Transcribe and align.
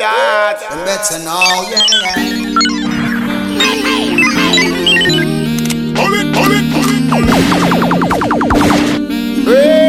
that. 0.00 0.56
I'm 0.70 0.80
better 0.88 1.18
now, 1.20 1.60
yeah, 1.68 1.84
yeah. 2.00 2.16
Hold 6.00 6.14
it, 6.16 6.26
hold 6.34 6.52
it, 6.56 6.64
hold 6.72 6.88
it, 6.88 7.04
hold 7.12 7.28
it. 7.28 7.36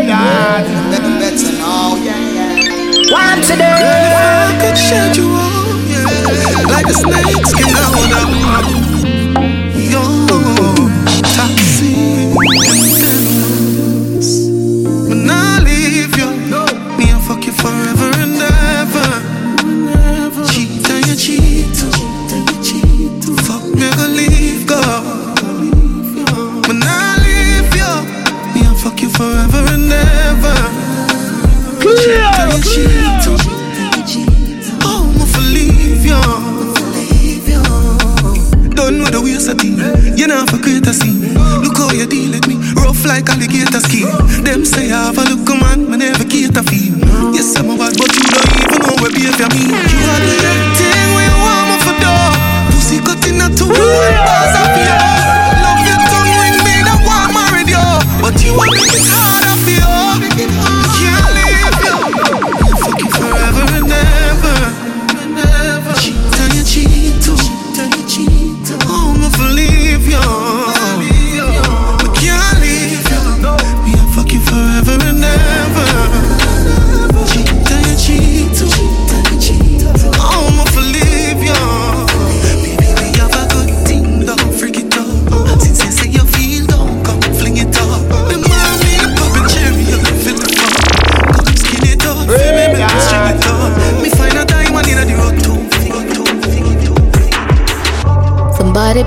that. 0.08 0.68
I'm 0.68 1.16
better 1.18 1.54
now, 1.58 1.96
yeah, 2.04 2.20
yeah. 2.36 3.16
One 3.16 3.40
today. 3.42 3.80
Girl, 3.80 4.04
if 4.04 4.20
I 4.20 4.60
could 4.60 4.78
shed 4.78 5.16
you 5.16 5.32
all, 5.32 5.80
yeah, 5.88 6.12
like 6.68 6.88
a 6.88 6.94
snake 6.94 7.46
skin 7.48 7.72
out 7.72 8.81
You 39.52 40.28
know 40.28 40.46
for 40.48 40.58
greater 40.58 40.94
scene. 40.94 41.34
Look 41.62 41.78
how 41.78 41.92
you 41.92 42.08
deal 42.08 42.32
with 42.32 42.48
me, 42.48 42.56
rough 42.74 43.04
like 43.04 43.28
alligator 43.28 43.82
skin. 43.82 44.08
Them 44.44 44.64
say 44.64 44.92
I 44.92 45.12
have 45.12 45.18
a 45.18 45.24
look 45.28 45.50
man, 45.60 45.92
me 45.92 45.98
never 45.98 46.24
cater 46.24 46.64
for 46.64 46.74
you. 46.74 46.96
Yes, 47.36 47.56
I'm 47.58 47.70
a 47.70 47.76
bad, 47.76 47.92
but 47.98 48.16
you 48.16 48.24
don't 48.32 48.52
even 48.64 48.80
know 48.88 48.96
where 49.04 49.12
behavior 49.12 49.50
me. 49.52 49.91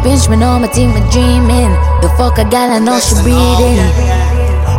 Pinch 0.04 0.28
me, 0.28 0.36
know 0.36 0.58
my 0.60 0.68
team 0.68 0.92
me 0.94 1.00
dreaming. 1.10 1.72
The 2.04 2.08
fuck 2.18 2.36
a 2.38 2.44
gal, 2.44 2.70
I 2.70 2.78
know 2.78 3.00
she 3.00 3.14
breathing. 3.24 3.80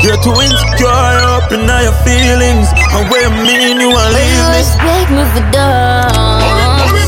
You're 0.05 0.21
too 0.21 0.37
insecure, 0.37 0.85
up 1.33 1.51
in 1.51 1.65
all 1.67 1.81
your 1.81 1.97
feelings. 2.05 2.69
And 2.93 3.09
where 3.09 3.25
I 3.25 3.33
mean 3.41 3.81
you 3.81 3.89
are 3.89 4.09
But 4.13 4.21
you 4.21 4.21
leaving. 4.21 4.53
respect 4.61 5.09
me 5.17 5.23
for 5.33 5.43
dumb. 5.49 6.45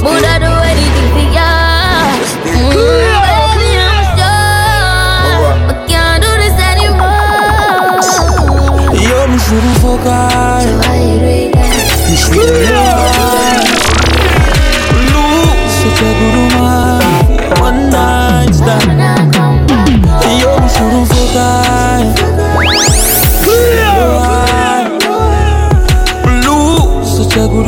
Would 0.02 0.26
I 0.26 0.36
do 0.42 0.50
anything 0.66 1.10
for 1.14 1.26
ya? 1.38 1.52
Mm, 2.58 3.22
baby, 3.22 3.70
I'm 3.86 4.02
sure. 4.18 5.54
I 5.70 5.86
can't 5.86 6.18
do 6.26 6.32
this 6.42 6.58
anymore. 6.58 8.02
Yo, 8.98 9.18
me 9.30 9.38
shouldn't 9.46 9.78
fuck 9.78 10.02
her. 10.10 10.66
So 10.66 10.74
why 10.82 10.98
you 11.06 11.22
do 11.22 11.30
it? 11.38 11.54
You 12.10 12.18
shouldn't 12.18 12.66
love 12.74 13.14
her. 13.14 13.62
Lose 15.06 15.70
such 15.86 16.02
a 16.02 16.10
good 16.18 16.34
woman. 16.58 16.97
One 17.60 17.90
night 17.90 18.54
stand. 18.54 19.00
Such 27.06 27.36
a 27.38 27.48
good. 27.48 27.68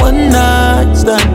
One 0.00 0.30
night 0.30 0.94
stand. 0.94 1.30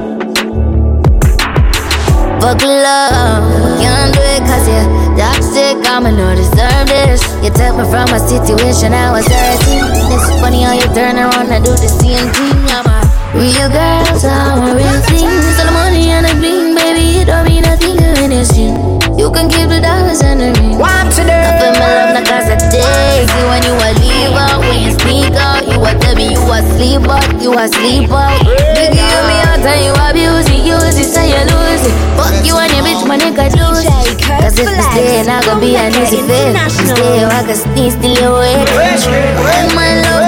Can't 3.81 4.13
do 4.13 4.22
it 4.22 4.41
cause 4.47 4.68
you're 4.68 4.88
toxic. 5.18 5.75
I'ma 5.88 6.09
no 6.12 6.36
deserve 6.36 6.88
this. 6.88 7.22
You 7.44 7.51
took 7.51 7.75
me 7.78 7.84
from 7.91 8.09
a 8.16 8.19
situation 8.19 8.94
I 8.94 9.12
was 9.12 9.28
hurting. 9.28 9.84
It's 10.12 10.30
funny 10.41 10.63
how 10.63 10.74
you 10.74 10.88
turn 10.96 11.18
around 11.18 11.51
and 11.51 11.63
do 11.63 11.72
the 11.72 11.88
same 11.88 12.30
thing. 12.34 12.57
I'm 12.74 12.88
a 12.88 13.00
real 13.36 13.69
girl, 13.69 14.19
so 14.19 14.30
I'm 14.30 14.72
a 14.72 14.75
real 14.75 15.01
thing. 15.03 15.48
You 19.29 19.35
can 19.38 19.45
keep 19.45 19.69
the 19.69 19.78
dollars 19.78 20.25
and 20.25 20.41
the 20.41 20.50
ring. 20.57 20.81
One 20.81 21.06
today. 21.13 21.38
I 21.38 21.53
feel 21.62 21.69
my 21.78 21.85
love 21.85 22.17
not 22.17 22.25
cause 22.25 22.50
I 22.50 22.57
take 22.66 23.29
you 23.29 23.45
when 23.45 23.62
you 23.62 23.78
a 23.78 23.90
leave 24.01 24.34
out. 24.34 24.57
When 24.57 24.81
you 24.81 24.90
speak 24.97 25.38
out, 25.38 25.69
you 25.69 25.78
a 25.78 25.94
tell 26.01 26.17
me 26.17 26.34
you 26.34 26.41
a 26.50 26.66
sleep 26.73 27.06
out, 27.06 27.29
you 27.38 27.53
a 27.53 27.69
sleep 27.69 28.09
out. 28.09 28.34
You 28.41 28.57
give 28.57 29.23
me 29.29 29.38
out 29.45 29.62
and 29.62 29.85
you 29.85 29.94
abuse 29.94 30.50
it, 30.50 30.66
use 30.66 30.97
it, 30.97 31.13
so 31.13 31.22
you 31.22 31.45
lose 31.45 31.85
it. 31.85 31.94
Fuck 32.18 32.41
you 32.41 32.57
and 32.57 32.73
your 32.73 32.81
bitch, 32.81 33.06
my 33.06 33.22
nigga 33.22 33.53
lose 33.53 33.85
it. 33.85 34.18
Cause 34.18 34.57
if 34.57 34.66
we 34.66 34.81
stay, 34.97 35.22
not 35.22 35.45
gonna 35.45 35.62
be 35.62 35.78
an 35.78 35.94
easy 35.94 36.25
fit. 36.25 36.50
Stay, 36.73 37.22
I 37.22 37.45
can 37.45 37.53
sneeze 37.53 37.94
still 38.01 38.18
your 38.18 38.34
way. 38.41 38.57
When 38.73 39.69
my 39.78 39.94
love, 40.09 40.25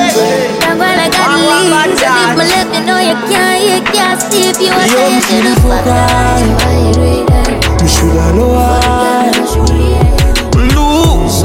I'm 0.69 0.77
gonna 0.77 1.09
gotta 1.09 1.41
leave. 1.41 1.97
So 1.97 2.05
if 2.05 2.37
my 2.37 2.45
left, 2.45 2.69
you 2.69 2.85
know 2.85 3.01
you 3.01 3.17
can't, 3.33 3.65
you 3.65 3.81
can't 3.81 4.21
sleep. 4.21 4.61
You 4.61 4.69
a 4.69 4.85
say 4.85 5.09
you 5.09 5.21
should've 5.25 5.57
fucked. 5.65 5.89
Why 5.89 6.85
you 6.85 6.93
do 6.93 7.25
that? 7.33 7.70
You 7.81 7.87
shoulda 7.87 8.31
know 8.33 8.59
her. 8.59 9.31
Lose 10.75 11.41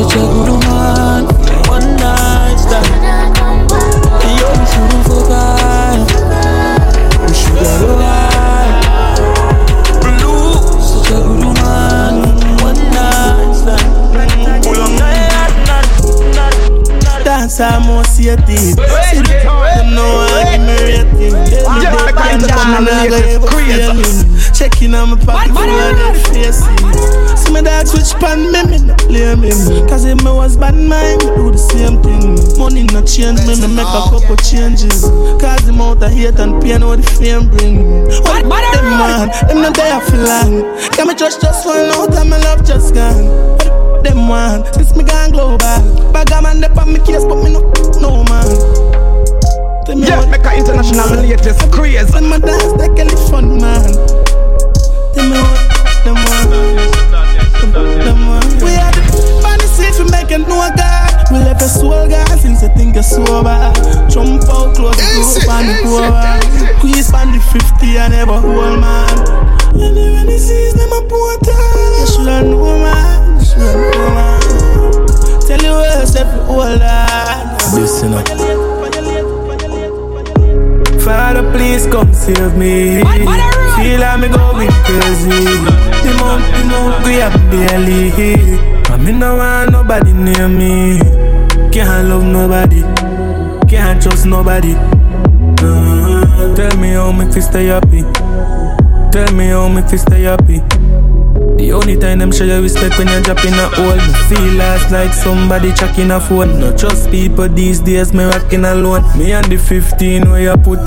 Dance 17.46 17.60
associative. 17.60 18.74
See 19.06 19.22
them 19.22 19.94
know 19.94 20.26
I 20.26 20.50
give 20.50 20.66
me 20.66 20.74
rating. 20.82 21.30
Tell 21.46 21.70
me 21.70 21.86
they 21.86 22.12
can't 22.18 22.42
come 22.42 22.74
and 22.74 22.88
I 22.88 23.06
go 23.06 23.16
ever 23.22 23.46
failing. 23.46 24.52
Checking 24.52 24.94
on 24.94 25.10
my 25.10 25.16
pocket 25.24 25.54
for 25.54 25.62
their 25.62 26.14
facing. 26.26 27.36
See 27.38 27.52
my 27.52 27.62
dog 27.62 27.86
switch 27.86 28.18
pan 28.18 28.50
me, 28.50 28.62
me 28.66 28.78
no 28.82 28.94
blame 29.06 29.46
him. 29.46 29.86
Cause 29.86 30.04
if 30.04 30.18
me 30.24 30.30
was 30.32 30.56
bad 30.56 30.74
mind, 30.74 31.22
me 31.22 31.36
do 31.38 31.52
the 31.52 31.58
same 31.58 32.02
thing. 32.02 32.34
Money 32.58 32.82
no 32.90 33.04
change 33.06 33.38
me, 33.46 33.54
me 33.54 33.68
make 33.78 33.86
a 33.86 34.02
couple 34.10 34.36
changes. 34.42 35.06
Cause 35.38 35.62
the 35.62 35.70
amount 35.70 36.02
of 36.02 36.10
hate 36.10 36.34
and 36.42 36.60
pain 36.60 36.82
what 36.82 36.98
the 36.98 37.06
fame 37.06 37.46
bring. 37.46 38.10
What 38.26 38.42
them 38.42 38.90
man, 38.90 39.30
them 39.46 39.62
not 39.62 39.76
there 39.76 40.00
for 40.02 40.18
long. 40.18 40.66
Can 40.98 41.06
me 41.06 41.14
trust 41.14 41.40
just 41.42 41.64
one 41.64 41.94
out 41.94 42.10
and 42.10 42.28
my 42.28 42.38
love 42.42 42.66
just 42.66 42.92
gone. 42.92 43.65
Them 44.02 44.28
want, 44.28 44.74
since 44.74 44.94
me 44.94 45.04
gone 45.04 45.30
global. 45.30 45.58
Bag 46.12 46.30
a 46.32 46.42
man, 46.42 46.60
they 46.60 46.68
on 46.68 46.92
me 46.92 47.00
case, 47.00 47.24
but 47.24 47.36
me 47.42 47.52
no, 47.52 47.60
no 48.00 48.24
man. 48.24 48.46
Tell 49.84 49.96
me 49.96 50.06
Yeah, 50.06 50.18
what- 50.18 50.30
make 50.30 50.44
a 50.44 50.52
international 50.56 51.08
latest 51.22 51.70
craze. 51.72 52.10
when 52.12 52.28
my 52.28 52.38
dance, 52.38 52.72
they 52.78 52.88
get 52.94 53.12
it 53.12 53.18
fun, 53.30 53.58
man. 53.60 53.82
Tell 55.14 55.26
me 55.28 55.38
what 55.38 56.04
them 56.04 56.14
want. 56.14 56.50
Them, 57.60 57.72
them 57.72 58.28
want. 58.28 58.62
We 58.62 58.74
are 58.76 58.92
the 58.92 59.68
seats 59.76 59.98
we 59.98 60.04
making 60.10 60.42
no 60.48 60.70
God. 60.76 61.30
We 61.32 61.38
left 61.38 61.62
a 61.62 61.68
soul 61.68 62.06
God 62.08 62.38
since 62.38 62.62
I 62.62 62.68
think 62.68 62.94
you're 62.94 63.02
sober. 63.02 63.72
Jump 64.08 64.44
out 64.48 64.74
close 64.76 64.96
to 64.96 65.02
Easy, 65.18 65.48
up 65.48 65.62
easy, 65.62 65.82
cover. 65.82 66.38
easy. 66.54 66.66
Squeeze 66.78 67.12
on 67.14 67.32
the 67.32 67.40
50 67.40 67.98
and 67.98 68.12
never 68.12 68.38
hold 68.40 68.78
man. 68.80 69.18
And 69.74 69.96
when 69.96 70.28
he 70.28 70.38
sees 70.38 70.74
them 70.74 70.92
a 70.92 71.00
portal, 71.08 71.98
you 72.00 72.06
shoulda 72.06 72.42
know 72.42 72.62
man. 72.62 72.76
You 72.76 72.76
shoulda 72.76 72.76
know 72.76 72.78
man. 72.78 73.25
Tell 75.46 75.62
you 75.62 75.72
where 75.72 76.06
step 76.06 76.26
you 76.34 76.42
hold 76.42 76.82
on. 76.82 77.56
Listen 77.74 78.14
up. 78.14 78.26
Father, 81.00 81.50
please 81.52 81.86
come 81.86 82.12
save 82.12 82.56
me. 82.56 83.00
Feel 83.76 84.00
like 84.00 84.20
me 84.20 84.28
going 84.28 84.70
crazy. 84.84 85.30
The 86.04 86.12
month, 86.20 86.46
the 86.52 86.62
month, 86.68 87.06
we 87.06 87.22
are 87.22 87.30
barely. 87.50 88.10
I 88.90 88.96
me 88.98 89.12
no 89.12 89.36
want 89.36 89.72
nobody 89.72 90.12
near 90.12 90.48
me. 90.48 90.98
Can't 91.70 92.08
love 92.08 92.24
nobody. 92.24 92.82
Can't 93.68 94.02
trust 94.02 94.26
nobody. 94.26 94.74
Uh, 95.62 96.54
tell 96.54 96.76
me 96.78 96.90
how 96.90 97.12
me 97.12 97.30
fi 97.32 97.40
stay 97.40 97.66
happy. 97.66 98.02
Tell 99.12 99.32
me 99.34 99.46
how 99.48 99.68
me 99.68 99.82
fi 99.82 99.96
stay 99.96 100.22
happy. 100.22 100.60
The 101.56 101.72
only 101.72 101.96
time 101.96 102.18
them 102.18 102.32
show 102.32 102.44
you 102.44 102.62
respect 102.62 102.98
when 102.98 103.08
you're 103.08 103.22
dropping 103.22 103.54
a 103.54 103.68
hole 103.74 103.98
feel 104.28 104.54
last 104.54 104.92
like 104.92 105.12
somebody 105.12 105.72
checking 105.72 106.10
a 106.10 106.20
phone. 106.20 106.60
Not 106.60 106.78
trust 106.78 107.10
people 107.10 107.48
these 107.48 107.80
days, 107.80 108.12
me 108.12 108.24
rocking 108.24 108.64
alone. 108.64 109.02
Me 109.18 109.32
and 109.32 109.46
the 109.46 109.56
15 109.56 110.30
where 110.30 110.42
you 110.42 110.56
put 110.62 110.80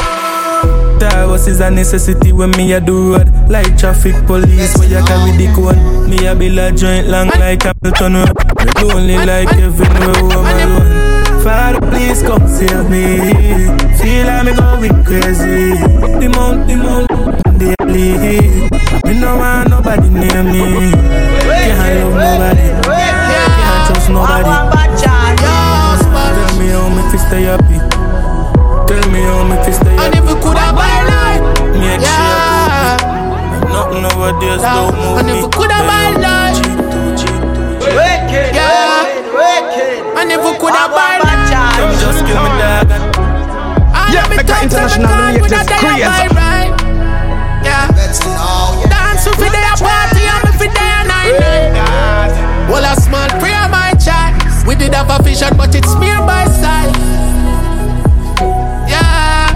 Taros 0.99 1.47
is 1.47 1.59
a 1.61 1.71
necessity 1.71 2.31
when 2.31 2.51
me 2.51 2.73
a 2.73 2.79
do 2.81 3.13
road. 3.13 3.29
Like 3.49 3.77
traffic 3.77 4.15
police 4.27 4.77
where 4.77 4.89
you 4.89 5.05
carry 5.05 5.31
the 5.37 5.51
cone. 5.55 6.09
Me 6.09 6.25
a 6.27 6.35
build 6.35 6.57
a 6.59 6.71
joint 6.71 7.07
long 7.07 7.27
like 7.39 7.63
Hamilton 7.63 8.13
Road. 8.13 8.35
Me 8.59 8.71
lonely 8.83 9.17
like 9.25 9.49
Kevin 9.49 9.93
where 9.99 10.15
home 10.15 10.45
alone 10.45 11.43
Father 11.43 11.79
please 11.89 12.21
come 12.21 12.45
save 12.47 12.89
me 12.89 13.88
Feel 13.99 14.25
like 14.27 14.45
me 14.45 14.51
going 14.55 15.03
crazy 15.03 15.75
The 16.19 16.27
mount, 16.33 16.67
the 16.67 16.75
mount 16.75 17.09
daily. 17.59 18.69
Me 19.03 19.13
no 19.19 19.35
want 19.35 19.69
nobody 19.69 20.09
near 20.09 20.43
me. 20.43 20.91
Can't 20.91 21.99
love 21.99 22.15
nobody. 22.15 22.67
Can't 22.87 23.81
trust 23.87 24.09
nobody. 24.09 24.53
Tell 25.03 26.53
me 26.59 26.67
how 26.71 26.87
me 26.95 27.01
fi 27.11 27.17
stay 27.17 27.43
happy. 27.43 27.77
Tell 28.87 29.03
me 29.11 29.19
how 29.27 29.43
me 29.43 29.55
fi 29.63 29.71
stay 29.71 29.95
happy. 29.95 30.05
And 30.05 30.15
if 30.15 30.23
we 30.23 30.33
coulda 30.41 30.71
buy 30.71 30.97
life, 31.11 31.43
make 31.75 32.01
yeah. 32.01 32.97
sure 32.97 33.67
nothing 33.67 34.01
nowadays 34.03 34.61
yeah. 34.61 34.75
don't 34.79 34.95
move 34.95 35.19
And 35.19 35.29
if 35.29 35.35
we 35.43 35.49
coulda 35.51 35.79
buy 35.89 36.07
life, 36.15 36.57
yeah. 38.55 40.19
And 40.19 40.31
if 40.31 40.39
we 40.43 40.51
coulda 40.57 40.87
buy 40.95 41.19
life, 41.19 41.99
just 41.99 42.19
give 42.25 42.39
me 42.39 42.49
that. 42.63 43.18
Yeah, 44.09 44.25
me 44.29 44.41
got 44.43 44.63
international 44.63 45.09
latest 45.37 45.69
crazy. 45.69 46.01
Yeah. 47.61 47.85
Dance 48.89 49.25
with 49.25 49.51
the 49.53 49.61
party 49.77 50.23
and 50.25 50.41
me 50.45 50.51
fit 50.57 50.71
there 50.73 51.03
nine 51.05 51.35
nine. 51.39 52.31
Well, 52.69 52.85
a 52.85 52.95
small 52.99 53.29
prayer 53.39 53.67
my 53.69 53.93
child. 54.01 54.41
We 54.65 54.75
did 54.75 54.93
have 54.93 55.09
a 55.09 55.21
vision, 55.23 55.55
but 55.57 55.73
it's 55.75 55.91
smeared 55.91 56.25
by 56.25 56.45
side. 56.45 56.93
Yeah, 58.89 59.49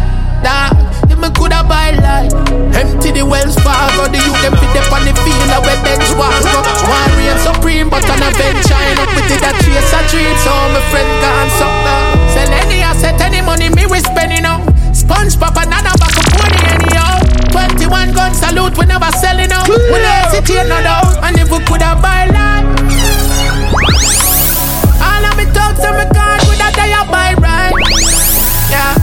that 0.46 0.74
if 1.10 1.18
me 1.18 1.30
coulda 1.34 1.64
buy 1.64 1.92
life. 1.98 2.34
Empty 2.74 3.12
the 3.12 3.26
wells 3.26 3.56
Fargo, 3.62 4.10
the 4.10 4.18
youth 4.18 4.42
them 4.42 4.54
fit 4.58 4.76
up 4.82 4.92
on 4.94 5.06
the 5.06 5.14
field 5.22 5.50
where 5.66 5.80
bench 5.86 6.10
was 6.18 6.46
go. 6.46 6.60
One 6.90 7.14
reign 7.18 7.38
supreme, 7.42 7.90
but 7.90 8.06
an 8.10 8.22
adventure. 8.22 8.78
End 8.78 9.00
up 9.00 9.10
with 9.14 9.30
it 9.30 9.42
that 9.42 9.58
chase 9.62 9.94
a 9.94 10.02
dream, 10.10 10.34
so 10.42 10.54
my 10.74 10.82
friend 10.90 11.10
gone 11.22 11.50
suck 11.58 11.74
now. 11.86 12.02
Sell 12.14 12.23
any 12.62 12.82
asset, 12.82 13.20
any 13.22 13.42
money 13.42 13.70
me 13.70 13.86
we 13.86 14.00
spending 14.00 14.46
on. 14.46 14.62
Sponge 14.94 15.38
pop 15.40 15.58
another 15.58 15.94
back 15.98 16.16
of 16.16 16.28
money 16.40 16.62
anyhow. 16.70 17.20
21 17.52 18.14
gun 18.14 18.34
salute, 18.34 18.78
we 18.78 18.86
never 18.86 19.12
selling 19.22 19.52
out. 19.52 19.68
We 19.68 19.98
never 20.00 20.30
sit 20.32 20.48
here 20.48 20.66
no 20.66 20.82
doubt. 20.82 21.24
And 21.24 21.38
if 21.38 21.50
we 21.52 21.60
coulda 21.66 21.98
buy 22.02 22.26
land, 22.34 22.66
all 25.02 25.24
of 25.26 25.34
me 25.38 25.46
thugs 25.54 25.84
and 25.84 25.98
me 25.98 26.06
card 26.10 26.42
with 26.50 26.64
a 26.64 26.70
day 26.74 26.94
buy 27.12 27.34
right. 27.38 27.74
Yeah. 28.74 28.96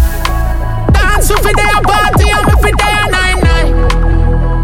Dance 0.91 1.31
with 1.31 1.55
their 1.55 1.81
party 1.85 2.27
and 2.33 2.47
me 2.49 2.55
fi 2.59 2.71
there 2.75 3.07
nine 3.13 3.39
nine. 3.45 3.71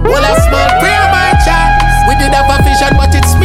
Well 0.02 0.24
a 0.24 0.32
small 0.46 0.70
prayer 0.80 1.06
my 1.14 1.30
child. 1.44 1.78
We 2.08 2.14
did 2.18 2.32
have 2.34 2.50
a 2.50 2.56
vision, 2.62 2.96
but 2.96 3.14
it's 3.14 3.35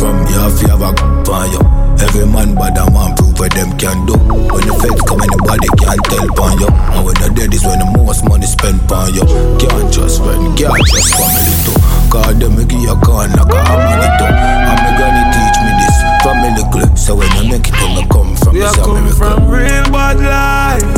from, 0.00 0.16
you 0.32 0.40
have 0.40 0.56
to 0.56 0.64
have 0.72 0.80
a 0.80 0.90
fire. 1.28 1.60
Every 2.00 2.24
man 2.24 2.56
but 2.56 2.72
a 2.80 2.88
man 2.88 3.12
prove 3.20 3.36
what 3.36 3.52
them 3.52 3.76
can 3.76 4.08
do. 4.08 4.16
When 4.16 4.64
the 4.64 4.72
feds 4.80 5.04
come, 5.04 5.20
anybody 5.20 5.68
can 5.76 6.00
tell 6.08 6.24
upon 6.32 6.56
you. 6.56 6.68
And 6.96 7.04
when 7.04 7.16
the 7.20 7.28
dead 7.36 7.52
is 7.52 7.60
when 7.60 7.76
the 7.76 7.88
most 8.00 8.24
money 8.24 8.48
spent 8.48 8.80
upon 8.88 9.12
you. 9.12 9.20
Can't 9.60 9.92
just 9.92 10.24
friend, 10.24 10.56
can't 10.56 10.80
just 10.88 11.12
family 11.12 11.54
too. 11.68 11.76
Cause 12.08 12.32
them 12.40 12.56
me 12.56 12.64
give 12.64 12.80
you 12.80 12.96
a 12.96 12.96
gun 13.04 13.28
like 13.36 13.52
a 13.52 13.60
hammer 13.60 14.08
too. 14.16 14.32
And 14.32 14.78
me 14.80 14.90
granny 14.96 15.22
teach 15.36 15.58
me 15.60 15.70
this 15.76 15.96
family 16.24 16.64
glue. 16.72 16.88
So 16.96 17.12
when 17.20 17.28
you 17.36 17.44
make 17.52 17.68
it, 17.68 17.76
when 17.76 17.92
me 18.00 18.02
come 18.08 18.32
from, 18.40 18.56
we 18.56 18.64
are 18.64 18.72
coming 18.80 19.12
from 19.12 19.52
real 19.52 19.84
bad 19.92 20.16
life. 20.24 20.88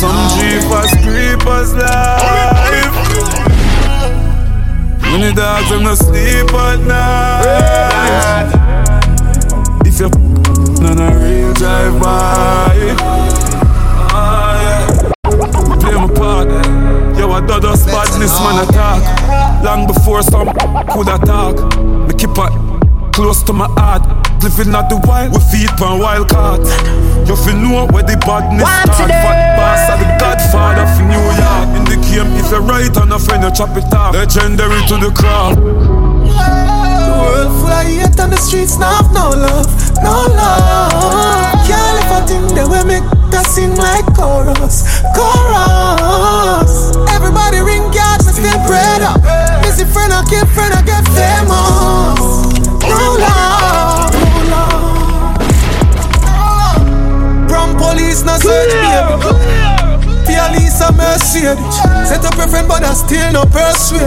Some 0.00 0.16
jeepers, 0.40 0.90
creepers 1.04 1.76
life. 1.76 2.37
The 5.28 5.34
dogs 5.34 5.68
them 5.68 5.82
no 5.82 5.94
sleep 5.94 6.54
at 6.54 6.80
night. 6.88 8.48
If 9.84 10.00
you're 10.00 10.08
none 10.80 10.98
a 10.98 11.18
real 11.18 11.52
drive 11.52 12.00
by. 12.00 12.96
Ah, 14.10 14.56
yeah. 14.62 15.12
Play 15.80 15.92
my 15.92 16.08
part. 16.14 16.48
Yo, 17.18 17.30
I 17.30 17.40
do 17.46 17.68
us 17.68 17.84
badness 17.84 18.40
man 18.40 18.66
attack. 18.66 19.62
Long 19.62 19.86
before 19.86 20.22
some 20.22 20.48
could 20.88 21.08
attack. 21.08 21.76
Me 22.08 22.14
keep 22.14 22.30
it 22.30 23.12
close 23.12 23.42
to 23.42 23.52
my 23.52 23.66
heart. 23.76 24.27
Living 24.38 24.74
at 24.74 24.88
the 24.88 24.96
wild, 25.04 25.34
we 25.34 25.40
feet 25.50 25.70
on 25.82 25.98
wild 25.98 26.30
cards. 26.30 26.70
You 27.28 27.36
feel 27.36 27.58
know 27.58 27.86
where 27.90 28.06
the 28.06 28.16
badness 28.22 28.64
start. 28.64 29.10
Fat 29.10 29.58
boss 29.58 29.90
are 29.90 29.98
the 29.98 30.08
godfather 30.18 30.86
of 30.86 30.98
New 31.04 31.26
York. 31.36 31.68
In 31.74 31.84
the 31.84 31.98
game, 32.06 32.30
if 32.38 32.50
you're 32.50 32.62
right 32.62 32.90
on 32.96 33.12
a 33.12 33.18
friend, 33.18 33.42
you 33.42 33.50
chop 33.50 33.76
it 33.76 33.92
off. 33.92 34.14
Legendary 34.14 34.80
to 34.88 34.96
the 34.96 35.10
crowd. 35.10 35.58
The 35.58 37.14
world 37.18 37.50
full 37.60 37.70
of 37.70 37.82
hate 37.86 38.18
on 38.18 38.30
the 38.30 38.38
streets, 38.38 38.78
now 38.78 39.02
have 39.02 39.10
no 39.12 39.30
love, 39.34 39.68
no 40.06 40.30
love. 40.30 41.58
Can't 41.66 41.98
live 41.98 42.12
a 42.14 42.20
thing 42.26 42.46
that 42.54 42.66
will 42.66 42.86
make 42.86 43.04
that 43.34 43.44
sing 43.44 43.74
like 43.76 44.06
chorus, 44.14 45.02
chorus. 45.18 46.94
Everybody 47.10 47.58
ring 47.58 47.84
God, 47.90 48.22
me 48.24 48.32
still 48.32 48.58
prayed 48.64 49.02
up. 49.02 49.18
Missy 49.66 49.84
friend, 49.84 50.14
I 50.14 50.22
keep 50.30 50.46
friend, 50.54 50.72
I 50.72 50.82
get 50.86 51.04
famous. 51.12 52.22
No 52.86 53.18
love. 53.18 53.87
Police, 57.78 58.22
no 58.26 58.34
search, 58.36 58.74
baby. 58.82 59.14
Fear 60.26 60.48
Lisa 60.52 60.90
Mercedes. 60.92 61.56
Set 62.04 62.24
up 62.26 62.36
your 62.36 62.48
friend, 62.48 62.68
but 62.68 62.82
I 62.84 62.92
still 62.92 63.32
no 63.32 63.44
persuade. 63.48 64.02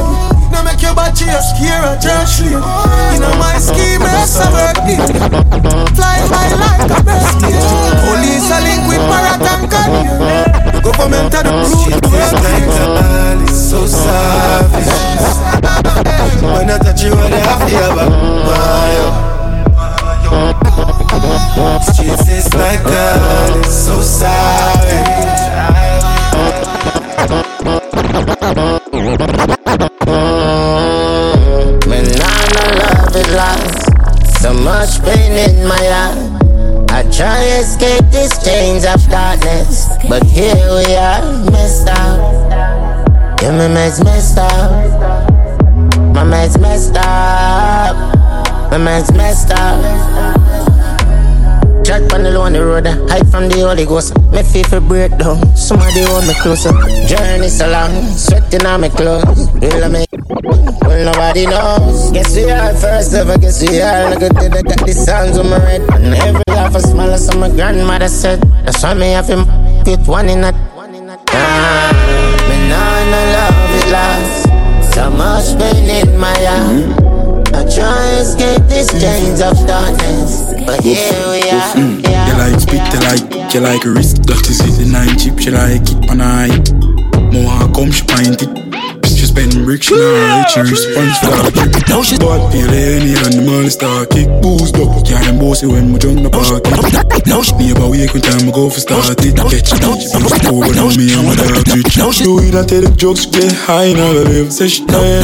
Now 0.51 0.61
make 0.61 0.81
your 0.83 0.93
bad 0.93 1.15
cheer, 1.15 1.41
scare 1.41 1.81
a 1.81 1.97
church 1.97 2.41
lane. 2.45 2.61
You 3.15 3.19
know 3.23 3.33
my 3.39 3.57
scheme, 3.57 4.01
rest 4.03 4.37
of 4.43 4.51
work 4.53 4.77
it. 4.85 5.01
Fly 5.95 6.19
high 6.29 6.53
like 6.59 6.91
a 6.91 6.99
bird 7.01 7.41
Police 8.05 8.51
are 8.51 8.61
linked 8.61 8.85
with 8.85 9.01
Marathon 9.09 9.65
Canyon. 9.71 10.19
Government 10.83 11.33
are 11.33 11.43
the 11.43 11.51
root. 11.71 11.95
It's 13.47 13.57
so 13.69 13.87
savage. 13.87 14.91
When 16.43 16.69
I 16.69 16.77
touch 16.77 17.01
you, 17.03 17.13
I 17.13 17.15
have 17.39 17.69
to 17.69 17.75
have 17.77 17.97
a 17.97 17.99
Streets 21.21 22.27
is 22.29 22.53
like 22.55 22.83
that, 22.83 23.65
so 23.65 24.01
savage. 24.01 25.41
When 31.85 32.05
I 32.05 32.43
no 32.55 32.63
love 32.81 33.15
it 33.15 33.29
lost, 33.37 34.41
so 34.41 34.53
much 34.53 35.01
pain 35.03 35.33
in 35.49 35.67
my 35.67 35.83
heart. 35.93 36.17
I 36.91 37.03
try 37.03 37.37
to 37.37 37.59
escape 37.59 38.05
these 38.11 38.35
chains 38.43 38.85
of 38.85 39.07
darkness, 39.09 39.87
but 40.09 40.23
here 40.23 40.55
we 40.55 40.95
are, 40.95 41.21
messed 41.51 41.87
up. 41.87 42.51
Yeah, 43.41 43.51
my 43.57 43.67
man's 43.67 44.03
messed 44.03 44.37
up. 44.37 44.71
My 46.13 46.23
man's 46.23 46.57
messed 46.57 46.95
up. 46.95 47.95
My 48.71 48.77
man's 48.77 49.11
messed 49.13 49.51
up. 49.51 50.20
Chat 51.91 52.13
on 52.13 52.23
the 52.23 52.31
on 52.39 52.53
the 52.53 52.63
road, 52.63 52.87
hide 53.11 53.27
from 53.27 53.49
the 53.49 53.67
Holy 53.67 53.83
Ghost. 53.83 54.15
Me 54.31 54.41
feel 54.43 54.63
for 54.63 54.79
breakdown, 54.79 55.43
somebody 55.57 56.07
hold 56.07 56.23
me 56.23 56.33
closer. 56.39 56.71
Journey 57.03 57.49
so 57.49 57.67
long, 57.67 57.91
sweating 58.15 58.65
on 58.65 58.79
my 58.79 58.87
clothes. 58.87 59.51
Will 59.59 59.83
I 59.83 59.89
make? 59.89 60.07
Well, 60.87 61.03
nobody 61.03 61.47
knows. 61.47 62.09
Guess 62.15 62.33
we 62.33 62.49
are 62.49 62.71
first 62.79 63.13
ever, 63.13 63.37
guess 63.37 63.59
we 63.59 63.81
are. 63.81 64.07
Look 64.07 64.23
at 64.23 64.31
the, 64.39 64.63
got 64.63 64.87
the 64.87 64.93
sounds 64.93 65.37
on 65.37 65.49
my 65.49 65.57
red. 65.57 65.81
And 65.91 66.15
every 66.15 66.47
laugh 66.47 66.75
a 66.75 66.79
smile, 66.79 67.11
as 67.11 67.27
my 67.35 67.49
grandmother 67.49 68.07
said. 68.07 68.39
That's 68.63 68.81
why 68.81 68.93
me 68.93 69.11
have 69.11 69.27
him 69.27 69.43
with 69.83 70.07
one 70.07 70.29
in 70.29 70.39
that. 70.47 70.55
Ah, 71.35 71.91
me 72.47 72.55
nah, 72.71 73.03
no 73.11 73.19
love 73.35 73.67
it 73.75 73.91
lost. 73.91 74.95
So 74.95 75.11
much 75.11 75.59
pain 75.59 76.07
in 76.07 76.17
my 76.17 76.31
heart. 76.39 77.03
I 77.51 77.67
try 77.67 77.99
escape 78.23 78.63
these 78.71 78.87
chains 78.95 79.41
of 79.41 79.59
darkness, 79.67 80.50
but 80.65 80.83
here 80.83 80.97
we 81.29 81.41
are. 81.49 81.73
Mm. 81.75 82.03
Yeah, 82.03 82.27
you 82.27 82.37
like 82.37 82.59
spit, 82.59 82.93
you 82.93 82.99
like, 82.99 83.53
you 83.53 83.59
like 83.59 83.85
wrist, 83.85 84.25
it, 84.25 84.77
the 84.77 84.85
nine 84.91 85.17
chip, 85.17 85.39
she 85.39 85.51
like 85.51 85.81
it 85.81 86.09
on 86.09 86.19
high. 86.19 86.49
More 87.31 87.73
come, 87.73 87.91
she 87.91 88.05
find 88.05 88.41
it. 88.41 88.80
She 89.21 89.27
spend 89.27 89.53
bricks, 89.53 89.85
she 89.85 89.93
not 89.93 90.49
rich, 90.49 90.49
she 90.49 90.61
response 90.73 91.13
for 91.21 91.29
drip. 91.53 91.85
Now 91.93 92.01
she 92.01 92.17
Bad 92.17 92.41
feel 92.49 92.73
any 92.73 93.13
and 93.13 93.37
the 93.37 93.43
money 93.45 93.69
star 93.69 94.09
kick 94.09 94.25
boost 94.41 94.73
up. 94.81 94.89
Yeah, 95.05 95.21
them 95.21 95.37
bossy 95.37 95.69
when 95.69 95.93
we 95.93 95.99
jump 96.01 96.25
the 96.25 96.29
party. 96.33 96.73
now 97.29 97.45
she 97.45 97.53
Neighbor 97.61 97.85
wake 97.85 98.09
when 98.17 98.25
time 98.25 98.49
we 98.49 98.51
go 98.51 98.65
for 98.73 98.81
start 98.81 99.13
it. 99.21 99.37
Catch 99.37 99.77
she 99.77 99.77
bust 99.77 100.41
over 100.49 100.73
now 100.73 100.89
on 100.89 100.97
me 100.97 101.13
and 101.13 101.21
my 101.29 101.37
dog 101.37 101.61
bitch. 101.69 102.01
now 102.01 102.09
she- 102.09 102.25
Do 102.25 102.41
it 102.41 102.57
and 102.57 102.65
tell 102.65 102.81
the 102.81 102.89
jokes 102.97 103.29
get 103.29 103.53
high 103.53 103.93
now 103.93 104.09
the 104.09 104.25
live. 104.25 104.49
Say 104.49 104.65
she 104.73 104.81
tired 104.89 105.21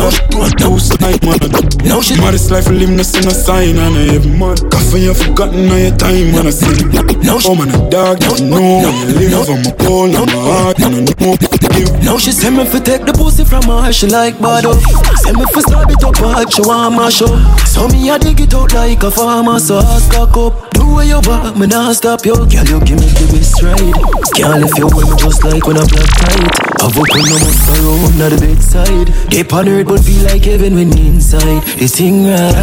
two 0.62 0.78
snipe 0.78 1.26
man. 1.26 1.42
Now 1.82 1.98
she- 2.06 2.22
Maddest 2.22 2.54
life 2.54 2.70
live 2.70 2.94
no 2.94 3.02
send 3.02 3.26
a 3.26 3.34
sign 3.34 3.82
and 3.82 3.98
I 3.98 4.14
every 4.14 4.30
man. 4.30 4.62
Coffee 4.70 5.10
you 5.10 5.18
forgotten 5.18 5.66
all 5.74 5.82
your 5.82 5.98
time 5.98 6.38
and 6.38 6.46
I 6.46 6.54
see. 6.54 6.86
now 7.26 7.42
she- 7.42 7.50
Oh 7.50 7.56
man, 7.58 7.74
a 7.74 7.82
dog, 7.90 8.22
you 8.22 8.46
know 8.46 8.94
you 9.10 9.34
live. 9.34 9.50
I'm 9.50 9.66
a 9.66 9.74
call, 9.74 10.06
I'm 10.14 10.30
a 10.30 10.38
heart, 10.38 10.78
you 10.78 10.90
know 10.94 11.02
no 11.02 11.34
give. 11.74 11.90
Now 12.04 12.18
she 12.18 12.32
say 12.32 12.50
me 12.50 12.66
fi 12.66 12.80
take 12.80 13.06
the 13.06 13.14
pussy 13.14 13.44
from 13.46 13.64
her, 13.64 13.87
she 13.94 14.08
like 14.08 14.40
bad 14.40 14.66
up. 14.66 14.76
Say 15.24 15.32
me 15.32 15.46
fi 15.54 15.62
stab 15.62 15.90
it 15.90 16.04
up 16.04 16.16
hard, 16.18 16.52
she 16.52 16.62
want 16.62 16.96
mash 16.96 17.22
up. 17.22 17.60
So 17.68 17.88
me 17.88 18.10
a 18.10 18.20
dig 18.20 18.40
it 18.42 18.54
out 18.54 18.74
like 18.74 19.04
a 19.04 19.12
farmer, 19.12 19.60
so 19.60 19.80
I 19.80 20.00
cock 20.12 20.36
up. 20.38 20.72
Do 20.72 20.86
what 20.88 21.08
you 21.08 21.20
want, 21.24 21.58
me 21.58 21.68
nah 21.68 21.94
stop 21.94 22.26
you. 22.26 22.36
Girl, 22.36 22.68
you 22.68 22.80
give 22.84 23.00
me 23.00 23.08
the 23.08 23.26
best 23.32 23.62
ride. 23.64 23.96
Can't 24.36 24.62
lift 24.62 24.78
you 24.78 24.88
with 24.88 25.08
me 25.08 25.16
just 25.18 25.44
like 25.44 25.66
when 25.68 25.78
I 25.78 25.86
black 25.88 26.10
tight. 26.20 26.52
I've 26.84 26.98
opened 26.98 27.28
no 27.32 27.38
must 27.40 27.70
around 27.70 28.22
at 28.22 28.30
the 28.34 28.40
bedside. 28.42 29.30
Deep 29.30 29.54
on 29.54 29.70
earth, 29.70 29.88
but 29.88 30.04
feel 30.04 30.24
like 30.26 30.44
heaven 30.44 30.76
when 30.76 30.98
inside. 30.98 31.64
This 31.80 31.96
thing 31.96 32.26
right. 32.26 32.54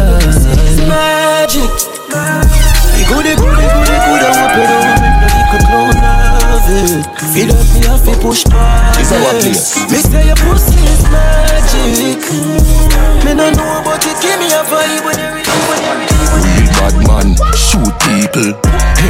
Magic. 0.85 1.69
Good, 3.05 3.25
it 3.25 3.37
good, 3.37 3.57
it 3.57 3.69
good, 3.71 3.89
it 3.89 4.01
good. 4.03 4.21
I 4.21 4.31
hope 4.35 4.55
you 4.57 4.65
don't 4.65 4.97
make 5.01 5.17
no 5.21 5.27
little 5.29 5.67
clown 5.67 6.24
of 6.55 6.63
it. 6.71 7.03
Feel 7.35 7.51
up 7.51 7.67
me, 7.75 7.83
I 7.83 7.99
feel 7.99 8.19
push 8.23 8.43
back. 8.47 8.95
It's 8.99 9.11
our 9.11 9.35
place. 9.43 9.75
Me 9.91 9.99
say 9.99 10.23
your 10.31 10.39
pussy 10.39 10.79
is 10.87 11.03
magic. 11.11 12.23
Me 13.27 13.31
no 13.35 13.51
know 13.51 13.81
but 13.83 13.99
it 14.07 14.15
give 14.23 14.39
me 14.39 14.47
a 14.55 14.63
vibe 14.63 15.03
when 15.03 15.17
you 15.19 15.29
read 15.35 15.47
when 15.67 15.81
you 15.83 16.15
Real 16.45 16.67
bad 16.79 16.95
man, 17.07 17.29
shoot 17.55 17.91
people. 18.07 18.55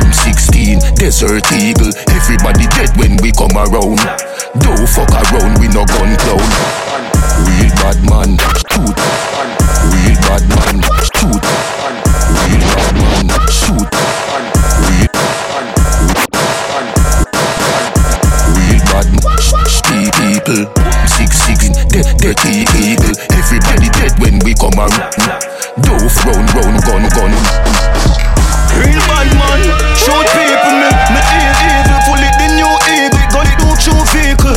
M16, 0.01 0.97
desert 0.97 1.45
eagle. 1.53 1.93
Everybody 2.09 2.65
dead 2.73 2.91
when 2.97 3.17
we 3.21 3.29
come 3.31 3.53
around. 3.53 4.01
Don't 4.61 4.87
fuck 4.89 5.11
around, 5.13 5.59
we 5.61 5.67
no 5.69 5.85
gun 5.85 6.17
clown. 6.25 6.49
Real 7.45 7.71
bad 7.81 7.99
man, 8.09 8.37
shoot. 8.73 8.97
Real 9.93 10.17
bad 10.25 10.43
man, 10.49 10.81
shoot. 11.13 11.43
Real 12.33 12.63
bad 12.73 12.95
man, 12.97 13.27
shoot. 13.51 14.14
People. 20.45 20.65
Six 21.07 21.31
six, 21.41 21.69
dead 21.89 22.05
dirty 22.21 22.65
eagle. 22.77 23.13
Everybody 23.33 23.89
dead 23.97 24.13
when 24.21 24.39
we 24.45 24.53
come 24.53 24.77
around. 24.77 24.93
Don't 25.81 26.09
round 26.25 26.49
round 26.53 26.77
gun 26.85 27.03
gun. 27.13 27.33
Real 28.77 29.01
bad 29.07 29.29
man, 29.39 29.61
shoot 29.95 30.27
people, 30.35 30.75
me, 30.81 30.89
me 31.13 31.21
evil, 31.41 31.99
pull 32.05 32.21
it 32.21 32.35
the 32.37 32.47
new 32.59 32.73
eagle, 32.91 33.25
gun 33.31 33.47
it 33.47 33.57
don't 33.57 33.79
shoot 33.79 34.05
vehicle. 34.13 34.55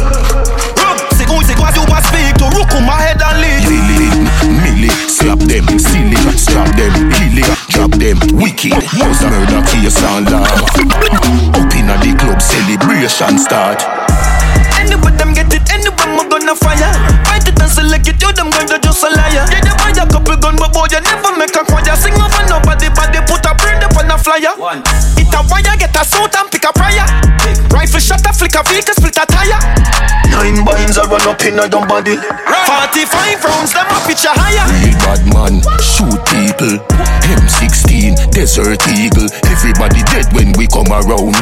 C'est 1.16 1.25
quoi, 1.25 1.40
c'est 1.47 1.54
quoi, 1.54 1.71
tu 1.73 1.80
vas 1.90 2.02
speak 2.02 2.37
to, 2.37 2.45
rook 2.57 2.75
on 2.75 2.83
my 2.83 3.00
head 3.00 3.23
and 3.23 3.40
lead. 3.40 3.62
Millie, 4.62 4.90
slap 5.09 5.38
them, 5.38 5.66
silly, 5.78 6.16
strap 6.37 6.68
them, 6.76 7.11
killy, 7.12 7.45
drop 7.68 7.92
them, 7.92 8.18
wicked, 8.35 8.75
was 8.99 9.23
murder 9.23 9.62
case 9.66 10.02
and 10.02 10.30
law. 10.30 10.42
Up 10.42 11.75
inna 11.75 11.97
the 12.02 12.14
club, 12.18 12.42
celebration 12.42 13.38
start. 13.38 13.98
Anyway, 14.88 15.12
them 15.21 15.37
get 15.37 15.52
it, 15.52 15.68
anyway, 15.68 16.00
I'm 16.00 16.33
gonna 16.33 16.57
fire. 16.57 16.88
Fight 17.28 17.45
it 17.45 17.61
and 17.61 17.68
select 17.68 18.09
it, 18.09 18.16
you 18.25 18.33
them 18.33 18.49
gonna 18.49 18.80
just 18.80 19.04
a 19.04 19.12
liar. 19.12 19.45
Yeah, 19.45 19.61
they 19.61 19.75
buy 19.76 19.92
a 19.92 20.09
couple 20.09 20.33
gun, 20.40 20.57
but 20.57 20.73
boy, 20.73 20.88
you 20.88 21.04
never 21.04 21.37
make 21.37 21.52
a 21.52 21.61
choir. 21.61 21.92
Sing 21.92 22.16
over 22.16 22.45
nobody, 22.49 22.88
but 22.97 23.12
they 23.12 23.21
put 23.28 23.45
a 23.45 23.52
brand 23.52 23.85
up 23.85 23.92
on 24.00 24.09
a 24.09 24.16
flyer. 24.16 24.57
It 25.21 25.28
a 25.28 25.40
wire, 25.52 25.76
get 25.76 25.92
a 25.92 26.02
suit 26.09 26.33
and 26.33 26.49
pick 26.49 26.64
a 26.64 26.73
prior. 26.73 27.04
Rifle 27.68 28.00
shot, 28.00 28.25
a 28.25 28.33
flick 28.33 28.57
a 28.57 28.64
vehicle, 28.64 28.97
split 28.97 29.21
a 29.21 29.28
tire. 29.28 29.61
Nine 30.33 30.64
binds 30.64 30.97
a 30.97 31.04
run 31.04 31.21
up 31.28 31.45
in 31.45 31.61
a 31.61 31.68
your 31.68 31.85
body. 31.85 32.16
45 32.16 33.45
rounds, 33.45 33.76
them 33.76 33.92
a 33.92 33.99
pitch 34.09 34.25
a 34.25 34.33
higher. 34.33 34.64
Real 34.73 34.97
bad 35.04 35.21
man, 35.28 35.61
shoot 35.85 36.16
people. 36.33 36.80
M16, 37.28 38.33
desert 38.33 38.80
eagle. 38.88 39.28
Everybody 39.52 40.00
dead 40.09 40.33
when 40.33 40.57
we 40.57 40.64
come 40.64 40.88
around. 40.88 41.37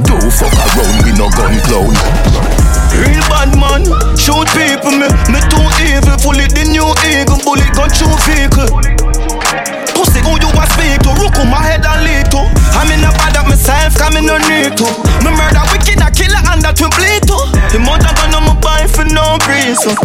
Don't 0.00 0.32
fuck 0.32 0.56
around, 0.72 0.96
we 1.04 1.12
no 1.12 1.28
gun 1.36 1.60
clown. 1.68 2.55
Real 2.96 3.22
bad 3.28 3.52
man, 3.60 3.84
shoot 4.16 4.48
people, 4.56 4.96
me, 4.96 5.08
me 5.28 5.40
too 5.52 5.66
evil. 5.84 6.16
Pull 6.24 6.40
it 6.40 6.52
the 6.56 6.64
new 6.68 6.88
eagle, 7.04 7.38
bullet 7.44 7.70
gun 7.76 7.90
shoot 7.92 8.16
vehicle. 8.24 8.68
Pussy, 9.92 10.20
who 10.24 10.36
you 10.40 10.50
a 10.52 10.64
speak 10.72 11.00
to? 11.04 11.12
Rook 11.20 11.36
my 11.48 11.60
head 11.60 11.84
and 11.84 12.00
lead 12.04 12.28
to. 12.32 12.40
I'm 12.76 12.88
in 12.92 13.04
a 13.04 13.10
bad 13.16 13.36
of 13.40 13.48
myself, 13.48 13.96
cause 13.96 14.12
me 14.12 14.20
no 14.24 14.36
need 14.48 14.76
to. 14.76 14.86
Me 15.24 15.30
murder 15.32 15.64
wicked, 15.72 16.00
a 16.00 16.08
killer, 16.12 16.40
and 16.52 16.60
that 16.64 16.76
will 16.76 16.92
bleed 16.92 17.24
to. 17.28 17.38
The 17.72 17.80
mother 17.80 18.12
gun 18.16 18.36
on 18.36 18.44
my 18.44 18.54
buy 18.60 18.84
for 18.88 19.08
no 19.08 19.40
reason. 19.48 19.96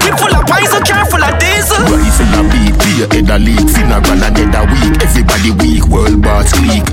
Clip 0.00 0.16
full 0.20 0.32
of 0.36 0.44
pies, 0.44 0.68
so 0.68 0.80
careful 0.84 1.20
of 1.20 1.36
diesel. 1.40 1.80
Rifle 1.88 2.32
a 2.36 2.42
beat, 2.48 2.74
clear 2.76 3.08
head 3.08 3.30
a 3.32 3.36
leak. 3.40 3.64
Funeral 3.72 4.20
a 4.20 4.28
dead 4.32 4.52
a 4.52 4.60
week. 4.68 5.00
Everybody 5.00 5.50
weak, 5.60 5.84
world 5.88 6.20
boss 6.20 6.52
clique. 6.52 6.88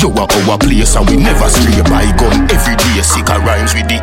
You 0.00 0.12
are 0.20 0.28
our 0.28 0.58
place 0.58 0.96
and 0.96 1.08
we 1.08 1.16
never 1.16 1.48
stray 1.48 1.80
by 1.88 2.04
gun 2.20 2.44
every 2.52 2.76
day. 2.76 3.00
Sick 3.00 3.28
of 3.30 3.40
rhymes 3.44 3.72
with 3.72 3.88
the 3.88 3.96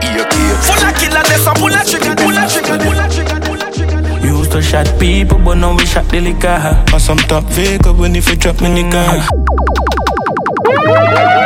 shot 4.72 4.88
people, 5.00 5.38
but 5.38 5.56
now 5.56 5.76
we 5.76 5.86
shot 5.86 6.08
the 6.08 6.22
liquor. 6.22 6.58
On 6.94 7.00
some 7.00 7.18
top 7.18 7.44
vehicle 7.44 7.94
when 7.94 8.16
if 8.16 8.30
you 8.30 8.38
drop 8.38 8.62
me 8.62 8.70
nigga. 8.70 9.20
Mm. 10.64 11.41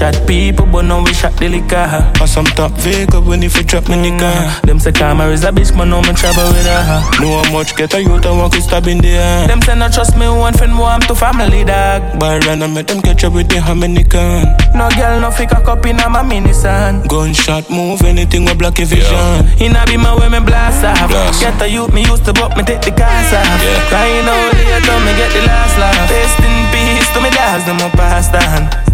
Shot 0.00 0.16
people, 0.26 0.64
but 0.64 0.88
now 0.88 1.04
we 1.04 1.12
shot 1.12 1.36
the 1.36 1.46
liquor. 1.46 1.84
On 2.20 2.26
some 2.26 2.48
top 2.56 2.72
vehicle 2.80 3.20
when 3.20 3.42
if 3.42 3.54
you 3.56 3.64
drop 3.64 3.86
me 3.92 3.96
nigga. 4.00 4.32
Mm. 4.32 4.62
Them 4.62 4.78
say 4.80 4.92
karma 4.92 5.28
is 5.28 5.44
a 5.44 5.52
bitch, 5.52 5.76
but 5.76 5.84
now 5.84 6.00
me 6.00 6.16
trouble 6.16 6.48
with 6.56 6.64
her. 6.64 7.04
Know 7.20 7.44
how 7.44 7.52
much 7.52 7.76
get 7.76 7.92
a 7.92 8.00
youth 8.00 8.24
and 8.24 8.38
walk 8.40 8.56
is 8.56 8.64
stab 8.64 8.86
in 8.88 8.98
the 9.04 9.12
air. 9.20 9.46
Them 9.46 9.60
say 9.60 9.76
not 9.76 9.92
trust 9.92 10.16
me, 10.16 10.26
one 10.26 10.54
friend 10.54 10.78
warm 10.78 11.02
to 11.04 11.14
family 11.14 11.64
dog. 11.64 12.18
But 12.18 12.46
run 12.46 12.62
and 12.62 12.72
make 12.72 12.86
them 12.86 13.02
catch 13.02 13.24
up 13.24 13.34
with 13.34 13.48
the 13.52 13.60
Dominican. 13.60 14.56
No 14.72 14.88
girl, 14.96 15.20
no 15.20 15.30
fake 15.30 15.52
a 15.52 15.60
cup 15.60 15.84
in 15.84 16.00
a 16.00 16.08
my 16.08 16.22
mini 16.22 16.54
son. 16.54 17.04
Gunshot 17.06 17.68
move, 17.68 18.00
anything 18.00 18.48
block 18.56 18.78
your 18.78 18.88
vision. 18.88 19.44
In 19.60 19.76
a 19.76 19.84
be 19.84 20.00
my 20.00 20.16
me 20.16 20.40
blast 20.40 20.80
off. 20.80 21.10
Blast. 21.12 21.44
Get 21.44 21.60
a 21.60 21.68
youth, 21.68 21.92
me 21.92 22.08
used 22.08 22.24
to 22.24 22.32
but 22.32 22.56
me 22.56 22.64
take 22.64 22.80
the 22.80 22.92
cars 22.96 23.32
off. 23.36 23.44
Yeah. 23.44 23.88
Crying 23.92 24.24
out 24.24 24.48
later, 24.56 24.96
me 25.04 25.12
get 25.20 25.30
the 25.36 25.44
last 25.44 25.76
laugh. 25.76 26.08
Rest 26.08 26.40
in 26.40 26.56
peace 26.72 27.10
to 27.12 27.20
me 27.20 27.28
dogs, 27.36 27.68
them 27.68 27.76
a 27.84 27.90
past 27.92 28.32
on. 28.32 28.89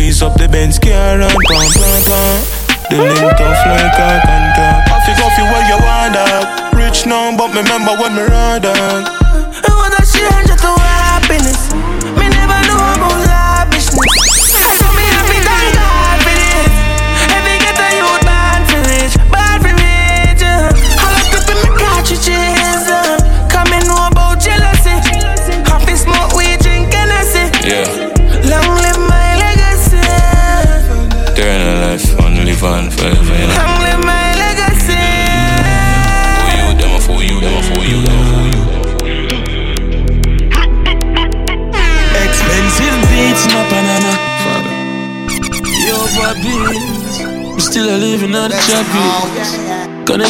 Squeeze 0.00 0.22
up 0.22 0.32
the 0.38 0.48
Benz 0.48 0.78
car 0.78 1.20
and 1.20 1.36
pam 1.44 1.70
pam 1.76 2.02
pam. 2.08 2.40
The 2.88 2.96
link 2.96 3.36
tough 3.36 3.66
like 3.66 3.92
a 3.92 4.20
contract. 4.24 5.04
Figure 5.04 5.30
fi 5.36 5.42
where 5.52 5.68
you 5.68 5.76
want 5.76 6.14
that. 6.14 6.72
Rich 6.72 7.04
now, 7.04 7.36
but 7.36 7.54
remember 7.54 7.92
when 8.00 8.16
me 8.16 8.22
ride 8.22 8.62
that. 8.62 9.19
choppy. 48.70 49.06
Kan 50.04 50.20
ik 50.20 50.26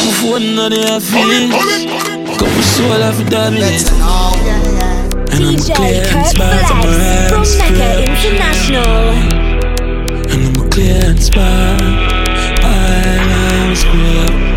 And 5.33 5.45
I'm 5.45 5.57
clear 5.75 6.07
and 6.17 6.27
spot. 6.27 6.67
from 6.67 6.79
my 6.79 6.87
From 7.29 7.45
And 10.31 10.43
I'm 10.47 10.69
clear 10.69 11.05
and 11.05 11.23
spot. 11.23 11.81
I 12.63 12.75
am 13.65 13.75
square. 13.75 14.49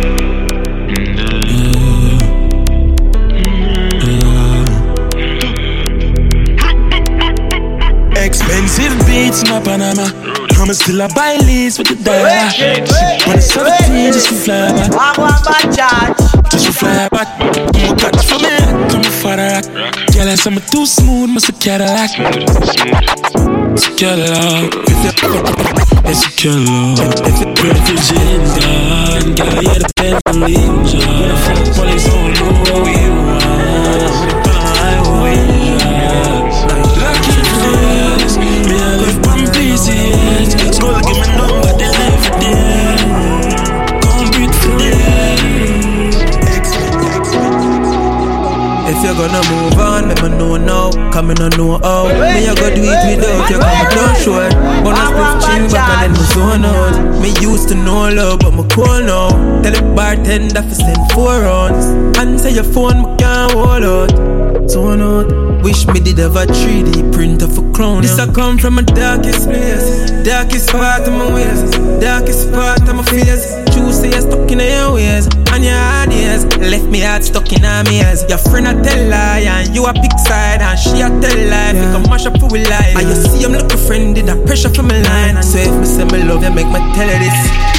Expensive 8.24 9.06
beats, 9.06 9.42
my 9.50 9.60
Panama. 9.60 10.33
I'm 10.64 10.72
still 10.72 11.02
a 11.02 11.08
buy 11.08 11.36
leads 11.44 11.76
with 11.76 11.88
the 11.88 11.94
dollar. 12.02 12.24
When 13.28 13.36
it's 13.36 13.52
17, 13.52 14.14
just 14.14 14.28
to 14.28 14.34
fly 14.34 14.72
back. 14.72 16.16
Just 16.50 16.64
to 16.64 16.72
fly 16.72 17.06
back. 17.12 17.28
I'm 17.76 17.94
got 18.00 18.16
for 18.24 18.40
me, 18.40 18.56
come 18.88 19.04
for 19.04 19.36
the 19.36 19.60
rock. 19.60 19.68
Girl, 20.16 20.24
I 20.24 20.32
am 20.32 20.56
too 20.72 20.86
smooth, 20.86 21.36
must 21.36 21.50
a 21.50 21.52
Cadillac. 21.52 22.16
It's 23.76 23.88
a 23.88 23.92
Cadillac. 23.92 24.72
It's 26.08 26.24
a 26.24 26.30
Cadillac. 26.32 27.12
It's 27.28 27.40
a 27.42 27.52
perfect 27.60 28.00
gin, 28.08 28.40
girl. 28.56 29.60
Yeah, 29.60 29.84
the 29.84 30.22
and 30.24 30.48
Ninja. 30.48 31.04
Police 31.76 32.08
oh, 32.08 32.12
don't 32.14 32.40
know 32.40 32.52
where 32.52 32.58
you 32.58 32.63
now. 51.26 51.30
Come 51.30 51.30
in 51.30 51.42
and 51.42 51.56
know 51.56 51.78
how. 51.78 52.08
Me, 52.08 52.46
I 52.46 52.54
go 52.54 52.74
do 52.74 52.82
it 52.82 53.16
without 53.16 53.50
you, 53.50 53.58
come 53.58 53.88
down 53.94 54.14
short. 54.20 54.52
Wanna 54.84 55.04
split 55.08 55.42
chill 55.44 55.70
back 55.72 56.04
and 56.04 56.14
then 56.14 56.20
me 56.20 56.24
zone 56.32 56.64
out. 56.64 57.22
Me 57.22 57.28
used 57.40 57.68
to 57.68 57.74
know 57.74 58.10
love, 58.12 58.40
but 58.40 58.52
me 58.52 58.64
cool 58.70 59.00
now. 59.02 59.28
Tell 59.62 59.72
the 59.72 59.82
bartender 59.94 60.62
for 60.62 60.74
send 60.74 61.12
four 61.12 61.40
rounds. 61.40 61.86
Answer 62.18 62.50
your 62.50 62.64
phone, 62.64 63.02
me 63.02 63.16
can't 63.16 63.52
hold 63.52 63.84
out. 63.84 64.68
Zone 64.68 65.00
out. 65.00 65.62
Wish 65.62 65.86
me 65.86 66.00
did 66.00 66.18
have 66.18 66.36
a 66.36 66.44
3D 66.46 67.12
printer 67.12 67.48
for 67.48 67.70
clown. 67.72 68.02
This 68.02 68.18
I 68.18 68.30
come 68.30 68.58
from 68.58 68.78
a 68.78 68.82
darkest 68.82 69.48
place, 69.48 70.10
darkest 70.22 70.70
part 70.70 71.08
of 71.08 71.14
my 71.14 71.32
ways, 71.32 71.70
darkest 72.00 72.52
part 72.52 72.86
of 72.86 72.96
my 72.96 73.02
fears. 73.04 73.63
You 73.76 73.92
say 73.92 74.10
you're 74.10 74.20
stuck 74.20 74.50
in 74.50 74.60
your 74.60 74.94
ways 74.94 75.26
and 75.26 75.64
your 75.64 75.74
ideas. 75.74 76.44
Left 76.58 76.84
me 76.86 77.00
heart 77.00 77.24
stuck 77.24 77.52
in 77.52 77.62
her 77.62 77.84
ears. 77.90 78.24
Your 78.28 78.38
friend 78.38 78.68
I 78.68 78.74
tell 78.82 79.08
lie 79.08 79.44
and 79.46 79.74
you 79.74 79.84
a 79.86 79.92
big 79.92 80.16
side 80.18 80.62
and 80.62 80.78
she 80.78 81.00
a 81.00 81.08
tell 81.08 81.38
lie. 81.50 81.72
Yeah. 81.72 81.82
You 81.82 81.88
can 81.92 82.02
mash 82.10 82.26
up 82.26 82.38
for 82.38 82.48
we 82.48 82.64
lie. 82.64 82.94
And 82.96 83.08
you 83.08 83.14
see 83.14 83.44
I'm 83.44 83.52
looking 83.52 83.78
friend 83.86 84.16
in 84.16 84.26
that 84.26 84.46
pressure 84.46 84.70
from 84.70 84.88
my 84.88 85.00
line. 85.02 85.42
So 85.42 85.58
if 85.58 85.74
me 85.74 85.86
say 85.86 86.04
me 86.04 86.22
love 86.24 86.42
you, 86.42 86.50
make 86.50 86.66
me 86.66 86.80
tell 86.94 87.08
her 87.08 87.18
this. 87.18 87.73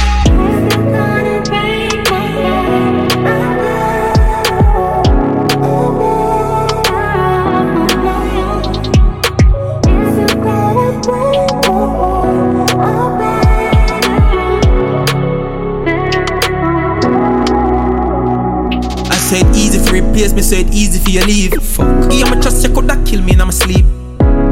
Replace 20.00 20.32
me, 20.32 20.42
said 20.42 20.72
easy 20.72 20.98
for 21.00 21.10
you 21.10 21.24
leave. 21.24 21.54
Fuck. 21.62 22.12
Yeah, 22.12 22.28
my 22.30 22.40
trust 22.40 22.66
you 22.66 22.72
coulda 22.72 22.96
kill 23.04 23.22
me 23.22 23.32
in 23.32 23.38
my 23.38 23.50
sleep. 23.50 23.84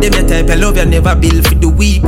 Them 0.00 0.12
your 0.12 0.26
type 0.28 0.48
of 0.48 0.58
love 0.60 0.76
you 0.76 0.84
never 0.86 1.14
build 1.14 1.46
for 1.46 1.54
the 1.54 1.68
weak. 1.68 2.02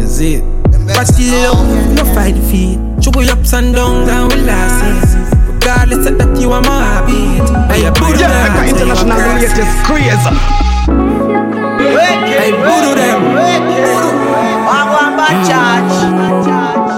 Is 0.00 0.20
it? 0.20 0.44
But 0.86 1.06
still, 1.06 1.54
no 1.94 2.04
fight 2.14 2.34
the 2.34 2.42
feet. 2.50 2.78
Trouble 3.02 3.28
ups 3.30 3.52
and 3.54 3.74
downs 3.74 4.08
and 4.08 4.32
we 4.32 4.40
last 4.42 4.84
it. 4.84 5.38
Regardless 5.54 6.06
of 6.06 6.18
that, 6.18 6.40
you 6.40 6.52
are 6.52 6.62
my 6.62 6.68
heartbeat. 6.68 7.42
I 7.70 7.76
am 7.88 7.94
Buddha. 7.94 8.28
Yeah, 8.28 8.68
international 8.68 9.18
latest 9.38 9.72
crazy. 9.86 10.34
Hey, 11.80 12.52
Buddha 12.52 12.94
them. 12.96 13.20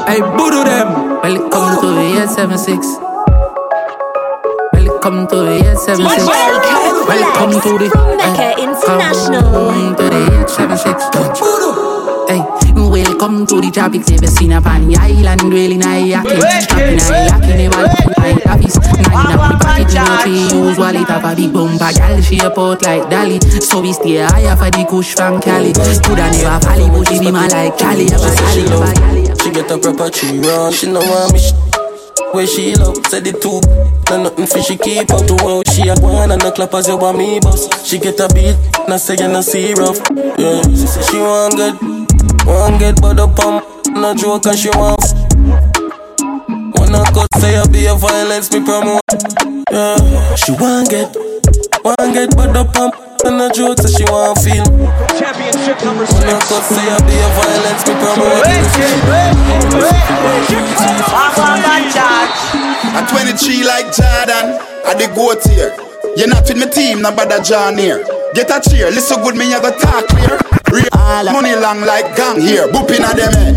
Hey, 0.07 0.21
Buddha 0.21 0.65
them. 0.65 0.89
Welcome 1.23 1.81
to 1.81 1.87
the 1.95 2.03
876 2.23 3.12
welcome 5.03 5.27
to 5.27 5.35
the 5.35 5.57
876. 5.75 6.27
Welcome 7.11 7.59
to 7.59 7.75
the 7.75 7.91
from 7.91 8.17
Mecca 8.17 8.55
International. 8.63 9.43
Welcome 9.51 9.97
to 9.99 10.05
the 10.07 10.23
876. 10.47 11.11
Hey, 12.31 12.39
welcome 12.79 13.43
to 13.47 13.61
the 13.61 13.71
tropics. 13.75 14.09
Never 14.11 14.27
seen 14.29 14.53
up 14.53 14.67
on 14.67 14.87
the 14.87 14.95
island, 14.95 15.43
really 15.43 15.77
nice 15.77 16.07
yakin. 16.07 16.39
Strapping 16.39 17.03
a 17.03 17.19
yakin, 17.35 17.57
never 17.67 17.83
like 18.23 18.47
office. 18.47 18.79
Nine 18.79 19.35
up 19.35 19.43
the 19.51 19.59
pocket, 19.59 19.91
you 19.91 20.07
know, 20.07 20.23
she 20.23 20.55
use 20.55 20.79
wallet 20.79 21.11
of 21.11 21.25
a 21.25 21.35
big 21.35 21.53
bumper. 21.53 21.91
Gal, 21.99 22.23
she 22.23 22.39
a 22.39 22.51
port 22.51 22.83
like 22.83 23.03
Dali. 23.11 23.43
So 23.43 23.83
we 23.83 23.93
stay 23.93 24.23
higher 24.23 24.55
for 24.55 24.71
the 24.71 24.87
kush 24.87 25.15
from 25.19 25.43
Cali. 25.43 25.75
Coulda 25.75 26.31
never 26.31 26.63
fall, 26.63 26.79
but 26.95 27.11
she 27.11 27.19
be 27.19 27.33
my 27.33 27.49
like 27.51 27.75
Cali. 27.75 28.07
She 28.07 29.51
get 29.51 29.67
a 29.67 29.79
proper 29.79 30.11
tree 30.15 30.39
run. 30.39 30.73
She 30.73 30.87
know 30.87 31.03
want 31.03 31.35
me. 31.35 31.72
Where 32.33 32.47
she 32.47 32.75
love, 32.77 32.97
said 33.07 33.25
the 33.25 33.33
two 33.33 33.61
No 34.09 34.23
nothing 34.25 34.47
for 34.47 34.63
she 34.63 34.77
keep 34.77 35.11
up 35.11 35.27
to 35.29 35.37
how 35.45 35.63
she 35.73 35.89
a 35.89 35.95
one 36.01 36.31
And 36.31 36.43
no 36.43 36.51
clap 36.51 36.73
as 36.75 36.89
you 36.89 36.97
want 36.97 37.19
me 37.19 37.41
boss 37.41 37.69
She 37.87 37.99
get 37.99 38.19
a 38.21 38.29
beat, 38.33 38.57
not 38.89 39.01
say 39.01 39.17
you 39.21 39.29
no 39.29 39.43
see 39.43 39.75
rough. 39.75 40.01
Yeah, 40.41 40.63
she 41.05 41.19
want 41.21 41.57
good 41.57 41.77
Want 42.49 42.81
get 42.81 43.01
but 43.03 43.15
the 43.21 43.29
pump 43.29 43.65
No 43.93 44.15
joke 44.15 44.47
and 44.47 44.59
she 44.59 44.71
want 44.71 45.05
Wanna 46.75 47.05
cut 47.13 47.29
say 47.37 47.57
I 47.57 47.67
be 47.69 47.87
a 47.87 47.95
violence 47.95 48.51
me 48.53 48.65
promote. 48.65 49.01
Yeah, 49.71 50.35
she 50.37 50.53
want 50.53 50.89
get 50.89 51.15
Want 51.85 52.15
get 52.15 52.35
but 52.37 52.53
the 52.53 52.65
pump 52.73 52.95
and 53.25 53.39
no 53.39 53.51
joke, 53.51 53.79
so 53.79 53.89
she 53.89 54.05
want 54.11 54.39
feel 54.39 54.65
Championship 55.19 55.79
number 55.85 56.07
six 56.07 56.25
Wanna 56.25 56.39
cut 56.49 56.65
say 56.67 56.87
I 56.87 56.99
be 57.07 57.15
a 57.15 57.29
violence 57.39 57.83
me 57.87 57.95
promote 57.99 58.47
At 62.93 63.09
23 63.09 63.65
like 63.65 63.89
Jordan, 63.95 64.61
I 64.85 64.93
the 64.93 65.09
goat 65.17 65.41
here. 65.49 65.73
You're 66.17 66.29
not 66.29 66.45
with 66.45 66.59
my 66.61 66.67
team, 66.67 67.01
no 67.01 67.11
bother 67.11 67.41
John 67.41 67.79
here. 67.79 68.05
Get 68.35 68.51
a 68.53 68.61
cheer, 68.61 68.91
listen 68.91 69.23
good, 69.23 69.35
me 69.35 69.49
you 69.49 69.61
go 69.63 69.73
talk 69.79 70.05
clear. 70.13 70.37
Real 70.69 70.93
money 71.33 71.57
long 71.57 71.81
like 71.89 72.15
gang 72.17 72.41
here, 72.41 72.69
booping 72.69 73.01
at 73.01 73.17
them 73.17 73.33
head. 73.33 73.57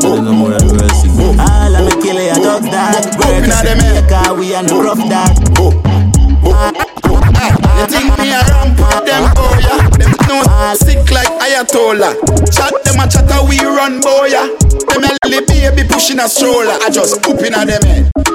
All 0.00 0.16
no 0.22 0.32
more 0.32 0.56
than 0.56 0.72
mercy. 0.72 1.08
All 1.36 1.74
of 1.76 1.84
me 1.84 1.92
kill 2.00 2.16
a 2.16 2.32
dog 2.40 2.64
dog. 2.64 3.04
Booping 3.20 3.52
at 3.52 3.64
them 3.64 3.78
head. 3.78 4.08
Cause 4.08 4.38
we 4.38 4.54
are 4.54 4.62
no 4.64 4.80
rough 4.82 5.04
dog. 5.04 5.36
You 7.82 7.86
think 7.88 8.08
me 8.18 8.30
a 8.32 8.40
ramp 8.40 8.78
no 10.72 10.78
sick 10.78 11.10
like 11.10 11.28
Ayatollah. 11.40 12.14
Chat 12.52 12.72
them 12.84 13.00
a 13.00 13.08
chatter, 13.08 13.44
we 13.48 13.58
run, 13.60 14.00
boy 14.00 14.26
yeah. 14.26 14.46
Them 14.88 15.04
a 15.04 15.46
baby 15.46 15.88
pushing 15.88 16.18
a 16.18 16.28
stroller. 16.28 16.78
I 16.82 16.90
just 16.90 17.22
pooping 17.22 17.54
at 17.54 17.66
them 17.66 17.82
head 17.82 18.31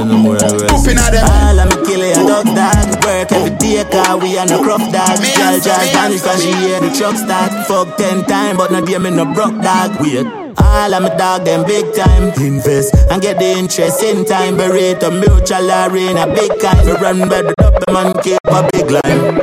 Pooping 0.00 0.96
at 0.96 1.12
them. 1.12 1.28
All 1.28 1.60
of 1.60 1.68
me 1.68 1.76
kill 1.84 2.00
a 2.00 2.14
dog 2.26 2.46
dog 2.56 3.04
Work 3.04 3.32
every 3.32 3.56
day 3.58 3.84
cause 3.84 4.22
we 4.22 4.38
are 4.38 4.46
no 4.46 4.64
rough 4.64 4.80
dog. 4.92 5.18
Girl 5.36 5.60
just 5.60 5.92
vanish 5.92 6.22
cause 6.22 6.42
she 6.42 6.52
hear 6.52 6.80
the 6.80 6.90
truck 6.96 7.16
start. 7.16 7.66
Fuck 7.66 7.96
ten 7.98 8.24
time 8.24 8.56
but 8.56 8.72
no 8.72 8.80
dear 8.84 8.98
me 8.98 9.10
no 9.10 9.24
broke 9.24 9.60
dog. 9.60 10.00
Wait. 10.00 10.26
All 10.56 10.94
of 10.94 11.02
my 11.02 11.14
dog 11.16 11.44
them 11.44 11.64
big 11.66 11.84
time. 11.94 12.32
Invest 12.40 12.94
and 13.10 13.20
get 13.20 13.38
the 13.38 13.52
interest 13.58 14.02
in 14.02 14.24
time. 14.24 14.56
Berate 14.56 15.02
a 15.02 15.10
mutual 15.10 15.70
arena 15.70 16.26
big 16.32 16.58
kind. 16.60 16.86
We 16.86 16.92
run 16.92 17.28
by 17.28 17.42
the 17.42 17.54
up 17.60 17.84
man 17.92 18.14
keep 18.22 18.40
a 18.44 18.68
big 18.72 18.90
line. 18.90 19.36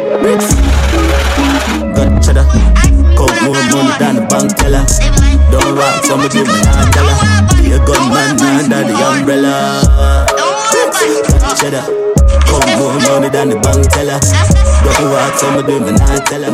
Got 1.94 2.24
cheddar. 2.24 2.46
Count 3.18 3.38
more 3.46 3.62
money 3.74 3.94
than 4.00 4.16
the 4.16 4.26
bank 4.30 4.56
teller. 4.58 4.86
Don't 5.52 5.76
rock 5.78 6.04
some 6.04 6.22
of 6.22 6.32
them 6.32 6.46
not 6.46 6.94
dollar. 6.94 7.18
Be 7.56 7.72
a 7.72 7.80
gunman 7.86 8.42
under 8.42 8.84
the 8.84 8.94
umbrella. 8.94 9.82
Got 9.86 10.27
cheddar 11.56 11.86
Count 12.50 12.68
more 12.80 13.00
money 13.08 13.30
than 13.30 13.50
the 13.50 13.58
bank 13.62 13.88
teller 13.88 14.20
Don't 14.84 15.12
rock 15.12 15.34
some 15.40 15.58
of 15.58 15.66
them 15.68 15.96
not 15.96 16.26
teller 16.28 16.52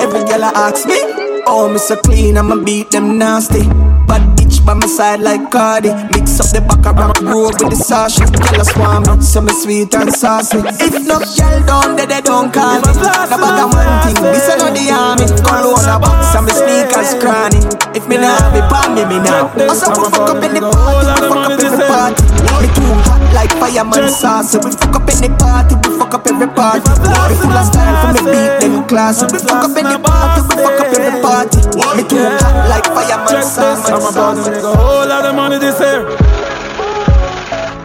Every 0.00 0.24
girl 0.24 0.44
I 0.44 0.52
ask 0.54 0.86
me 0.86 1.24
Oh, 1.46 1.68
me 1.68 1.78
so 1.78 1.96
clean, 1.96 2.38
I'ma 2.38 2.56
beat 2.64 2.90
them 2.90 3.18
nasty. 3.18 3.68
Bad 4.08 4.24
bitch 4.36 4.64
by 4.64 4.72
my 4.72 4.86
side 4.86 5.20
like 5.20 5.50
Cardi. 5.50 5.92
Mix 6.16 6.40
up 6.40 6.48
the 6.56 6.64
back 6.64 6.86
of 6.88 6.96
rock 6.96 7.20
road 7.20 7.60
with 7.60 7.68
the 7.68 7.76
sauce. 7.76 8.16
Girl 8.18 8.60
a 8.60 8.64
swarm, 8.64 9.04
so 9.20 9.42
me 9.42 9.52
sweet 9.52 9.94
and 9.94 10.10
saucy. 10.12 10.56
If 10.80 11.04
no 11.04 11.20
girl 11.20 11.60
down 11.68 11.96
there, 11.96 12.06
they 12.08 12.22
don't 12.22 12.48
call 12.48 12.80
me. 12.80 12.88
No 12.96 13.36
bag 13.36 13.60
one 13.68 13.92
thing, 14.08 14.16
this 14.32 14.48
ain't 14.48 14.64
no 14.64 14.72
the 14.72 14.88
army. 14.88 15.28
Cologne 15.44 15.84
a 15.84 16.00
box 16.00 16.32
and 16.32 16.46
me 16.48 16.52
sneakers 16.56 17.12
cranny. 17.20 17.60
If 17.92 18.08
me 18.08 18.16
nah 18.16 18.40
have 18.40 18.56
it, 18.56 18.64
palm 18.72 18.96
me, 18.96 19.04
me 19.04 19.20
now. 19.20 19.52
Also, 19.68 19.92
fuck 19.92 20.32
up 20.32 20.42
in 20.42 20.54
the 20.56 20.64
party, 20.64 21.12
fuck 21.28 21.44
up 21.44 21.60
every 21.60 21.84
party. 21.84 22.24
Me 22.56 22.68
too 22.72 22.92
hot 23.04 23.23
like 23.34 23.50
fireman 23.58 24.08
sauce. 24.08 24.54
We 24.54 24.70
fuck 24.70 24.94
up 24.94 25.06
the 25.06 25.28
party, 25.38 25.74
we 25.74 25.98
fuck 25.98 26.14
up 26.14 26.26
every 26.26 26.48
party. 26.48 26.90
We 27.28 27.34
full 27.36 27.52
of 27.52 27.66
style 27.66 27.96
for 28.00 28.10
me 28.14 28.30
beat 28.30 28.54
them 28.62 28.86
class. 28.86 29.20
We 29.20 29.38
fuck 29.38 29.66
up 29.66 29.76
in 29.76 29.84
the 29.84 29.98
party, 29.98 30.40
we 30.48 30.54
fuck 30.62 30.80
up 30.80 30.94
every 30.94 31.20
party. 31.20 31.58
Me 31.98 32.02
too 32.08 32.22
hot 32.22 32.68
like 32.70 32.86
fireman 32.86 33.42
sauce. 33.42 33.90
I'm 33.90 34.06
about 34.06 34.38
to 34.38 34.50
make 34.50 34.62
a 34.62 34.74
whole 34.74 35.06
lot 35.06 35.24
of 35.26 35.34
money 35.34 35.58
this 35.58 35.78
year. 35.80 36.00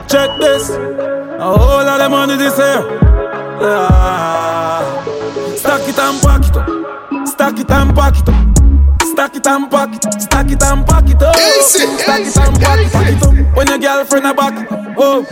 Check 0.07 0.29
this, 0.39 0.69
a 0.69 1.47
whole 1.57 1.83
lot 1.83 2.01
of 2.01 2.11
money 2.11 2.37
this 2.37 2.57
year. 2.57 2.79
Yeah. 3.61 4.99
Stack 5.55 5.87
it 5.89 5.99
and 5.99 6.21
pack 6.21 6.47
it 6.47 6.55
up, 6.55 7.27
Stack 7.27 7.59
it 7.59 7.71
and 7.71 7.95
pack 7.95 8.17
it 8.17 8.29
up. 8.29 8.48
Stack 9.19 9.35
it 9.35 9.47
and 9.47 9.69
pack 9.69 9.93
it, 9.93 10.21
stack 10.21 10.49
it 10.49 10.63
and 10.63 10.87
pack 10.87 11.09
it 11.09 11.21
up. 11.21 11.35
Stack 11.35 12.21
it 12.21 12.37
and 12.37 12.55
pack 12.57 12.79
it, 12.79 12.89
pack 12.89 13.11
it 13.11 13.21
up. 13.21 13.57
When 13.57 13.67
your 13.67 13.77
girlfriend 13.77 14.25
a 14.27 14.33
back. 14.33 14.69
Whoa. 14.95 15.25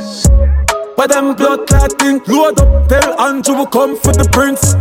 But 0.97 1.07
them 1.07 1.33
blood 1.37 1.65
clot 1.67 1.93
thing 1.93 2.19
load 2.27 2.59
up. 2.59 2.89
Tell 2.89 3.17
Andrew 3.21 3.65
come 3.67 3.95
for 3.95 4.11
the 4.11 4.27
prince. 4.33 4.73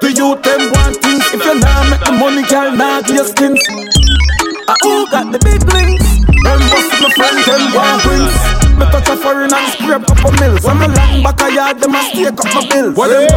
The 0.00 0.08
youth 0.16 0.40
them 0.40 0.72
want 0.72 0.96
things. 1.04 1.22
If 1.34 1.44
you 1.44 1.60
nah 1.60 1.90
make 1.90 2.00
the 2.00 2.12
money, 2.12 2.48
girl, 2.48 2.74
nah 2.74 3.02
give 3.02 3.16
your 3.16 3.26
skins. 3.26 3.60
I 3.68 4.74
all 4.84 5.04
got 5.10 5.30
the 5.30 5.38
big 5.44 5.60
links. 5.68 6.08
Them 6.24 6.60
bust 6.72 7.02
my 7.04 7.10
friend, 7.12 7.44
them 7.44 7.74
want 7.76 8.00
prince. 8.00 8.53
Me 8.78 8.86
touch 8.90 9.08
a 9.08 9.16
foreign 9.16 9.52
and 9.52 9.72
scrape 9.72 10.10
up 10.10 10.24
a 10.24 10.30
mills. 10.40 10.64
When 10.64 10.78
me 10.78 10.86
long 10.88 11.22
back 11.22 11.40
a 11.42 11.52
yard, 11.52 11.78
them 11.80 11.94
a 11.94 12.02
stake 12.02 12.34
up 12.34 12.54
my 12.54 12.66
bills. 12.68 12.96
What 12.96 13.08
them 13.08 13.26
do? 13.26 13.36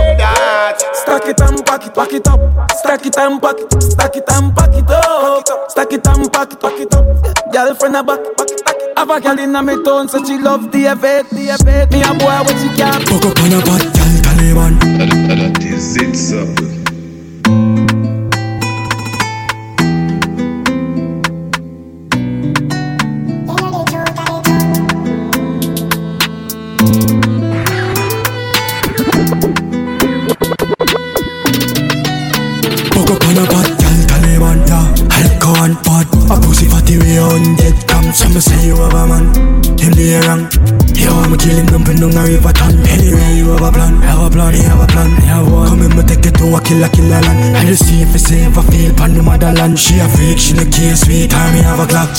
Stack 0.93 1.28
it 1.28 1.41
and 1.41 1.65
pack 1.65 1.86
it, 1.86 1.93
pack 1.93 2.13
it 2.13 2.28
up. 2.28 2.71
Stack 2.71 3.06
it 3.06 3.17
and 3.17 3.41
pack 3.41 3.60
it, 3.60 3.84
stack 3.84 4.15
it 4.15 4.30
and 4.30 4.56
pack 4.56 4.73
it 4.73 4.89
up. 4.89 5.69
Stack 5.69 5.93
it 5.93 6.08
and 6.08 6.32
pack 6.34 6.52
it, 6.52 6.60
pack 6.60 6.80
it 6.80 6.93
up. 6.93 7.06
Girlfriend 7.52 7.95
a 7.95 8.04
back, 8.04 8.23
back, 8.38 8.50
back 8.65 8.76
it. 8.82 8.97
Have 8.97 9.10
a 9.10 9.21
girl 9.21 9.39
inna 9.39 9.62
me 9.62 9.84
town, 9.84 10.10
so 10.10 10.23
she 10.23 10.38
love 10.38 10.71
the 10.71 10.86
effect, 10.86 11.30
the 11.30 11.50
effect. 11.50 11.91
Me 11.91 12.02
a 12.02 12.13
boy 12.13 12.41
what 12.43 12.58
she 12.58 12.69
can't. 12.76 13.08
Fuck 13.08 13.26
up 13.26 13.39
on 13.39 13.54
a 13.54 13.60
bad 13.62 13.84
girl, 13.93 14.13
Taliban. 14.26 14.80
That 15.38 15.63
is 15.63 15.97
it, 15.97 16.15
something. 16.15 16.76
Dead 37.58 37.96
come. 38.23 38.32
Some 38.32 38.41
say 38.41 38.67
you 38.67 38.75
have 38.77 38.93
a 38.93 39.08
man. 39.08 39.25
Him 39.77 39.93
the 39.93 40.21
wrong. 40.25 40.41
You 40.97 41.13
want 41.13 41.32
me 41.32 41.38
killing 41.38 41.65
them 41.69 41.86
in 41.88 42.01
the 42.01 42.10
river 42.10 42.53
town. 42.53 42.73
Anyway, 42.89 43.38
you 43.38 43.49
have 43.53 43.62
a 43.62 43.71
plan. 43.71 44.01
Have 44.01 44.25
a 44.25 44.30
plan, 44.30 44.53
you 44.56 44.63
have 44.63 44.82
a 44.82 44.88
plan. 44.88 45.12
You 45.21 45.30
have 45.30 45.51
one. 45.51 45.67
Come 45.69 45.82
in, 45.84 45.95
me 45.95 46.03
take 46.03 46.25
it 46.25 46.36
to 46.38 46.45
a 46.56 46.60
killer, 46.62 46.89
killer 46.89 47.21
land. 47.21 47.58
I 47.58 47.65
just 47.65 47.86
see 47.86 48.01
if 48.01 48.13
it's 48.15 48.25
safe, 48.25 48.58
I 48.58 48.62
feel 48.69 48.93
pan 48.93 49.13
the 49.13 49.21
motherland. 49.21 49.77
She 49.77 49.99
a 49.99 50.08
freak, 50.10 50.39
she 50.39 50.53
the 50.53 50.65
case, 50.65 51.06
sweet. 51.06 51.32
Time 51.32 51.53
me 51.53 51.62
have 51.62 51.80
a 51.80 51.86
clock. 51.86 52.10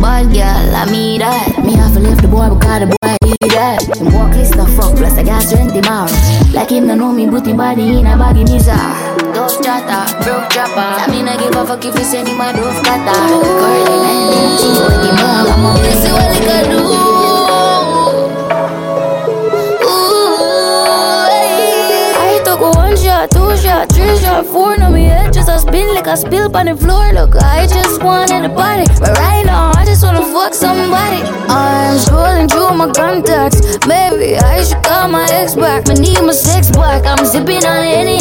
Bad 0.00 0.32
girl, 0.32 0.74
I 0.74 0.86
mean 0.90 1.20
that. 1.20 1.60
Me 1.60 1.74
have 1.76 1.92
to 1.92 2.00
leave 2.00 2.22
the 2.22 2.28
boy 2.28 2.48
because 2.54 2.80
the 2.80 2.88
boy 2.88 3.16
need 3.26 3.50
that. 3.52 3.84
Him 3.98 4.14
walk 4.14 4.32
list 4.32 4.56
no 4.56 4.64
fuck, 4.64 4.96
plus 4.96 5.18
I 5.18 5.22
got 5.22 5.42
strength 5.42 5.76
in 5.76 5.84
my 5.84 6.08
Like 6.54 6.70
him 6.70 6.86
no 6.86 6.94
know 6.94 7.12
me, 7.12 7.24
him 7.28 7.56
body 7.56 7.98
in 7.98 8.06
a 8.06 8.16
baggy 8.16 8.44
misa. 8.44 8.78
Dove 9.34 9.60
chatter, 9.60 10.08
broke 10.24 10.48
chopper. 10.50 10.80
I 10.80 11.06
mean 11.10 11.28
I 11.28 11.36
give 11.36 11.54
a 11.54 11.66
fuck 11.66 11.84
if 11.84 11.98
you 11.98 12.04
send 12.04 12.28
him 12.28 12.40
a 12.40 12.52
dove 12.54 12.80
cutter. 12.80 13.18
Curly 13.60 14.99
I 24.40 24.42
four. 24.44 24.76
Now 24.76 24.88
me 24.88 25.08
just 25.32 25.48
a 25.48 25.58
spin 25.58 25.94
like 25.94 26.06
a 26.06 26.16
spill 26.16 26.54
on 26.56 26.66
the 26.66 26.76
floor. 26.76 27.12
Look, 27.12 27.36
I 27.36 27.66
just 27.66 28.02
wanted 28.02 28.44
a 28.44 28.48
body, 28.48 28.86
but 28.98 29.18
right 29.18 29.44
now 29.44 29.72
I 29.74 29.84
just 29.84 30.02
wanna 30.02 30.22
fuck 30.32 30.54
somebody. 30.54 31.22
I'm 31.48 31.98
scrolling 31.98 32.50
through 32.50 32.76
my 32.76 32.90
contacts. 32.92 33.60
Maybe 33.86 34.36
I 34.36 34.62
should 34.64 34.82
call 34.82 35.08
my 35.08 35.26
ex 35.30 35.54
back. 35.54 35.88
Me 35.88 35.94
need 35.94 36.22
my 36.22 36.32
sex 36.32 36.70
back. 36.70 37.04
I'm 37.04 37.24
zipping 37.26 37.64
on 37.66 37.84
any 37.84 38.16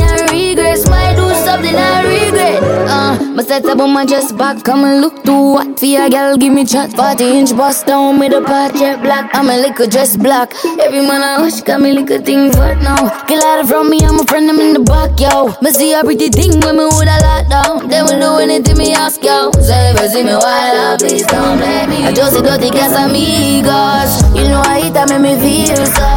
My 3.39 3.45
set 3.45 3.63
up 3.67 3.79
on 3.79 3.93
my 3.93 4.05
chest 4.05 4.37
back. 4.37 4.65
Come 4.65 4.83
and 4.83 4.99
look 4.99 5.23
too 5.23 5.55
hot 5.55 5.79
for 5.79 5.85
your 5.85 6.09
girl. 6.09 6.35
Give 6.35 6.51
me 6.51 6.65
chat. 6.65 6.91
40 6.91 7.23
inch 7.23 7.55
bust 7.55 7.85
down 7.85 8.19
with 8.19 8.33
a 8.33 8.41
part 8.41 8.75
jet 8.75 9.01
black. 9.01 9.33
I'm 9.33 9.47
a 9.47 9.55
liquor 9.55 9.87
dress 9.87 10.17
black. 10.17 10.51
Every 10.65 11.07
man 11.07 11.23
I 11.23 11.39
hush 11.39 11.61
got 11.61 11.79
me 11.79 11.93
liquor 11.93 12.19
thing 12.19 12.51
but 12.51 12.81
now. 12.83 13.07
Get 13.27 13.41
out 13.41 13.65
from 13.65 13.89
me, 13.91 14.01
I'm 14.03 14.19
a 14.19 14.25
friend, 14.25 14.49
I'm 14.49 14.59
in 14.59 14.73
the 14.73 14.81
back, 14.81 15.17
yo. 15.17 15.55
Me 15.61 15.71
see 15.71 15.93
a 15.93 16.03
pretty 16.03 16.27
thing 16.27 16.59
when 16.59 16.75
me 16.75 16.83
with 16.83 17.07
a 17.07 17.17
lot 17.23 17.47
down. 17.47 17.87
They 17.87 18.01
will 18.01 18.19
do 18.19 18.43
anything 18.43 18.77
me 18.77 18.91
ask, 18.91 19.23
yo. 19.23 19.53
So 19.53 19.71
if 19.71 20.01
you 20.01 20.09
see 20.09 20.23
me 20.25 20.35
wild 20.35 20.99
please 20.99 21.25
don't 21.25 21.59
blame 21.59 21.91
me. 21.91 22.03
I 22.03 22.11
just 22.11 22.43
don't 22.43 22.59
think 22.59 22.75
it's 22.75 22.91
amigos. 22.91 24.19
You 24.35 24.51
know 24.51 24.59
I 24.67 24.81
hate 24.81 24.93
that 24.99 25.07
make 25.07 25.23
me 25.23 25.39
feel 25.39 25.79
so. 25.95 26.11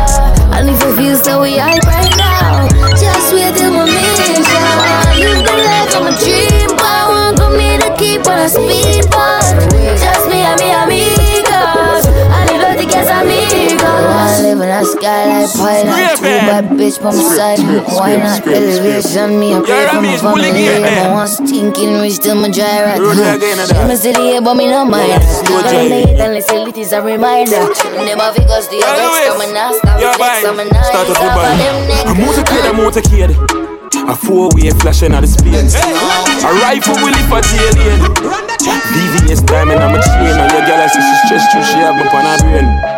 And 0.59 0.69
if 0.69 0.83
you 0.83 0.97
feel 0.97 1.17
so, 1.23 1.43
we 1.43 1.57
hype 1.57 1.87
right 1.87 2.17
now. 2.19 2.22
Here 8.23 8.25
to 8.25 8.31
on 8.31 8.39
a 8.39 8.49
speed 8.49 9.11
bump. 9.11 9.43
Just 9.99 10.29
me 10.29 10.39
and 10.43 10.61
me 10.61 10.71
amigos. 10.71 12.07
I 12.31 12.33
need 12.47 12.61
to 12.61 12.75
think 12.79 12.93
it's 12.95 13.11
amigos. 13.11 13.83
I 13.83 13.85
live 14.43 14.61
in 14.61 14.69
a 14.69 14.85
skylight 14.85 15.51
pilot. 15.55 16.17
Two 16.19 16.25
bad 16.25 16.65
bitch 16.79 16.99
by 17.03 17.11
my 17.11 17.23
side. 17.23 17.59
Why 17.93 18.17
not 18.17 18.47
elevation? 18.47 19.39
Me, 19.39 19.55
I 19.55 19.57
pray 19.61 19.87
for 19.89 20.01
my 20.01 20.17
family. 20.17 20.69
I'm 20.69 21.13
one 21.13 21.29
stinking 21.29 22.01
rich 22.01 22.19
till 22.21 22.37
my 22.37 22.49
dry 22.51 22.83
right 22.83 23.01
now. 23.01 23.81
I'm 23.81 23.97
still 23.97 24.21
here, 24.23 24.41
but 24.41 24.55
me 24.55 24.67
no 24.67 24.85
mind. 24.85 25.23
Gonna 25.47 25.73
late 25.89 26.19
and 26.21 26.35
let's 26.35 26.47
say 26.47 26.63
it 26.63 26.77
is 26.77 26.93
a 26.93 27.01
reminder. 27.03 27.69
Never 28.03 28.33
figures 28.33 28.69
the 28.69 28.83
others 28.85 29.21
coming 29.29 29.53
now. 29.55 29.73
Stop 29.73 30.01
Yeah, 30.01 30.13
flex, 30.15 30.43
bye. 30.43 30.49
I'm 30.49 30.59
a 30.59 30.65
nice. 30.65 30.87
Start 30.89 31.09
the. 34.05 34.11
A. 34.11 34.13
A 34.13 34.17
four-way 34.17 34.71
flashing 34.81 35.13
at 35.13 35.21
the 35.21 35.27
space. 35.27 35.75
A 35.75 36.51
rifle 36.61 36.95
will 36.99 37.15
lift 37.15 37.31
a 37.31 37.41
alien. 37.63 38.01
VVS 38.63 39.47
diamond, 39.47 39.81
I'm 39.81 39.95
a 39.95 40.03
chain. 40.03 40.35
And 40.35 40.53
your 40.53 40.63
girl, 40.67 40.81
I 40.81 40.87
see 40.87 41.01
she 41.01 41.15
stressed 41.27 41.53
through, 41.53 41.65
she 41.65 41.79
have 41.79 41.95
on 41.95 42.25
her 42.25 42.39
brain. 42.43 42.93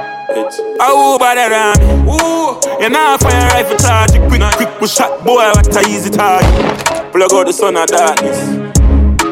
Over 0.81 1.19
that 1.19 1.51
around 1.51 1.79
me. 1.81 1.87
Ooh, 2.11 2.59
you 2.83 2.91
know 2.91 3.17
fire 3.21 3.49
rifle 3.55 3.77
charge. 3.79 4.13
Quick, 4.29 4.43
quick, 4.57 4.69
push 4.79 4.95
shot, 4.95 5.25
boy, 5.25 5.49
what 5.55 5.75
a 5.77 5.81
easy 5.89 6.11
target. 6.11 6.51
Plug 7.13 7.33
out 7.33 7.47
the 7.47 7.53
sun 7.53 7.77
of 7.77 7.87
darkness. 7.87 8.39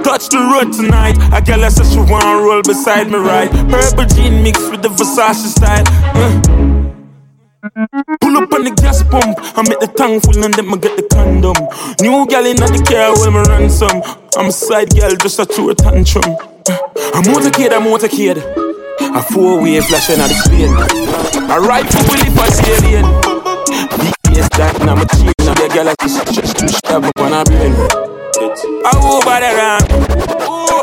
Touch 0.04 0.28
the 0.28 0.38
road 0.38 0.72
tonight. 0.72 1.16
A 1.32 1.42
girl, 1.42 1.64
I 1.64 1.68
said 1.68 1.86
she 1.86 1.98
wanna 1.98 2.42
roll 2.42 2.62
beside 2.62 3.08
me, 3.08 3.18
right? 3.18 3.50
Purple 3.68 4.06
jean 4.06 4.42
mixed 4.42 4.70
with 4.70 4.82
the 4.82 4.88
Versace 4.88 5.46
style. 5.46 5.84
Uh. 6.14 6.71
Pull 7.62 8.36
up 8.42 8.50
on 8.58 8.66
the 8.66 8.74
gas 8.74 9.06
pump, 9.06 9.38
I 9.38 9.62
make 9.62 9.78
the 9.78 9.86
tank 9.94 10.26
full 10.26 10.34
and 10.42 10.50
then 10.50 10.66
I 10.66 10.76
get 10.82 10.98
the 10.98 11.06
condom. 11.06 11.54
New 12.02 12.26
gal 12.26 12.42
in 12.42 12.58
the 12.58 12.82
car 12.82 13.14
when 13.22 13.38
me 13.38 13.42
ransom. 13.46 14.02
I'm 14.34 14.50
a 14.50 14.52
side 14.52 14.90
gal, 14.90 15.14
just 15.14 15.38
a 15.38 15.46
true 15.46 15.70
tantrum. 15.70 16.26
A 17.14 17.22
motorcade, 17.22 17.70
a 17.70 17.78
motorcade. 17.78 18.42
A 18.98 19.22
four-way 19.30 19.78
flashing 19.78 20.18
at 20.18 20.26
the 20.26 20.34
speed. 20.42 20.74
A 20.74 21.56
rifle 21.62 22.02
will 22.10 22.26
if 22.26 22.34
I 22.34 22.50
see 22.50 22.66
alien. 22.82 23.06
BS 24.26 24.50
that, 24.58 24.82
and 24.82 24.90
I'm 24.90 24.98
a 24.98 25.06
chain. 25.06 25.30
Now 25.46 25.54
the 25.54 25.70
gal 25.70 25.86
like 25.86 26.02
this, 26.02 26.18
just 26.34 26.58
too 26.58 26.66
stab 26.66 27.06
up 27.06 27.14
on 27.22 27.30
her 27.30 27.46
brain. 27.46 27.78
I 27.78 28.90
over 29.06 29.38
the 29.38 29.50
round. 29.54 29.86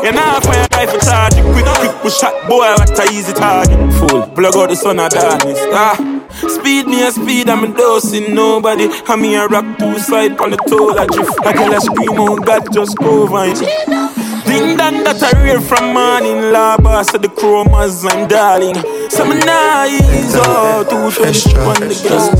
You 0.00 0.16
know, 0.16 0.40
fire 0.48 0.64
rifle 0.72 1.00
charge. 1.04 1.36
Quick, 1.44 1.68
quick, 1.76 1.92
push 2.00 2.16
shot, 2.16 2.32
boy, 2.48 2.72
what 2.72 2.88
a 2.88 3.04
easy 3.12 3.36
target. 3.36 3.76
Fool, 4.00 4.32
plug 4.32 4.56
out 4.56 4.72
the 4.72 4.76
sun 4.76 4.98
of 4.98 5.12
darkness. 5.12 5.60
Ah, 5.76 6.19
speed 6.32 6.86
me 6.86 7.06
a 7.06 7.10
speed, 7.10 7.48
I'm 7.48 7.64
a 7.64 7.76
dosing 7.76 8.34
nobody. 8.34 8.88
I'm 9.06 9.20
me 9.22 9.36
a 9.36 9.46
rock 9.46 9.78
two 9.78 9.98
side 9.98 10.38
on 10.38 10.50
the 10.50 10.56
toe, 10.68 10.96
I 10.96 11.06
drift. 11.06 11.38
I 11.46 11.52
can 11.52 11.72
a 11.72 11.80
scream, 11.80 12.18
oh 12.18 12.36
God, 12.36 12.72
just 12.72 12.96
go 12.98 13.26
vine. 13.26 13.54
Ding 13.54 14.76
dong 14.76 15.04
that 15.04 15.22
I 15.22 15.42
rear 15.44 15.60
from 15.60 15.94
morning, 15.94 16.52
la 16.52 16.76
boss 16.76 17.14
of 17.14 17.22
the 17.22 17.28
chromas, 17.28 18.04
I'm 18.10 18.26
darling. 18.26 18.74
Some 19.08 19.30
nice, 19.30 20.34
oh, 20.34 20.84
two 20.88 21.10
fresh 21.10 21.46
on 21.54 21.80
the 21.80 21.94
gas. 22.02 22.30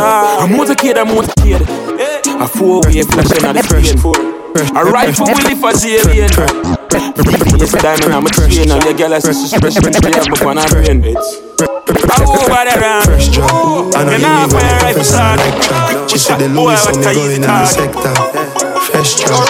Ah, 0.00 0.44
a 0.44 0.48
motorcade, 0.48 0.96
a 0.96 1.04
motorcade. 1.04 1.90
A 2.40 2.46
four-way 2.46 3.02
flashing 3.02 3.44
at 3.44 3.52
the 3.52 3.62
screen. 3.62 4.76
A 4.76 4.84
rifle 4.84 5.26
will 5.26 5.46
if 5.46 5.62
I 5.62 5.72
see 5.72 5.96
alien. 5.96 6.79
BBS 6.90 7.80
diamond, 7.80 8.14
I'm 8.14 8.26
a 8.26 8.30
chain, 8.30 8.70
and 8.70 8.82
the 8.82 8.94
girl 8.94 9.14
I 9.14 9.18
see 9.20 9.46
she 9.46 9.58
fresh 9.58 9.78
when 9.78 9.92
she 9.94 10.10
have 10.10 10.46
on 10.46 10.56
her 10.58 10.68
brain. 10.68 11.04
I 11.06 12.26
over 12.26 12.64
the 12.66 12.74
round. 12.80 13.04
Fresh 13.04 13.28
job. 13.28 13.94
I 13.94 14.04
know 14.04 14.10
You 14.10 14.18
you 14.18 14.22
know, 14.22 14.42
live 14.42 14.52
fire 14.52 14.98
on 14.98 15.04
start. 15.04 16.10
She 16.10 16.18
said 16.18 16.38
the 16.38 16.48
Louis, 16.48 16.80
what 16.86 16.96
me 16.98 17.14
going 17.14 17.36
in 17.36 17.42
the 17.42 17.66
sector. 17.66 18.14
Fresh 18.90 19.22
job. 19.22 19.46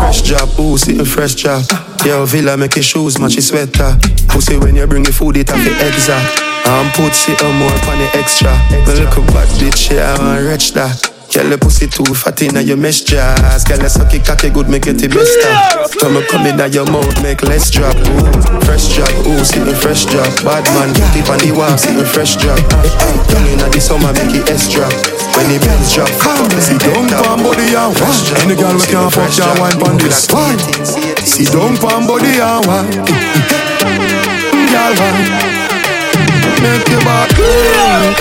Fresh 0.00 0.22
job, 0.22 0.48
ooh, 0.60 0.76
sitting 0.76 1.04
fresh 1.04 1.34
job. 1.34 1.64
Yo, 2.04 2.26
Villa 2.26 2.56
make 2.56 2.76
your 2.76 2.82
shoes 2.82 3.18
match 3.18 3.34
your 3.34 3.42
sweater. 3.42 3.96
Pussy 4.28 4.58
when 4.58 4.76
you 4.76 4.86
bring 4.86 5.04
your 5.04 5.12
food, 5.12 5.36
it 5.36 5.48
have 5.48 5.64
the 5.64 5.72
exact. 5.86 6.42
I'm 6.66 6.90
put 6.92 7.14
sit 7.14 7.40
more 7.42 7.70
on 7.70 7.98
the 7.98 8.10
extra. 8.14 8.52
Me 8.70 9.00
look 9.00 9.16
a 9.16 9.20
bad 9.32 9.48
bitch, 9.60 9.94
yeah, 9.94 10.16
I 10.18 10.22
want 10.22 10.46
rich 10.46 10.72
that. 10.72 11.13
Girl, 11.34 11.50
the 11.50 11.58
pussy 11.58 11.90
too 11.90 12.06
fat 12.14 12.38
inna 12.46 12.62
your 12.62 12.78
mesh 12.78 13.02
jazz. 13.02 13.66
Girl, 13.66 13.82
the 13.82 13.90
sucky 13.90 14.22
cocky 14.22 14.54
good, 14.54 14.70
make 14.70 14.86
it 14.86 15.02
the 15.02 15.10
best 15.10 15.34
of. 15.42 15.90
Come 15.98 16.14
and 16.14 16.26
come 16.30 16.46
inna 16.46 16.70
your 16.70 16.86
mouth, 16.86 17.10
make 17.26 17.42
less 17.42 17.74
drop. 17.74 17.90
Ooh, 17.90 18.62
fresh 18.62 18.94
job, 18.94 19.10
ooh, 19.26 19.42
sitting 19.42 19.74
fresh 19.74 20.06
job. 20.06 20.30
Bad 20.46 20.62
man, 20.78 20.94
put 20.94 21.10
it 21.18 21.26
on 21.26 21.42
the 21.42 21.50
wall, 21.50 21.74
sitting 21.74 22.06
fresh 22.06 22.38
job. 22.38 22.54
Young 23.34 23.50
inna 23.50 23.66
the 23.66 23.82
summer, 23.82 24.14
make 24.14 24.30
it 24.30 24.46
S 24.46 24.70
drop. 24.70 24.94
When 25.34 25.50
the 25.50 25.58
bells 25.58 25.90
drop, 25.90 26.06
come 26.22 26.46
See 26.62 26.78
down 26.78 27.10
pan 27.10 27.42
body 27.42 27.66
and 27.74 27.90
wine. 27.98 28.22
Any 28.46 28.54
girl 28.54 28.78
we 28.78 28.86
can 28.86 29.10
fuck 29.10 29.34
ya 29.34 29.50
wine 29.58 29.74
pon 29.82 29.98
this 29.98 30.30
wine. 30.30 30.62
See 31.26 31.50
down 31.50 31.74
pan 31.82 32.06
body 32.06 32.38
and 32.38 32.62
wine. 32.62 32.94
Girl 34.70 34.92
wine. 35.02 35.18
Make 36.62 36.86
your 36.94 37.02
back 37.02 37.34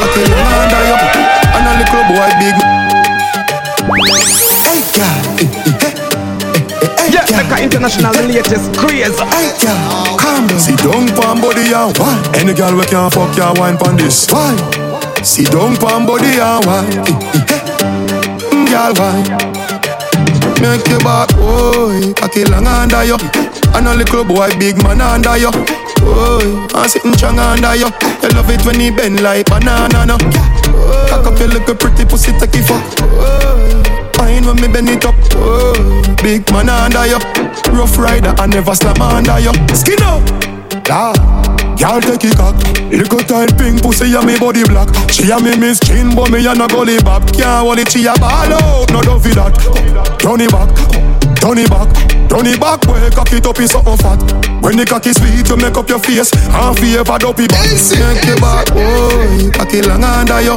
cocky 0.01 0.25
under 0.33 0.81
you, 0.81 0.97
and 1.53 1.61
a 1.61 1.73
little 1.77 2.03
boy 2.09 2.33
big. 2.41 2.82
Hey 3.83 4.79
girl. 4.95 5.19
Yeah, 7.11 7.25
Mecca 7.35 7.61
International, 7.61 8.13
latest 8.13 8.71
craze. 8.77 9.19
Hey 9.19 9.51
girl, 9.59 10.17
calm 10.17 10.47
down. 10.47 10.59
See 10.59 10.75
down 10.77 11.07
pan 11.07 11.41
body 11.41 11.73
and 11.73 11.97
wine. 11.97 12.23
Any 12.35 12.53
girl 12.53 12.75
we 12.77 12.85
can 12.85 13.11
fuck 13.11 13.35
ya 13.35 13.53
wine 13.57 13.77
pon 13.77 13.97
this 13.97 14.25
wine. 14.31 14.57
See 15.23 15.43
down 15.43 15.75
pan 15.75 16.05
body 16.07 16.39
and 16.39 16.65
wine. 16.65 16.91
Mm, 18.51 18.67
girl 18.71 18.93
wine. 18.95 19.62
Make 20.63 20.87
your 20.87 20.99
back, 20.99 21.27
boy, 21.35 22.13
cocky 22.15 22.45
long 22.45 22.65
under 22.65 23.03
you, 23.03 23.17
and 23.75 23.85
a 23.85 23.93
little 23.93 24.23
boy 24.23 24.47
big 24.57 24.81
man 24.81 25.01
under 25.01 25.35
you. 25.35 25.51
Boy, 25.99 26.67
I'm 26.73 26.87
sitting 26.87 27.11
strong 27.15 27.37
under 27.37 27.75
you. 27.75 27.91
You 28.23 28.29
love 28.29 28.49
it 28.49 28.65
when 28.65 28.79
he 28.79 28.89
bend 28.89 29.21
like 29.21 29.47
banana, 29.47 30.05
no. 30.05 30.17
Cock 31.09 31.27
up 31.27 31.37
your 31.37 31.49
little 31.49 31.75
pretty 31.75 32.05
pussy, 32.05 32.31
take 32.39 32.55
it 32.55 32.63
fuck. 32.63 32.81
Fine 34.15 34.45
when 34.45 34.55
me 34.61 34.69
bend 34.71 34.87
it 34.87 35.03
up. 35.03 35.15
Oh, 35.35 36.15
big 36.23 36.49
man 36.49 36.69
under 36.69 37.07
you. 37.07 37.19
Rough 37.75 37.97
rider, 37.97 38.33
I 38.37 38.47
never 38.47 38.73
slam 38.73 39.01
under 39.01 39.39
you. 39.41 39.51
Skin 39.75 40.01
up. 40.01 40.23
La. 40.87 41.52
Y'all 41.83 41.99
take 41.99 42.23
it 42.23 42.37
cock. 42.39 42.55
Little 42.87 43.19
tight 43.27 43.51
pink 43.59 43.83
pussy 43.83 44.15
and 44.15 44.23
me 44.23 44.39
body 44.39 44.63
black. 44.63 44.87
She 45.11 45.27
a 45.27 45.35
me 45.35 45.51
miss 45.59 45.83
chin 45.83 46.15
but 46.15 46.31
me 46.31 46.39
a 46.47 46.55
no 46.55 46.65
gully 46.71 46.95
back 47.03 47.27
Can't 47.35 47.67
hold 47.67 47.77
it, 47.77 47.91
she 47.91 48.07
a 48.07 48.15
ball 48.15 48.55
out. 48.55 48.87
No 48.87 49.03
do 49.03 49.19
for 49.19 49.35
that. 49.35 49.51
Turn 50.15 50.39
it 50.39 50.47
back. 50.47 50.71
Turn 51.43 51.59
it 51.59 51.67
back. 51.67 51.91
Turn 52.31 52.47
it 52.47 52.55
back 52.55 52.79
boy. 52.87 53.03
Cock 53.11 53.35
it 53.35 53.43
up 53.43 53.59
in 53.59 53.67
something 53.67 53.99
fat. 53.99 54.15
When 54.63 54.79
the 54.79 54.87
cocky 54.87 55.11
sweet 55.11 55.43
you 55.43 55.59
make 55.59 55.75
up 55.75 55.89
your 55.91 55.99
face. 55.99 56.31
And 56.55 56.71
favor 56.79 57.19
dopey 57.19 57.51
back 57.51 57.67
Make 57.67 58.31
your 58.31 58.39
back 58.39 58.71
boy. 58.71 59.51
Cocky 59.51 59.83
long 59.83 60.07
under 60.07 60.39
you. 60.39 60.55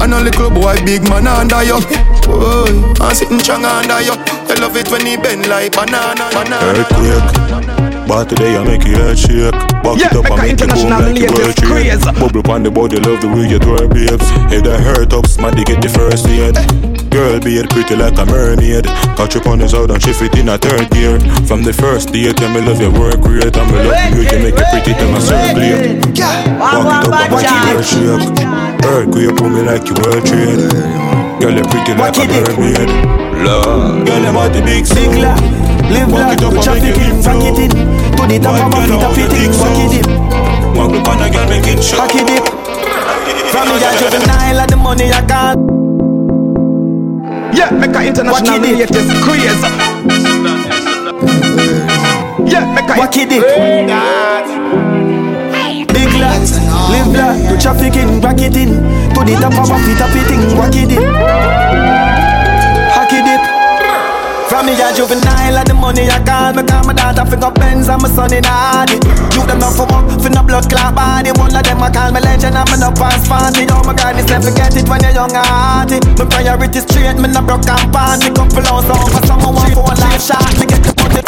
And 0.00 0.16
a 0.16 0.24
little 0.24 0.48
boy, 0.48 0.80
big 0.88 1.04
man 1.04 1.28
under 1.28 1.60
you. 1.60 1.84
Boy, 2.24 2.96
I'm 2.96 3.12
sitting 3.12 3.44
strong 3.44 3.68
under 3.68 4.00
you. 4.00 4.16
I 4.16 4.56
love 4.56 4.72
it 4.80 4.88
when 4.88 5.04
he 5.04 5.20
bend 5.20 5.52
like 5.52 5.76
banana, 5.76 6.32
banana. 6.32 6.80
Earthquake. 6.80 7.81
But 8.06 8.28
today 8.28 8.56
I 8.56 8.64
make 8.64 8.84
you 8.84 8.94
head 8.96 9.18
shake. 9.18 9.52
Back 9.82 9.98
Yeah, 9.98 10.12
it 10.12 10.16
up 10.16 10.24
Mecca 10.28 10.34
and 10.34 10.42
make 10.42 10.60
you 10.60 10.66
boom 10.68 10.90
like 10.90 11.18
you 11.18 11.26
latest 11.26 11.38
world 11.38 11.56
trade. 11.56 12.00
craze. 12.02 12.04
Bubble 12.20 12.50
on 12.50 12.62
the 12.62 12.70
body, 12.70 12.96
love 13.00 13.20
the 13.22 13.28
way 13.28 13.48
you 13.48 13.58
twerk, 13.58 13.88
babes. 13.94 14.26
If 14.52 14.62
that 14.64 14.80
hurt 14.80 15.12
up, 15.12 15.26
smarty 15.26 15.64
get 15.64 15.80
the 15.80 15.88
first 15.88 16.26
aid. 16.28 16.54
Girl, 17.10 17.40
be 17.40 17.56
it 17.60 17.68
pretty 17.70 17.94
like 17.96 18.16
a 18.18 18.24
mermaid. 18.26 18.84
Catch 19.16 19.36
up 19.36 19.46
on 19.46 19.60
his 19.60 19.74
out 19.74 19.90
and 19.90 20.00
shift 20.02 20.22
it 20.22 20.34
in 20.38 20.48
a 20.48 20.58
third 20.58 20.90
gear. 20.90 21.20
From 21.48 21.62
the 21.62 21.72
first 21.72 22.12
day, 22.12 22.32
tell 22.32 22.48
me 22.52 22.60
love 22.60 22.80
your 22.80 22.92
work 22.92 23.20
rate. 23.24 23.54
And 23.56 23.68
me 23.70 23.78
love 23.84 24.12
you, 24.12 24.22
you 24.28 24.38
make 24.44 24.56
it 24.56 24.66
pretty, 24.72 24.92
tell 24.96 25.10
me 25.12 25.20
circulate. 25.20 26.02
Walk 26.58 26.74
it 26.74 27.06
up 27.06 27.16
and 27.16 27.32
make 27.32 27.48
you 27.48 27.60
world 27.70 27.86
shake. 27.86 28.84
Earthquake, 28.84 29.34
pull 29.36 29.48
me 29.50 29.60
like 29.62 29.84
you 29.88 29.94
world 30.02 30.24
trade. 30.26 30.60
Girl, 31.40 31.54
you 31.54 31.64
pretty 31.70 31.92
like 31.96 32.16
a 32.18 32.24
mermaid. 32.28 32.90
Love, 33.44 34.06
girl, 34.06 34.26
I'm 34.26 34.36
at 34.36 34.52
the 34.52 34.60
big 34.62 34.84
Big 34.92 35.18
la, 35.18 35.34
live 35.92 36.08
la, 36.08 36.32
it 36.32 36.40
chop 36.64 36.76
it 36.76 36.96
in, 36.96 37.20
info. 37.20 37.36
it 37.44 37.58
in. 37.60 37.70
To 38.16 38.22
the 38.26 38.38
top 38.40 38.56
of 38.56 38.72
my 38.72 38.80
feet, 38.88 39.04
up 39.04 39.16
it 39.16 39.32
in, 39.36 39.52
rock 39.60 39.76
it 39.76 39.94
in. 40.00 40.06
Walk 40.74 40.92
up 40.96 41.08
on 41.08 41.20
a 41.20 41.28
girl, 41.30 41.46
make 41.48 41.68
it 41.68 41.84
show. 41.84 41.98
Rock 41.98 42.14
it 42.14 42.28
in. 42.32 42.42
From 43.52 43.68
me 43.68 43.76
a 43.84 43.90
juvenile, 44.00 44.60
and 44.60 44.70
the 44.70 44.76
money 44.76 45.12
I 45.12 45.20
got. 45.26 45.58
Yeah, 47.54 47.70
make 47.70 47.92
Mecca 47.92 48.06
International, 48.08 48.58
the 48.60 48.72
latest 48.72 49.12
craze. 49.20 49.62
Yeah, 52.50 52.64
Mecca 52.74 52.94
Rock 52.96 53.16
it 53.16 53.32
in. 53.32 53.42
Big 55.92 56.12
la, 56.16 56.32
live 56.88 57.12
la, 57.12 57.28
do 57.48 57.60
traffic 57.60 57.96
in, 57.96 58.20
rock 58.20 58.40
it 58.40 58.56
in. 58.56 58.70
To 59.12 59.20
the 59.24 59.36
top 59.40 59.52
of 59.60 59.68
my 59.68 59.78
feet, 59.84 60.00
up 60.00 60.16
it 60.16 60.30
in, 60.30 60.56
rock 60.56 60.74
it 60.74 60.92
in. 60.92 61.61
From 64.62 64.70
me 64.70 64.78
a 64.78 64.94
juvenile 64.94 65.58
and 65.58 65.66
the 65.66 65.74
money 65.74 66.06
I 66.06 66.22
call 66.22 66.54
Me 66.54 66.62
call 66.62 66.86
my 66.86 66.94
daughter 66.94 67.26
fi 67.26 67.34
go 67.34 67.50
Benz 67.50 67.90
and 67.90 67.98
my 67.98 68.06
son 68.06 68.30
in 68.30 68.46
Hardy 68.46 68.94
You 69.34 69.42
them 69.42 69.58
not 69.58 69.74
for 69.74 69.90
work, 69.90 70.06
fi 70.22 70.30
no 70.30 70.46
blood 70.46 70.70
clot 70.70 70.94
body. 70.94 71.34
One 71.34 71.50
of 71.50 71.66
them 71.66 71.82
I 71.82 71.90
call 71.90 72.14
me 72.14 72.22
legend 72.22 72.54
and 72.54 72.70
me 72.70 72.78
no 72.78 72.94
pass 72.94 73.26
party 73.26 73.66
Oh 73.74 73.82
my 73.82 73.90
God, 73.90 74.14
this 74.14 74.30
never 74.30 74.54
forget 74.54 74.70
it 74.78 74.86
when 74.86 75.02
you're 75.02 75.18
young 75.18 75.34
and 75.34 75.42
hearty. 75.42 75.98
My 76.14 76.30
priority 76.30 76.78
straight, 76.78 77.18
me 77.18 77.26
no 77.26 77.42
broke 77.42 77.66
and 77.66 77.90
for 77.90 78.62
low 78.62 78.86
so 78.86 78.94
for 79.10 79.26
someone 79.26 79.58
want 79.58 79.74
for 79.74 79.82
a 79.82 79.98
life 79.98 80.22
shot 80.22 80.71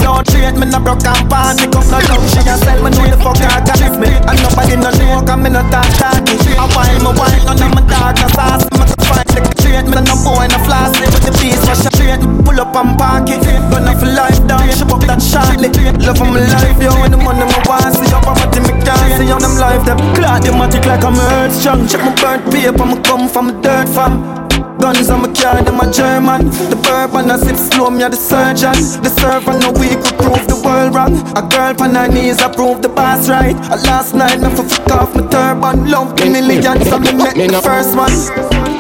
Me 0.05 0.13
the 0.13 0.25
straight, 0.29 0.57
me 0.61 0.69
no 0.69 0.79
broke 0.85 1.01
and 1.09 1.25
pan 1.33 1.57
Me 1.57 1.65
come 1.73 1.89
no 1.89 1.97
love, 1.97 2.29
she 2.29 2.45
a 2.45 2.61
sell 2.61 2.77
me 2.85 2.93
know 2.93 3.09
the 3.09 3.17
fuck 3.25 3.41
I 3.41 3.65
got 3.65 3.81
me 3.97 4.13
And 4.29 4.37
nobody 4.37 4.77
no 4.77 4.93
know, 4.93 5.25
cause 5.25 5.41
me 5.41 5.49
no 5.49 5.65
talk 5.73 5.89
talky 5.97 6.37
I 6.61 6.69
whine, 6.77 7.01
me 7.01 7.09
whine, 7.17 7.41
none 7.49 7.65
of 7.65 7.73
my 7.73 7.81
dark 7.89 8.21
no 8.21 8.29
sauce 8.37 8.69
Me 8.77 8.85
fight 9.09 9.33
like 9.33 9.49
a 9.49 9.53
straight, 9.57 9.89
me 9.89 9.97
no 10.05 10.15
boy 10.21 10.45
no 10.45 10.61
flossy 10.69 11.09
With 11.09 11.25
the 11.25 11.33
piece, 11.41 11.65
wash 11.65 11.89
straight, 11.89 12.21
pull 12.45 12.61
up 12.61 12.77
and 12.77 12.93
park 13.01 13.33
it. 13.33 13.49
Gonna 13.73 13.97
for 13.97 14.13
life 14.13 14.45
down, 14.45 14.69
she 14.77 14.85
pop 14.85 15.01
that 15.09 15.25
shortly 15.25 15.73
Love 16.05 16.21
of 16.21 16.29
my 16.29 16.45
life, 16.53 16.77
yo, 16.85 16.93
and 17.01 17.09
the 17.09 17.17
money 17.17 17.49
my 17.49 17.61
want 17.65 17.97
See 17.97 18.13
up, 18.13 18.29
I'm 18.29 18.37
at 18.45 18.53
the 18.53 18.61
McDonald's, 18.61 18.74
see 19.17 19.27
how 19.27 19.39
them 19.39 19.57
life 19.59 19.85
them 19.85 19.99
Clock 20.15 20.43
them 20.43 20.55
matic 20.55 20.85
like 20.87 21.05
I'm 21.05 21.19
earth 21.19 21.53
strong 21.53 21.87
Check 21.89 22.03
my 22.03 22.15
burnt 22.21 22.45
paper, 22.53 22.87
me 22.87 23.01
come 23.03 23.29
from 23.29 23.51
a 23.51 23.63
dirt 23.63 23.89
farm. 23.89 24.45
Guns 24.79 25.09
on 25.09 25.23
my 25.23 25.33
car, 25.33 25.63
them 25.63 25.81
a 25.81 25.91
German. 25.91 26.51
The 26.69 26.77
bourbon 26.77 27.31
I 27.31 27.39
sip 27.39 27.57
slow, 27.57 27.91
me 27.91 28.03
a 28.03 28.11
the 28.11 28.17
surgeon. 28.17 28.77
The 29.01 29.09
servant 29.09 29.63
no 29.63 29.71
week 29.73 29.97
we 29.97 30.13
prove 30.19 30.45
the 30.45 30.61
world 30.61 30.95
wrong. 30.95 31.15
A 31.39 31.43
girl 31.47 31.73
on 31.81 31.95
her 31.95 32.09
knees, 32.09 32.43
I 32.43 32.53
prove 32.53 32.83
the 32.83 32.89
boss 32.89 33.29
right. 33.29 33.57
A 33.73 33.77
last 33.89 34.15
night, 34.15 34.41
me 34.41 34.51
for 34.51 34.69
fuck 34.69 34.91
off 34.93 35.15
my 35.15 35.23
turban. 35.31 35.89
Love 35.89 36.17
the 36.17 36.29
millions, 36.29 36.85
so 36.91 36.99
me 36.99 37.47
the 37.49 37.63
first 37.65 37.97
one. 37.97 38.13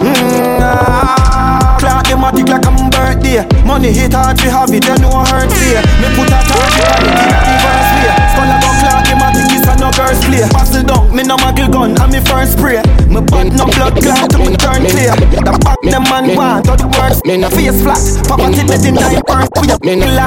Mm, 0.04 0.60
ah. 0.60 1.78
Clock 1.80 2.04
them 2.08 2.24
a 2.24 2.28
like 2.52 2.66
I'm 2.66 2.90
birthday. 2.90 3.44
Money 3.64 3.92
hit 3.92 4.12
hard, 4.12 4.40
we 4.42 4.48
have 4.50 4.72
it, 4.72 4.84
know 5.00 5.08
I 5.08 5.24
hurt 5.24 5.50
fear. 5.56 5.80
Me 6.02 6.08
put 6.16 6.28
a 6.28 6.38
target 6.44 6.84
on 6.90 7.00
it 7.06 7.16
in 7.16 7.32
a 7.32 7.38
reverse 7.48 7.90
way. 7.96 8.12
Skull 8.34 8.50
a 8.50 8.56
go 8.60 8.70
clock, 8.82 9.04
them 9.08 9.22
a 9.24 9.28
this 9.32 9.64
a 9.68 9.73
no 9.94 10.06
girls 10.06 10.24
play. 10.24 10.42
Pass 10.50 10.74
it 10.74 10.86
down, 10.86 11.14
me 11.14 11.22
no 11.22 11.36
muggle 11.36 11.70
gun, 11.70 12.00
and 12.00 12.12
me 12.12 12.20
first 12.20 12.58
spray. 12.58 12.82
Me 13.08 13.20
butt 13.20 13.52
no 13.54 13.66
blood 13.66 13.94
clot 14.02 14.30
to 14.30 14.38
me 14.38 14.56
turn 14.56 14.82
clear. 14.86 15.14
The 15.14 15.58
back 15.64 15.78
them 15.82 16.02
man 16.04 16.36
want, 16.36 16.68
all 16.68 16.76
the 16.76 16.86
words 16.98 17.22
Me 17.24 17.36
no. 17.36 17.50
Face 17.50 17.82
flat, 17.82 18.00
papa 18.26 18.50
till 18.50 18.66
me 18.66 18.76
deny 18.78 19.20
birth 19.26 19.50
We 19.60 19.70
a 19.70 19.78
me 19.84 19.96
la, 20.02 20.26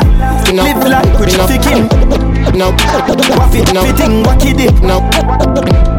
live 0.64 0.84
like 0.88 1.20
we 1.20 1.28
traffic 1.28 1.66
in 1.68 1.88
No, 2.58 2.72
waff 3.36 3.56
it, 3.56 3.74
no, 3.74 3.84
fitting, 3.84 4.24
wack 4.24 4.46
it 4.46 4.62
it 4.62 4.74
No, 4.82 5.02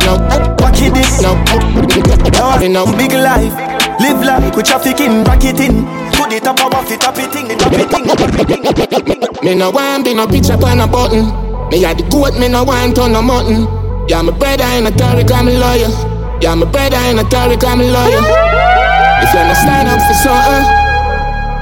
no, 0.06 0.16
wack 0.62 0.80
it 0.80 0.96
it 0.96 1.10
No, 1.20 1.36
no, 2.68 2.86
big 2.96 3.12
life 3.12 3.52
Live 4.00 4.22
like 4.24 4.54
we 4.54 4.62
traffic 4.62 5.00
in, 5.00 5.24
rack 5.24 5.42
it 5.42 5.58
in. 5.58 5.84
Put 6.12 6.32
it 6.32 6.46
up, 6.46 6.60
waff 6.72 6.90
it, 6.90 7.00
tap 7.00 7.18
it 7.18 7.34
in, 7.34 7.58
tap 7.58 7.72
it 7.74 7.92
in. 9.42 9.44
Me 9.44 9.54
no 9.56 9.70
want 9.70 10.04
be 10.04 10.14
no 10.14 10.26
picture 10.28 10.54
on 10.54 10.80
a 10.80 10.86
button. 10.86 11.47
Me 11.70 11.84
a 11.84 11.94
the 11.94 12.02
goat, 12.08 12.32
me 12.40 12.48
no 12.48 12.64
want 12.64 12.98
on 12.98 13.12
no 13.12 13.20
mutton. 13.20 13.68
Yeah, 14.08 14.22
my 14.22 14.32
brother 14.32 14.64
in 14.72 14.86
a 14.86 14.90
Tariq, 14.90 15.30
I'm 15.30 15.48
a 15.48 15.52
lawyer. 15.52 15.92
Yeah, 16.40 16.54
my 16.54 16.64
brother 16.64 16.96
in 17.12 17.18
a 17.18 17.24
Tariq, 17.28 17.60
I'm 17.60 17.80
a 17.80 17.84
lawyer. 17.84 18.24
If 19.20 19.28
you 19.34 19.40
understand 19.40 19.92
up 19.92 20.00
for 20.00 20.16
something, 20.16 20.64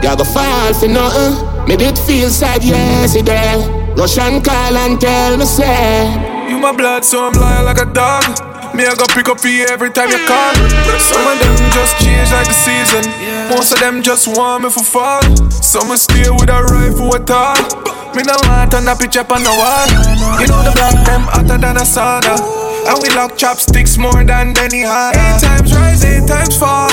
you 0.06 0.14
go 0.14 0.22
fall 0.22 0.72
for 0.74 0.86
nothing. 0.86 1.66
Me 1.66 1.74
did 1.74 1.98
feel 1.98 2.30
sad 2.30 2.62
yesterday. 2.62 3.58
Rush 3.98 4.18
and 4.18 4.44
call 4.44 4.76
and 4.76 5.00
tell 5.00 5.36
me 5.36 5.44
say. 5.44 6.06
You 6.48 6.58
my 6.58 6.70
blood, 6.70 7.04
so 7.04 7.26
I'm 7.26 7.32
loyal 7.32 7.64
like 7.64 7.78
a 7.82 7.86
dog. 7.86 8.22
Me, 8.76 8.86
I 8.86 8.94
go 8.94 9.06
pick 9.10 9.28
up 9.28 9.40
for 9.40 9.48
you 9.48 9.66
every 9.66 9.90
time 9.90 10.10
you 10.10 10.22
call. 10.28 10.54
Some 11.02 11.26
of 11.26 11.34
them 11.42 11.56
just 11.74 11.98
change 11.98 12.30
like 12.30 12.46
the 12.46 12.54
season. 12.54 13.02
Most 13.48 13.72
of 13.72 13.80
them 13.80 14.02
just 14.02 14.26
want 14.26 14.64
me 14.64 14.70
for 14.70 14.82
fun. 14.82 15.50
Some 15.50 15.88
will 15.88 15.96
stay 15.96 16.28
with 16.30 16.50
a 16.50 16.62
rifle 16.66 17.14
at 17.14 17.30
all. 17.30 17.54
Me 18.14 18.22
no 18.22 18.34
want 18.48 18.74
on 18.74 18.88
a 18.88 18.94
picture 18.96 19.22
on 19.22 19.42
the 19.44 19.54
wall. 19.54 19.86
You 20.40 20.46
know 20.50 20.62
the 20.66 20.72
black 20.74 20.96
them 21.06 21.22
hotter 21.30 21.58
than 21.58 21.76
a 21.76 21.86
sauna. 21.86 22.34
And 22.86 22.98
we 23.02 23.10
lock 23.14 23.36
chopsticks 23.36 23.98
more 23.98 24.24
than 24.24 24.54
Benihana. 24.54 25.14
Eight 25.14 25.42
times 25.42 25.74
rise, 25.74 26.04
eight 26.04 26.26
times 26.26 26.56
fall. 26.56 26.88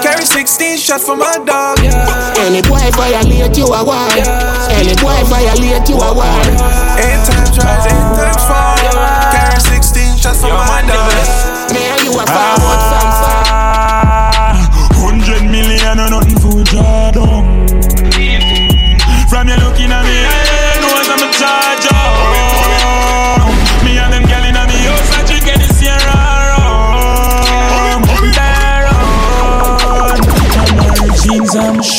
Carry 0.00 0.24
16 0.24 0.78
shots 0.78 1.04
for 1.04 1.16
my 1.16 1.36
dog. 1.44 1.80
Any 2.38 2.62
boy 2.62 2.80
violate 2.96 3.56
you 3.56 3.66
a 3.66 3.80
war. 3.84 4.08
Any 4.72 4.94
boy 5.00 5.20
violate 5.28 5.88
you 5.88 5.96
a 5.96 6.10
war. 6.12 6.40
Eight 6.96 7.20
times 7.28 7.56
rise, 7.56 7.86
eight 7.88 8.08
times 8.16 8.44
fall. 8.48 8.76
Carry 9.32 9.60
16 9.60 10.16
shots 10.16 10.40
for 10.40 10.52
my 10.52 10.80
dog. 10.86 11.12
Me 11.72 11.82
and 11.82 12.04
you 12.04 12.12
a 12.14 12.24
forward 12.24 12.80
from 12.88 13.10
far. 13.20 13.40
Hundred 13.40 13.49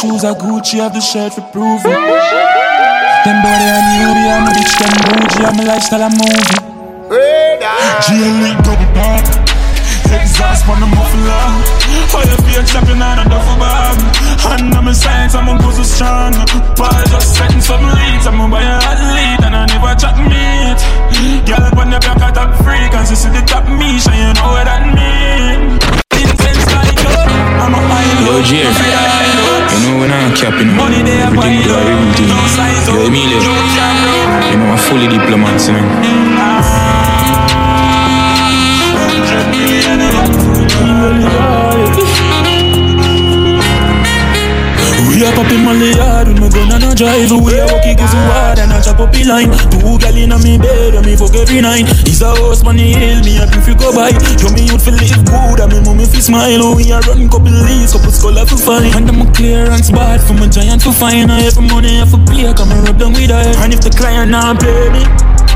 shoes, 0.01 0.23
I 0.25 0.33
Gucci, 0.33 0.81
have 0.81 0.93
the 0.93 1.01
shirt 1.01 1.33
for 1.37 1.45
it. 1.45 1.83
Them 3.21 3.37
body 3.45 3.67
I 3.69 3.79
newbie, 3.85 4.29
I'm 4.33 4.49
a 4.49 4.51
bitch, 4.57 4.73
them 4.81 4.93
bougie, 5.05 5.45
I'm 5.45 5.59
a 5.61 5.63
lifestyle, 5.69 6.03
I'm 6.09 6.13
moving. 6.17 6.61
GLE 8.01 8.51
double 8.65 8.89
back, 8.97 9.25
exhaust 10.09 10.65
on 10.65 10.81
the 10.81 10.89
muffler. 10.89 11.45
Fire 12.09 12.37
fear 12.49 12.63
chopping 12.65 12.97
on 12.97 13.21
a 13.21 13.25
duffel 13.29 13.57
bag. 13.61 13.97
And 14.57 14.73
I'm 14.73 14.87
in 14.89 14.95
science, 14.95 15.35
I'm 15.35 15.47
a 15.53 15.55
puzzle 15.61 15.85
strong. 15.85 16.33
Paul 16.73 17.03
just 17.13 17.37
setting 17.37 17.61
some 17.61 17.85
leads, 17.85 18.25
I'm 18.25 18.41
a 18.41 18.49
buy 18.49 18.65
a 18.65 18.81
hot 18.81 18.97
lead, 19.13 19.39
and 19.45 19.53
I 19.53 19.69
never 19.69 19.93
chat 20.01 20.17
meat. 20.17 20.81
Girl, 21.45 21.61
when 21.77 21.93
the 21.93 22.01
back 22.01 22.25
at 22.25 22.33
top 22.33 22.57
free, 22.65 22.89
cause 22.89 23.13
you 23.13 23.17
see 23.21 23.29
the 23.29 23.45
top 23.45 23.69
me, 23.69 23.99
so 24.01 24.09
you 24.09 24.33
know 24.33 24.49
what 24.49 24.65
that 24.65 24.81
mean. 24.97 25.77
Intense 26.17 26.65
like 26.73 27.05
I'm 27.61 27.77
a 27.77 27.81
high 27.85 28.09
Yo, 28.25 28.41
Jerry, 28.41 29.40
you 29.71 29.79
know 29.87 29.99
when 29.99 30.11
I'm 30.11 30.35
capping, 30.35 30.69
everything 30.75 31.63
do 31.63 31.71
I 31.73 31.87
everything. 31.87 32.27
Yo, 32.87 33.05
Emilio, 33.07 33.39
you 33.39 34.57
know 34.57 34.71
I'm 34.71 34.77
fully 34.77 35.07
diplomat, 35.07 35.61
you 40.45 40.50
We 45.21 45.29
are 45.29 45.37
popping 45.37 45.61
Molly 45.61 45.93
hard 46.01 46.33
with 46.33 46.41
my 46.41 46.49
gun 46.49 46.73
and 46.73 46.81
a 46.81 46.97
drive 46.97 47.29
We 47.29 47.53
are 47.61 47.69
walking 47.69 47.93
cause 47.93 48.09
we 48.09 48.25
hard 48.33 48.57
and 48.57 48.73
a 48.73 48.81
chop 48.81 48.97
up 48.97 49.13
the 49.13 49.21
line. 49.21 49.53
Two 49.69 50.01
gal 50.01 50.17
in 50.17 50.33
a 50.33 50.37
me 50.41 50.57
bed 50.57 50.97
and 50.97 51.05
me 51.05 51.13
fuck 51.13 51.37
every 51.37 51.61
night. 51.61 51.85
He's 52.09 52.25
a 52.25 52.33
house 52.33 52.65
he 52.65 52.97
hail 52.97 53.21
me 53.21 53.37
and 53.37 53.53
if 53.53 53.69
you 53.69 53.77
go 53.77 53.93
by 53.93 54.17
Yo 54.41 54.49
me 54.49 54.65
youth 54.65 54.81
feel 54.81 54.97
live 54.97 55.21
good. 55.29 55.61
And 55.61 55.69
me 55.69 55.77
mommy 55.85 56.09
feel 56.09 56.25
smile 56.25 56.65
oh, 56.65 56.73
We 56.73 56.89
are 56.89 57.05
run 57.05 57.29
couple 57.29 57.53
leads, 57.53 57.93
couple 57.93 58.09
skull 58.09 58.33
for 58.49 58.57
fine 58.57 58.97
And 58.97 59.13
I'm 59.13 59.21
a 59.21 59.29
clearance 59.29 59.93
bad 59.93 60.25
from 60.25 60.41
a 60.41 60.49
giant 60.49 60.81
for 60.81 60.89
fine 60.89 61.29
I 61.29 61.45
have 61.45 61.61
money 61.61 62.01
I 62.01 62.09
for 62.09 62.17
play, 62.25 62.49
come 62.57 62.73
and 62.73 62.81
rub 62.89 62.97
down 62.97 63.13
with 63.13 63.29
her 63.29 63.45
And 63.61 63.77
if 63.77 63.85
the 63.85 63.93
client 63.93 64.33
not 64.33 64.57
pay 64.57 64.89
me 64.89 65.05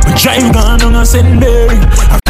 my 0.06 0.14
drive 0.14 0.46
gone 0.54 0.86
on 0.86 0.94
a 0.94 1.02
St. 1.02 1.42
Mary 1.42 1.82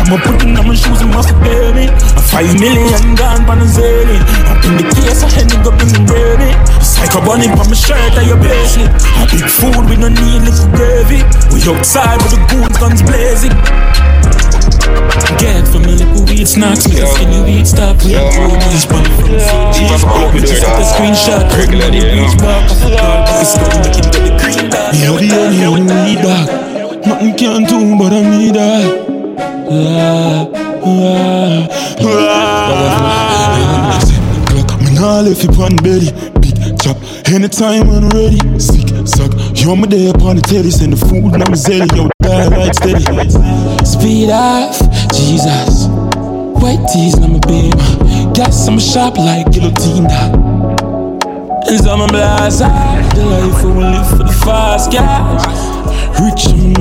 I'm 0.05 0.13
a 0.13 0.21
putting 0.21 0.53
on 0.53 0.69
my 0.69 0.77
shoes 0.77 1.01
and 1.01 1.09
must 1.09 1.33
pay 1.41 1.73
me 1.73 1.89
A 1.89 2.21
five 2.21 2.53
million 2.61 3.17
gone 3.17 3.41
on 3.49 3.57
a 3.57 3.65
zillion. 3.65 4.21
Up 4.45 4.61
in 4.61 4.77
the 4.77 4.85
case 4.93 5.25
I 5.25 5.33
had 5.33 5.49
to 5.49 5.57
go 5.65 5.73
bring 5.73 5.89
the 5.97 6.05
baby 6.05 6.53
Psycho 6.77 7.25
bunny 7.25 7.49
on 7.49 7.65
my 7.65 7.73
shirt 7.73 8.13
and 8.13 8.29
your 8.29 8.37
bracelet 8.37 8.93
A 8.93 9.25
big 9.33 9.49
food 9.49 9.81
we 9.89 9.97
no 9.97 10.13
need 10.13 10.45
little 10.45 10.69
gravy. 10.77 11.25
We 11.49 11.65
outside 11.65 12.21
with 12.21 12.37
the 12.37 12.41
goons 12.53 12.77
guns 12.77 13.01
blazing. 13.01 13.57
Get 15.41 15.65
from 15.73 15.89
me 15.89 15.97
little 15.97 16.21
weed 16.29 16.45
snacks 16.45 16.85
Me 16.85 17.01
the 17.01 17.09
skinny 17.09 17.41
weed 17.41 17.65
stop 17.65 17.97
We 18.05 18.13
have 18.13 18.29
movies 18.45 18.85
Spun 18.85 19.09
from 19.09 19.33
Fuji 19.41 19.89
Just 20.45 20.61
take 20.61 20.69
a 20.69 20.85
screenshot. 20.85 21.49
Regular 21.57 21.89
day, 21.89 22.13
you 22.13 22.29
know 22.29 22.45
back 22.45 22.69
I 22.69 22.77
forgot 22.77 23.17
But 23.25 23.41
it's 23.41 23.57
gonna 23.57 23.81
make 23.81 23.97
him 23.97 24.05
get 24.13 24.21
the 24.21 24.33
green 24.37 24.69
dot. 24.69 24.93
You're 24.93 25.17
the 25.17 25.33
only 25.33 25.65
one 25.65 25.89
who 25.89 25.97
need 26.05 26.21
that. 26.21 26.45
Nothing 27.09 27.33
can 27.33 27.65
do 27.65 27.97
but 27.97 28.13
I 28.13 28.21
need 28.21 28.53
that. 28.53 29.14
Nah 34.95 35.21
left 35.21 35.43
you 35.43 35.49
on 35.61 35.75
belly. 35.77 36.11
Big 36.39 36.55
chop, 36.79 36.97
anytime 37.31 37.87
when 37.87 38.03
I'm 38.03 38.09
ready. 38.09 38.39
Sick, 38.59 38.87
suck, 39.07 39.31
you're 39.55 39.75
my 39.75 39.87
day 39.87 40.09
upon 40.09 40.35
the 40.37 40.41
telly. 40.41 40.71
Send 40.71 40.93
the 40.93 40.97
food, 40.97 41.31
now 41.33 41.49
me 41.49 41.57
zelly. 41.57 41.89
Yo, 41.95 42.09
die 42.21 42.47
like 42.47 42.73
steady. 42.73 43.05
Speed 43.85 44.29
off, 44.29 44.77
Jesus. 45.13 45.87
White 46.61 46.85
tees, 46.93 47.17
now 47.17 47.27
my 47.27 47.39
babe. 47.47 47.73
Gas, 48.35 48.67
I'm 48.67 48.79
sharp 48.79 49.17
like 49.17 49.51
guillotine. 49.51 50.07
And 51.67 51.79
some 51.79 52.01
of 52.01 52.09
blast 52.09 52.59
The 52.59 53.25
life 53.25 53.63
we 53.63 53.71
live 53.73 54.07
for 54.09 54.17
the 54.17 54.31
fast 54.45 54.91
cash. 54.91 55.94
Rich 56.21 56.47
I'm 56.47 56.75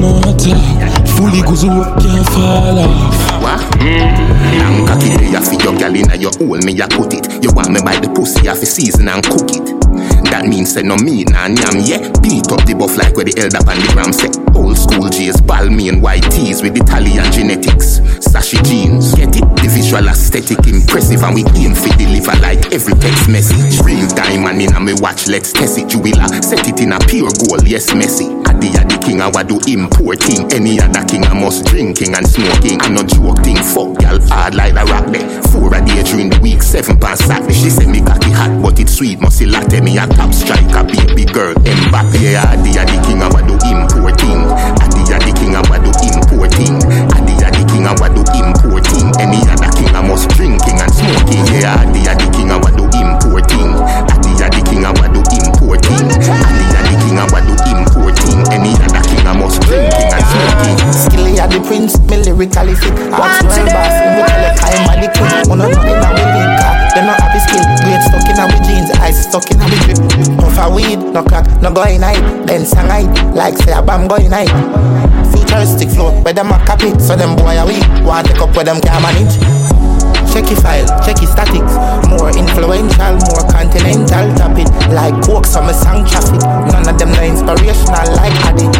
Fully 1.18 1.42
goes 1.42 1.64
up 1.64 1.98
can't 1.98 2.26
fall 2.30 2.78
off. 2.78 3.42
What? 3.42 3.60
Mm. 3.82 4.58
Long 4.58 4.86
cocky 4.86 5.10
day 5.16 5.34
for 5.42 5.58
your 5.62 5.74
gal 5.78 5.94
inna 5.94 6.14
your 6.14 6.30
hole 6.38 6.58
me 6.62 6.78
a 6.78 6.86
put 6.86 7.14
it. 7.14 7.42
You 7.42 7.50
want 7.52 7.70
me 7.70 7.80
by 7.82 7.98
the 7.98 8.10
pussy 8.14 8.48
off 8.48 8.62
a 8.62 8.66
season 8.66 9.08
and 9.08 9.24
cook 9.24 9.50
it. 9.50 9.66
That 10.30 10.46
means 10.46 10.74
say 10.74 10.82
no 10.82 10.96
me 10.96 11.24
nah 11.24 11.50
yam 11.50 11.82
yeah. 11.82 11.98
Beat 12.22 12.46
up 12.54 12.62
the 12.66 12.74
buff 12.78 12.96
like 12.96 13.16
where 13.16 13.26
the 13.26 13.34
elder 13.34 13.58
pan 13.62 13.78
the 13.82 13.90
gram 13.90 14.12
say 14.14 14.30
Old 14.54 14.78
school 14.78 15.10
J's, 15.10 15.38
and 15.42 16.02
white 16.02 16.26
tees 16.30 16.62
with 16.62 16.76
Italian 16.78 17.26
genetics. 17.32 17.98
Sashi 18.22 18.62
jeans, 18.62 19.14
get 19.14 19.34
it? 19.34 19.46
The 19.58 19.66
visual 19.66 20.06
aesthetic 20.06 20.62
impressive 20.66 21.22
and 21.22 21.34
we 21.34 21.42
aim 21.58 21.74
for 21.74 21.90
deliver 21.98 22.38
like 22.38 22.62
every 22.70 22.94
text 23.02 23.28
message. 23.28 23.82
Real 23.82 24.06
diamond 24.14 24.62
in 24.62 24.74
a 24.74 24.80
me 24.80 24.94
watch, 25.02 25.26
let's 25.26 25.52
test 25.52 25.78
it. 25.78 25.90
Jubilah, 25.90 26.42
set 26.42 26.66
it 26.66 26.78
in 26.80 26.92
a 26.92 26.98
pure 27.06 27.30
gold, 27.34 27.66
yes 27.66 27.94
messy 27.94 28.30
Adi 28.72 28.96
the 28.96 28.98
king, 29.04 29.20
I 29.20 29.28
do 29.42 29.60
importing. 29.68 30.48
Any 30.52 30.80
other 30.80 31.04
king, 31.04 31.24
I 31.24 31.34
must 31.34 31.66
drinking 31.66 32.14
and 32.14 32.26
smoking. 32.26 32.80
I'm 32.80 32.94
not 32.94 33.08
joking, 33.08 33.56
fuck 33.60 33.98
gal 34.00 34.20
hard 34.28 34.54
like 34.54 34.74
the 34.74 34.84
rock 34.88 35.06
there 35.12 35.26
Four 35.52 35.74
a 35.74 35.80
day 35.84 36.02
during 36.02 36.30
the 36.30 36.38
week, 36.40 36.62
seven 36.62 36.98
past 36.98 37.26
Saturday 37.26 37.52
She 37.52 37.70
say 37.70 37.86
me 37.86 38.00
cocky 38.00 38.30
hot, 38.30 38.50
but 38.62 38.78
it's 38.80 38.94
sweet, 38.96 39.20
must 39.20 39.38
see 39.38 39.46
latte 39.46 39.80
me 39.80 39.98
a 39.98 40.06
top 40.06 40.32
striker, 40.32 40.84
baby 40.84 41.24
girl. 41.24 41.54
Mbappe, 41.54 42.16
Adi 42.16 42.72
the 42.72 42.96
king, 43.04 43.20
I 43.20 43.28
do 43.44 43.54
importing. 43.68 44.40
Adi 44.80 45.02
the 45.04 45.32
king, 45.36 45.56
I 45.56 45.62
do 45.82 45.90
importing. 46.08 46.76
Adi 47.12 47.34
the 47.36 47.62
king, 47.68 47.86
I 47.86 48.08
do 48.08 48.22
importing. 48.32 49.08
Any 49.20 49.40
other 49.50 49.70
king, 49.76 49.92
I 49.92 50.00
must 50.00 50.30
drinking 50.36 50.80
and 50.80 50.92
smoking. 50.94 51.44
Yeah, 51.52 51.84
the 51.92 52.00
I 52.08 52.33
no 71.14 71.22
crack, 71.22 71.46
no 71.62 71.72
going 71.72 72.00
night 72.00 72.20
Then 72.46 72.66
sang 72.66 72.88
night, 72.88 73.08
like 73.34 73.56
say 73.56 73.72
a 73.72 73.80
bam 73.80 74.08
going 74.08 74.30
night 74.30 74.50
Futuristic 75.30 75.88
flow, 75.88 76.10
where 76.22 76.34
them 76.34 76.50
a 76.50 76.58
copy 76.66 76.90
So 76.98 77.14
them 77.16 77.36
boy 77.36 77.56
a 77.56 77.64
weak, 77.64 77.86
want 78.04 78.26
take 78.26 78.42
up 78.42 78.54
where 78.56 78.64
them 78.64 78.80
can 78.80 79.00
manage 79.00 79.38
Check 80.34 80.50
your 80.50 80.58
file, 80.58 80.82
check 81.06 81.22
your 81.22 81.30
statics. 81.30 81.78
More 82.10 82.26
influential, 82.34 83.14
more 83.30 83.46
continental. 83.46 84.26
Tap 84.34 84.58
it 84.58 84.66
like 84.90 85.14
coke, 85.22 85.46
some 85.46 85.70
song 85.72 86.02
traffic. 86.10 86.42
None 86.74 86.88
of 86.90 86.98
them 86.98 87.12
no 87.14 87.22
inspirational 87.22 88.10
like 88.18 88.34
addict. 88.42 88.74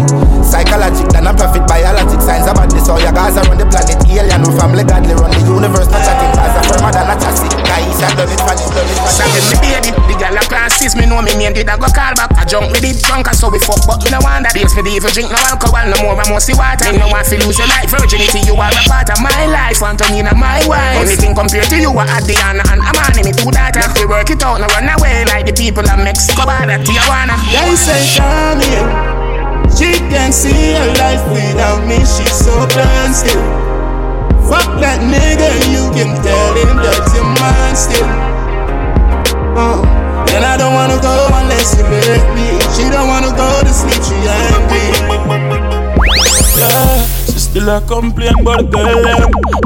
Psychologic 0.54 1.10
than 1.10 1.26
a 1.26 1.34
profit, 1.34 1.66
biologic 1.66 2.22
signs 2.22 2.46
about 2.46 2.70
this. 2.70 2.86
All 2.86 3.02
your 3.02 3.10
guys 3.10 3.34
around 3.34 3.58
the 3.58 3.66
planet, 3.66 3.98
alien, 4.06 4.38
no 4.38 4.54
family, 4.54 4.86
godly, 4.86 5.18
run 5.18 5.34
the 5.34 5.42
universe, 5.42 5.90
not 5.90 5.98
chatting. 6.06 6.30
Cause 6.30 6.54
I'm 6.54 6.64
firmer 6.70 6.94
than 6.94 7.10
a 7.10 7.14
taxi. 7.18 7.50
Guys, 7.66 7.98
I 7.98 8.14
done 8.14 8.30
it 8.30 8.38
for 8.38 8.54
this, 8.54 8.70
done 8.70 8.86
it 8.86 8.98
Sang 9.10 9.26
with 9.34 9.50
me 9.50 9.56
baby, 9.58 9.90
the 10.06 10.14
gal 10.14 10.38
a 10.38 10.42
classes, 10.46 10.94
me 10.94 11.10
know 11.10 11.18
me 11.18 11.34
name 11.34 11.58
did 11.58 11.66
I 11.66 11.74
go 11.74 11.90
call 11.90 12.14
back. 12.14 12.30
I 12.38 12.46
jump 12.46 12.70
with 12.70 12.86
it 12.86 13.02
drunk, 13.02 13.26
so 13.34 13.50
we 13.50 13.58
fuck, 13.66 13.82
but 13.82 13.98
me 14.06 14.14
no 14.14 14.22
want 14.22 14.46
that. 14.46 14.54
For 14.54 14.86
the 14.86 14.94
evil 14.94 15.10
drink, 15.10 15.34
no 15.34 15.42
alcohol, 15.42 15.90
no 15.90 15.98
more, 16.06 16.14
I 16.14 16.22
must 16.30 16.46
see 16.46 16.54
water. 16.54 16.86
Me 16.86 17.02
no 17.02 17.10
want 17.10 17.26
to 17.26 17.34
lose 17.42 17.58
your 17.58 17.66
life, 17.66 17.90
virginity, 17.90 18.46
you 18.46 18.54
are 18.54 18.70
a 18.70 18.82
part 18.86 19.10
of 19.10 19.18
my 19.18 19.50
life, 19.50 19.82
Antonina, 19.82 20.38
my 20.38 20.62
wife. 20.70 21.02
Anything 21.02 21.34
compared 21.34 21.66
to 21.66 21.82
you, 21.82 21.90
I 21.98 22.06
had 22.06 22.30
Diana 22.30 22.62
and 22.70 22.78
Amani, 22.78 23.26
me 23.26 23.34
two 23.34 23.50
daughter. 23.50 23.82
We 23.98 24.06
work 24.06 24.30
it 24.30 24.38
out, 24.46 24.62
no 24.62 24.70
run 24.70 24.86
away 24.86 25.26
like 25.26 25.50
the 25.50 25.54
people 25.58 25.82
of 25.82 25.98
Mexico, 25.98 26.46
but 26.46 26.70
that 26.70 26.86
Tijuana. 26.86 27.34
They 27.50 27.74
say, 27.74 28.06
Charlie, 28.06 29.13
she 29.72 29.92
can't 30.12 30.34
see 30.34 30.74
her 30.74 30.90
life 31.00 31.24
without 31.32 31.86
me, 31.86 31.98
she's 32.04 32.32
so 32.32 32.52
blind 32.74 33.14
still. 33.14 33.44
Fuck 34.48 34.68
that 34.84 35.00
nigga, 35.00 35.48
you 35.72 35.88
can 35.96 36.12
tell 36.20 36.50
him 36.60 36.76
that 36.84 37.00
your 37.16 37.24
mind 37.40 37.76
still. 37.76 38.10
Uh, 39.56 39.80
and 40.36 40.44
I 40.44 40.56
don't 40.56 40.74
wanna 40.74 41.00
go 41.00 41.14
unless 41.40 41.78
you 41.78 41.84
make 41.88 42.26
me. 42.36 42.48
She 42.76 42.90
don't 42.90 43.08
wanna 43.08 43.32
go 43.32 43.48
to 43.62 43.72
sleep, 43.72 44.02
she 44.04 44.16
angry. 44.28 44.84
Yeah, 46.58 47.06
she 47.26 47.38
still 47.38 47.68
a 47.68 47.80
complain 47.80 48.32
the 48.44 48.62
girl 48.70 49.06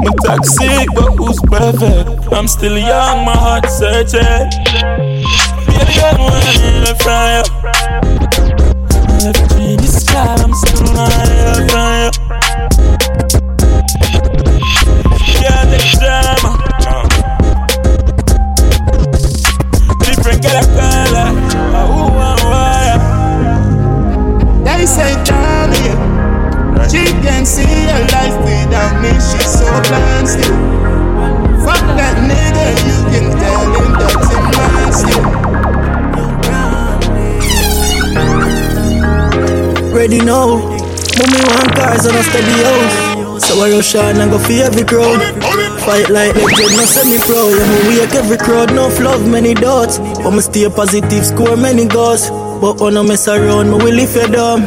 I'm 0.05 0.15
toxic, 0.25 0.87
but 0.95 1.11
who's 1.17 1.39
perfect? 1.41 2.33
I'm 2.33 2.47
still 2.47 2.77
young, 2.77 3.25
my 3.25 3.35
heart 3.35 3.69
searching 3.69 4.49
Baby, 5.67 5.95
I 6.01 6.15
wanna 6.17 6.95
from 7.03 8.21
you 8.21 8.28
Left 9.21 9.57
me 9.57 9.75
the 9.75 9.87
sky, 9.87 10.35
I'm 10.39 10.53
still 10.53 10.77
from 10.77 10.95
you 10.95 12.11
Yeah, 15.41 15.65
drama 15.99 16.51
Different? 19.99 20.41
They 24.63 24.85
say, 24.85 25.13
she 26.89 27.03
can 27.21 27.45
see 27.45 27.63
her 27.63 28.03
life 28.13 28.37
without 28.45 29.01
me, 29.01 29.11
she's 29.13 29.51
so 29.51 29.65
blind 29.89 30.27
still. 30.29 30.68
Ready 39.99 40.21
now. 40.23 40.55
Mommy 41.19 41.41
want 41.51 41.75
cars 41.75 42.05
and 42.05 42.15
a 42.15 42.23
steady 42.23 42.57
house. 42.63 43.43
So 43.45 43.59
I 43.59 43.69
rush 43.71 43.95
on 43.95 44.15
and 44.15 44.31
go 44.31 44.39
for 44.39 44.53
every 44.53 44.85
crowd. 44.85 45.19
Fight 45.83 46.07
like 46.09 46.33
legend, 46.35 46.77
no 46.77 46.85
semi-pro. 46.85 47.49
Yeah, 47.49 47.67
me 47.67 47.99
wake 47.99 48.15
every 48.15 48.37
crowd, 48.37 48.73
no 48.73 48.87
love, 49.03 49.27
many 49.27 49.53
dots. 49.53 49.99
But 49.99 50.31
me 50.31 50.39
stay 50.39 50.69
positive, 50.69 51.25
score 51.25 51.57
many 51.57 51.85
goals. 51.85 52.29
But 52.61 52.79
when 52.79 52.95
I 52.95 53.01
mess 53.01 53.27
around, 53.27 53.71
me 53.71 53.75
will 53.83 53.93
lift 53.93 54.15
you 54.15 54.27
down. 54.27 54.63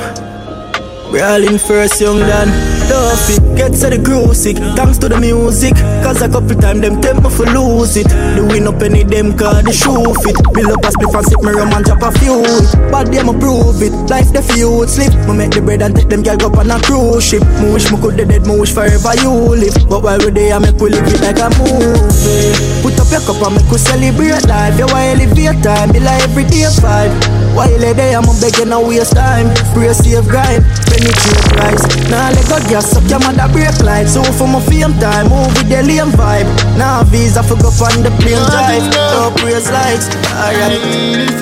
Brawling 1.11 1.59
first, 1.59 1.99
young 1.99 2.19
Dan. 2.19 2.82
Duffy, 2.89 3.37
get 3.57 3.73
to 3.81 3.91
the 3.91 4.01
crew 4.03 4.35
sick. 4.35 4.57
Thanks 4.77 4.99
to 4.99 5.09
the 5.09 5.19
music. 5.19 5.75
Cause 6.03 6.23
a 6.23 6.29
couple 6.29 6.57
time 6.57 6.81
them 6.81 7.01
tempt 7.01 7.23
me 7.23 7.31
for 7.31 7.47
lose 7.47 7.97
it. 7.97 8.09
The 8.09 8.43
win 8.45 8.67
up 8.67 8.83
any 8.83 9.03
them 9.05 9.37
car, 9.37 9.63
the 9.63 9.73
shoe 9.73 10.13
fit. 10.23 10.37
Build 10.53 10.73
up 10.73 10.85
a 10.85 10.91
split 10.91 11.15
and 11.15 11.27
sip 11.27 11.41
me 11.43 11.53
rum 11.53 11.73
and 11.73 11.85
drop 11.85 12.03
a 12.03 12.11
few. 12.19 12.43
Bad 12.91 13.09
them 13.13 13.29
a 13.31 13.35
prove 13.39 13.83
it. 13.83 13.95
Life 14.11 14.33
the 14.33 14.43
feud 14.43 14.89
slip. 14.89 15.13
Me 15.27 15.33
make 15.37 15.53
the 15.53 15.63
bread 15.63 15.83
and 15.83 15.95
take 15.95 16.09
them 16.09 16.23
girl 16.23 16.41
up 16.43 16.59
on 16.59 16.71
a 16.71 16.79
cruise 16.83 17.25
ship. 17.25 17.43
Me 17.61 17.73
wish 17.73 17.91
me 17.91 17.97
could 18.01 18.17
dead, 18.17 18.31
me 18.47 18.55
wish 18.59 18.73
forever 18.73 19.15
you 19.21 19.33
live. 19.59 19.77
But 19.89 20.03
while 20.03 20.21
we 20.21 20.31
there, 20.31 20.55
I 20.55 20.59
make 20.59 20.79
we 20.79 20.91
live 20.91 21.07
it 21.07 21.21
like 21.23 21.41
a 21.41 21.49
movie. 21.59 22.55
Put 22.83 22.99
up 22.99 23.11
your 23.11 23.23
cup 23.23 23.41
and 23.47 23.57
make 23.57 23.71
we 23.71 23.79
celebrate 23.79 24.47
life. 24.47 24.79
You 24.79 24.89
elevate 24.89 25.63
time, 25.63 25.93
be 25.93 26.01
like 26.01 26.23
every 26.25 26.45
day 26.45 26.69
five. 26.81 27.11
While 27.53 27.71
you 27.71 27.93
there, 27.93 28.17
I'm 28.17 28.25
begging 28.41 28.73
a 28.73 28.81
waste 28.81 29.15
time. 29.15 29.53
Pray 29.77 29.93
save 29.93 30.25
grind, 30.25 30.65
penetrate 30.89 31.45
price. 31.53 31.85
Now 32.09 32.33
let 32.33 32.49
go 32.49 32.57
gas 32.69 32.97
up 32.97 33.05
your 33.09 33.21
mother 33.21 33.49
brake 33.53 33.77
light. 33.85 34.09
So 34.09 34.25
for 34.25 34.49
my 34.49 34.61
fame 34.65 34.97
time, 34.97 35.29
move 35.29 35.53
with 35.53 35.69
the 35.69 35.85
lame 35.85 36.13
vibe. 36.17 36.49
Now 36.81 37.05
visa 37.05 37.43
for 37.43 37.57
go 37.61 37.69
on 37.85 38.03
the 38.03 38.11
plane 38.25 38.41
drive. 38.49 38.89
No 39.13 39.31
praise 39.37 39.69
lights. 39.69 40.09
Alright, 40.33 40.81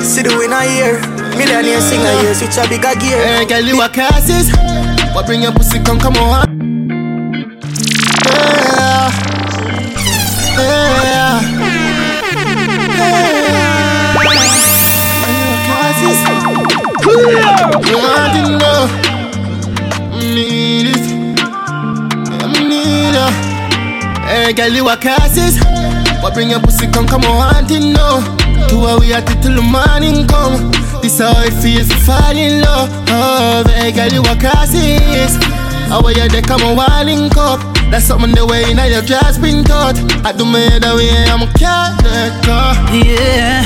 see 0.02 0.22
the 0.26 0.34
winner 0.34 0.66
here. 0.66 0.98
Millionaire 1.38 1.80
singer 1.80 2.14
here, 2.20 2.34
switch 2.34 2.58
a 2.58 2.66
bigger 2.68 2.94
gear. 2.98 3.22
Hey, 3.22 3.46
girl, 3.46 3.62
you 3.62 3.80
a 3.80 3.88
casses. 3.88 4.50
What 5.14 5.26
bring 5.26 5.42
your 5.42 5.52
pussy? 5.52 5.78
Come, 5.82 5.98
come 5.98 6.16
on. 6.16 6.59
Hey, 24.50 24.56
girl, 24.56 24.74
you 24.74 24.88
a 24.88 24.96
casses. 24.96 25.62
What 26.20 26.34
bring 26.34 26.50
your 26.50 26.58
pussy? 26.58 26.88
Come, 26.88 27.06
come 27.06 27.22
on, 27.22 27.36
want 27.54 27.68
to 27.68 27.78
know? 27.78 28.18
Two 28.66 28.82
hours 28.82 28.98
we 28.98 29.12
at 29.12 29.22
it 29.30 29.40
till 29.46 29.54
the 29.54 29.62
morning 29.62 30.26
come. 30.26 30.72
This 31.00 31.20
how 31.20 31.38
it 31.46 31.54
feels 31.62 31.86
to 31.86 31.94
fall 32.02 32.34
in 32.34 32.60
love. 32.60 32.90
Oh, 33.14 33.62
hey, 33.78 33.92
girl, 33.92 34.10
you 34.10 34.22
a 34.22 34.34
casses. 34.34 35.38
How 35.86 36.02
are 36.02 36.10
you 36.10 36.26
there? 36.26 36.42
Come 36.42 36.62
on, 36.62 36.74
walling 36.74 37.30
cup. 37.30 37.62
That's 37.94 38.06
something 38.06 38.34
the 38.34 38.44
way 38.44 38.74
now 38.74 38.86
your 38.86 39.02
dress 39.02 39.38
been 39.38 39.62
taught. 39.62 39.94
I 40.26 40.32
do 40.32 40.44
me 40.44 40.66
the 40.82 40.98
way 40.98 41.30
I'm 41.30 41.46
a 41.46 41.52
cat. 41.54 42.02
Uh. 42.50 42.90
Yeah. 43.06 43.62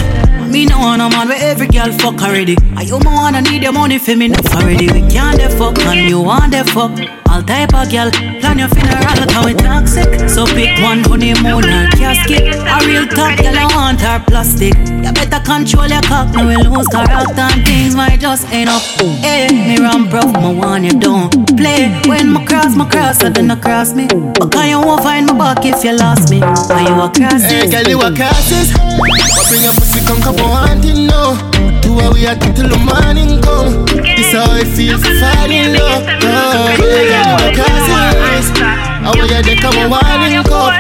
Me 0.53 0.66
no 0.66 0.80
want 0.80 1.01
a 1.01 1.09
man 1.09 1.28
where 1.28 1.41
every 1.41 1.68
girl 1.68 1.93
fuck 1.93 2.20
already. 2.20 2.59
I 2.76 2.80
oh, 2.80 2.82
you 2.82 2.99
my 2.99 3.14
wanna 3.14 3.41
need 3.41 3.62
your 3.62 3.72
money 3.72 3.97
for 3.97 4.14
me 4.16 4.26
enough 4.26 4.53
already. 4.53 4.93
We 4.93 5.01
can't 5.09 5.41
the 5.41 5.49
fuck 5.49 5.78
and 5.78 6.11
you 6.11 6.20
want 6.20 6.53
the 6.53 6.62
fuck. 6.62 7.24
All 7.35 7.43
type 7.43 7.74
of 7.74 7.91
girl, 7.91 8.12
plan 8.39 8.61
your 8.61 8.68
funeral 8.68 9.26
how 9.35 9.49
it 9.49 9.59
toxic. 9.59 10.30
So 10.30 10.47
pick 10.47 10.78
one 10.80 11.03
honeymoon 11.03 11.64
or 11.66 11.91
casket. 11.99 12.55
A 12.62 12.78
real 12.87 13.09
top 13.09 13.35
girl 13.43 13.59
I 13.59 13.66
want 13.74 14.01
her 14.03 14.22
plastic. 14.24 14.74
You 15.03 15.11
better 15.11 15.43
control 15.43 15.89
your 15.89 16.01
cock, 16.03 16.30
now 16.30 16.47
we 16.47 16.55
lose 16.55 16.87
character 16.87 17.35
and 17.43 17.66
things 17.66 17.97
might 17.97 18.20
just 18.20 18.47
end 18.53 18.70
up. 18.70 18.82
Hey, 19.18 19.49
me 19.51 19.82
run 19.82 20.09
bro, 20.09 20.22
my 20.30 20.53
one 20.53 20.85
you 20.85 20.93
don't 20.93 21.35
play. 21.57 21.91
When 22.07 22.30
my 22.30 22.45
cross, 22.47 22.76
my 22.76 22.89
cross, 22.89 23.20
I 23.20 23.57
cross 23.57 23.95
me. 23.95 24.07
But 24.07 24.53
can 24.53 24.68
you 24.68 24.78
won't 24.78 25.03
find 25.03 25.26
my 25.26 25.37
back 25.55 25.66
if 25.66 25.82
you 25.82 25.91
lost 25.91 26.30
me? 26.30 26.41
Are 26.41 26.82
you 26.87 27.03
a 27.03 27.11
cross? 27.11 27.43
Hey, 27.51 27.68
girl, 27.68 27.82
you 27.82 27.99
a. 27.99 28.14
What 28.14 29.49
bring 29.49 29.62
your 29.64 29.72
pussy 29.72 30.07
come, 30.07 30.22
come 30.22 30.37
on, 30.37 30.68
want 30.68 30.82
to 30.85 30.95
know? 30.95 31.74
Hours 31.95 32.14
we 32.14 32.26
it 32.26 32.42
till 32.57 32.66
the 32.66 32.74
morning 32.74 33.38
come. 33.42 33.86
This 34.03 34.34
how 34.34 34.51
it 34.59 34.66
feels 34.74 35.03
to 35.03 35.14
fall 35.20 35.51
in 35.51 35.78
love. 35.78 36.03
Oh, 36.26 36.74
you 36.74 36.90
a 36.90 37.55
casses. 37.55 38.51
How 38.59 39.14
are 39.14 39.30
you 39.30 39.42
there? 39.42 39.55
Come 39.62 39.78
on, 39.78 39.95
warning 39.95 40.42
cup. 40.42 40.74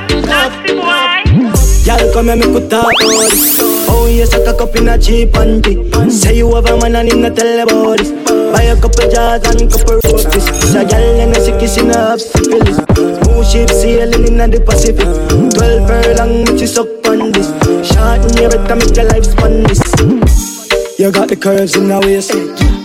Y'all 1.86 2.02
come 2.12 2.26
here, 2.26 2.36
me 2.36 2.46
could 2.50 2.68
talk 2.68 2.90
about 2.90 3.30
this. 3.30 3.60
Oh, 3.86 4.10
you 4.10 4.26
suck 4.26 4.48
a 4.48 4.58
cup 4.58 4.74
in 4.74 4.88
a 4.88 4.98
cheap 4.98 5.30
panty. 5.30 5.86
Say 6.10 6.38
you 6.38 6.52
have 6.54 6.66
a 6.66 6.76
man 6.80 6.96
and 6.96 7.12
him 7.12 7.20
not 7.22 7.36
tell 7.36 7.62
about 7.62 7.98
this. 7.98 8.10
Buy 8.50 8.62
a 8.64 8.74
couple 8.74 9.06
jars 9.06 9.44
and 9.46 9.70
couple 9.70 10.00
roses. 10.02 10.48
It's 10.48 10.74
a 10.74 10.84
gal 10.84 11.20
and 11.20 11.36
a 11.36 11.38
sick 11.38 11.62
in 11.78 11.90
a 11.94 12.18
syphilis. 12.18 12.82
Two 13.22 13.44
ships 13.44 13.82
sailing 13.82 14.26
in 14.26 14.50
the 14.50 14.58
Pacific. 14.66 15.06
Twelve 15.54 15.86
furlong, 15.86 16.42
which 16.50 16.62
is 16.62 16.74
suck 16.74 16.88
on 17.06 17.30
this. 17.30 17.54
Short 17.86 18.18
in 18.18 18.42
your 18.42 18.50
better 18.50 18.74
make 18.74 18.96
your 18.96 19.06
life 19.06 19.24
span 19.24 19.62
this. 19.62 20.63
You 20.96 21.10
got 21.10 21.28
the 21.28 21.34
curves 21.34 21.74
in 21.74 21.88
the 21.88 21.98
waist. 21.98 22.30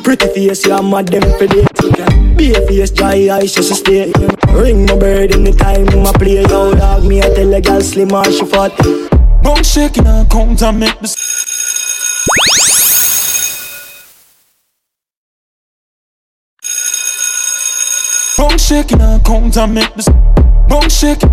Pretty 0.04 0.26
face, 0.34 0.66
you 0.66 0.82
mad 0.82 1.10
them 1.10 1.22
for 1.38 1.46
days. 1.46 1.68
Be 2.36 2.54
a 2.54 2.66
face, 2.66 2.90
dry 2.90 3.30
eyes, 3.30 3.54
just 3.54 3.76
stay. 3.76 4.12
Ring 4.50 4.88
my 4.88 4.98
bird 4.98 5.36
in 5.36 5.44
the 5.44 5.52
time 5.54 5.86
my 6.02 6.12
play. 6.14 6.42
Yo, 6.42 6.74
dog, 6.74 7.06
me 7.06 7.22
I 7.22 7.30
tell 7.36 7.54
a 7.54 7.62
girl 7.62 7.82
slim 7.82 8.12
or 8.12 8.26
she 8.26 8.46
fat. 8.46 8.76
Bone 9.44 9.64
shaking 9.64 10.08
and 10.08 10.28
count 10.28 10.64
and 10.64 10.80
make 10.80 11.00
this. 11.00 11.16
Bone 18.36 18.58
shaking 18.58 19.02
and 19.02 19.24
count 19.24 19.56
and 19.56 19.74
make 19.76 19.94
this. 19.94 20.10
Bone 20.68 20.90
shaking, 20.90 21.30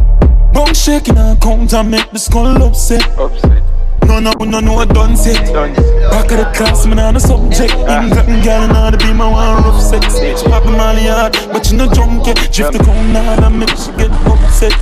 bone 0.53 0.74
shaking 0.74 1.16
and 1.16 1.41
count 1.41 1.72
and 1.72 1.91
make 1.91 2.11
the 2.11 2.18
skull 2.18 2.62
upset. 2.62 3.03
Upset. 3.18 3.62
No, 4.07 4.20
no, 4.20 4.32
no, 4.32 4.61
no, 4.61 4.76
I 4.76 4.84
done 4.84 5.16
set. 5.16 5.52
Back 5.52 6.30
of 6.30 6.38
the 6.38 6.52
class, 6.54 6.86
man, 6.86 7.00
on 7.00 7.14
the 7.14 7.20
subject. 7.20 7.72
Even 7.74 8.11
gotten 8.11 8.40
gal 8.42 8.62
and 8.62 8.72
all 8.72 8.90
to 8.90 8.96
be 8.98 9.12
my 9.12 9.28
one 9.28 9.64
rough 9.64 9.82
sex. 9.82 10.18
She 10.18 10.46
pop 10.48 10.64
my 10.64 10.94
hard, 10.94 11.32
but 11.52 11.70
you 11.70 11.76
no 11.76 11.92
drunk 11.92 12.26
yet. 12.26 12.36
Drift 12.52 12.72
the 12.72 12.78
cone 12.84 13.14
hard 13.14 13.42
and 13.44 13.59
make 13.59 13.70
she 13.70 13.90
get 13.98 14.11
upset. 14.24 14.72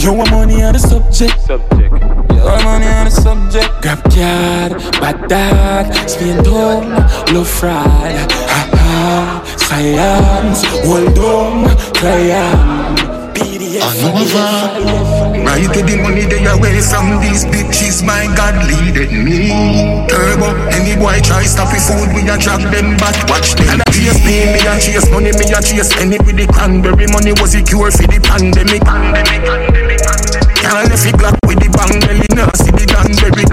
Yo, 0.00 0.12
I'm 0.12 0.30
money 0.30 0.62
on 0.62 0.72
the 0.72 0.78
subject. 0.78 1.40
Subject. 1.40 1.92
Yo, 2.32 2.46
I'm 2.46 2.64
money 2.64 2.86
on 2.86 3.04
the 3.04 3.10
subject. 3.10 3.68
Grab 3.82 4.02
card, 4.04 4.72
bad 5.00 5.28
dad, 5.28 6.08
spin 6.08 6.42
down, 6.42 6.88
low 7.34 7.44
fried. 7.44 8.30
Ha 8.48 8.62
ha, 8.72 9.42
science, 9.58 10.64
hold 10.86 11.18
on, 11.18 11.76
cry 11.94 12.30
Right 13.70 15.62
to 15.70 15.80
the 15.86 15.94
money 16.02 16.26
they 16.26 16.42
away 16.42 16.82
from 16.82 17.22
these 17.22 17.46
bitches, 17.46 18.02
my 18.02 18.26
God 18.34 18.58
leaded 18.66 19.14
me. 19.14 19.54
Turbo, 20.10 20.50
any 20.74 20.98
boy 20.98 21.22
try 21.22 21.46
stop 21.46 21.70
with 21.70 21.86
food, 21.86 22.10
we 22.10 22.26
a 22.26 22.34
drag 22.34 22.66
them 22.74 22.98
back. 22.98 23.14
Watch 23.30 23.54
them. 23.54 23.78
And 23.78 23.82
I 23.86 23.86
chase 23.94 24.18
me, 24.26 24.50
me 24.50 24.58
a 24.66 24.74
chase 24.74 25.06
money, 25.14 25.30
me 25.30 25.46
a 25.54 25.62
chase 25.62 25.94
any 26.02 26.18
with 26.18 26.34
the 26.34 26.50
cranberry 26.50 27.06
money 27.14 27.30
was 27.38 27.54
the 27.54 27.62
cure 27.62 27.94
for 27.94 28.10
the 28.10 28.18
pandemic. 28.18 28.82
Pandemic. 28.82 30.02
Can't 30.58 30.90
left 30.90 31.06
it 31.06 31.14
black 31.14 31.38
with 31.46 31.62
the 31.62 31.70
bang 31.70 32.02
belly, 32.02 32.26
now 32.34 32.50
see 32.58 32.74
the 32.74 32.82
danberry. 32.90 33.46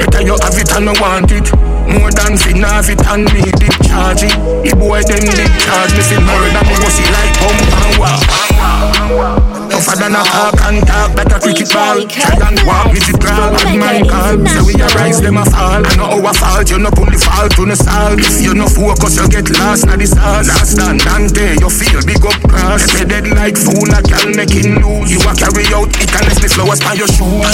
Better 0.00 0.24
you 0.24 0.40
have 0.40 0.56
it 0.56 0.72
and 0.72 0.88
I 0.88 0.96
want 0.96 1.28
it. 1.36 1.52
More 1.84 2.08
than 2.08 2.40
fi 2.40 2.56
have 2.64 2.88
it 2.88 3.04
and 3.12 3.28
me 3.28 3.52
did 3.60 3.76
charge 3.84 4.24
it. 4.24 4.32
The 4.64 4.72
boy 4.72 5.04
them 5.04 5.20
did 5.20 5.52
charge 5.60 5.92
me 5.92 6.00
fi 6.00 6.16
murder 6.16 6.64
me 6.64 6.80
was 6.80 6.96
it 6.96 7.12
like 7.12 7.36
pump 7.44 7.60
and. 7.84 8.53
Tougher 8.94 9.96
than 9.98 10.14
a 10.14 10.22
hawk 10.22 10.54
and 10.70 10.86
talk, 10.86 11.16
better 11.16 11.38
cricket 11.40 11.72
ball. 11.72 12.06
Try 12.06 12.38
and 12.46 12.60
walk 12.62 12.92
with 12.94 13.08
it 13.08 13.18
crawl 13.18 13.50
and 13.66 13.80
my 13.80 14.00
call. 14.06 14.38
So 14.46 14.64
we 14.64 14.74
a 14.78 14.86
rise, 14.94 15.20
them 15.20 15.36
a 15.36 15.44
fall. 15.44 15.82
I 15.82 15.94
know 15.96 16.06
our 16.06 16.34
fault, 16.34 16.70
you 16.70 16.78
no 16.78 16.90
pull 16.90 17.10
the 17.10 17.18
fault 17.18 17.52
to 17.58 17.66
the 17.66 17.76
salt. 17.76 18.20
If 18.20 18.40
you 18.42 18.54
no 18.54 18.66
focus, 18.66 19.18
you 19.18 19.28
get 19.28 19.50
lost 19.58 19.86
na 19.86 19.96
the 19.96 20.06
sauce. 20.06 20.46
Last 20.46 20.78
stand 20.78 21.02
and 21.02 21.32
day, 21.34 21.58
you 21.58 21.68
feel 21.68 22.00
big 22.06 22.22
up 22.24 22.38
cross. 22.46 22.86
If 22.86 23.00
you 23.00 23.06
dead 23.06 23.26
like 23.34 23.58
fool, 23.58 23.90
I 23.90 24.00
can 24.02 24.36
make 24.36 24.54
it 24.54 24.66
lose. 24.78 25.10
You 25.10 25.20
a 25.26 25.32
carry 25.34 25.66
out 25.74 25.90
it 25.90 26.10
and 26.14 26.24
left 26.30 26.42
the 26.42 26.48
flowers 26.48 26.80
by 26.80 26.94
your 26.94 27.10
shoes. 27.10 27.50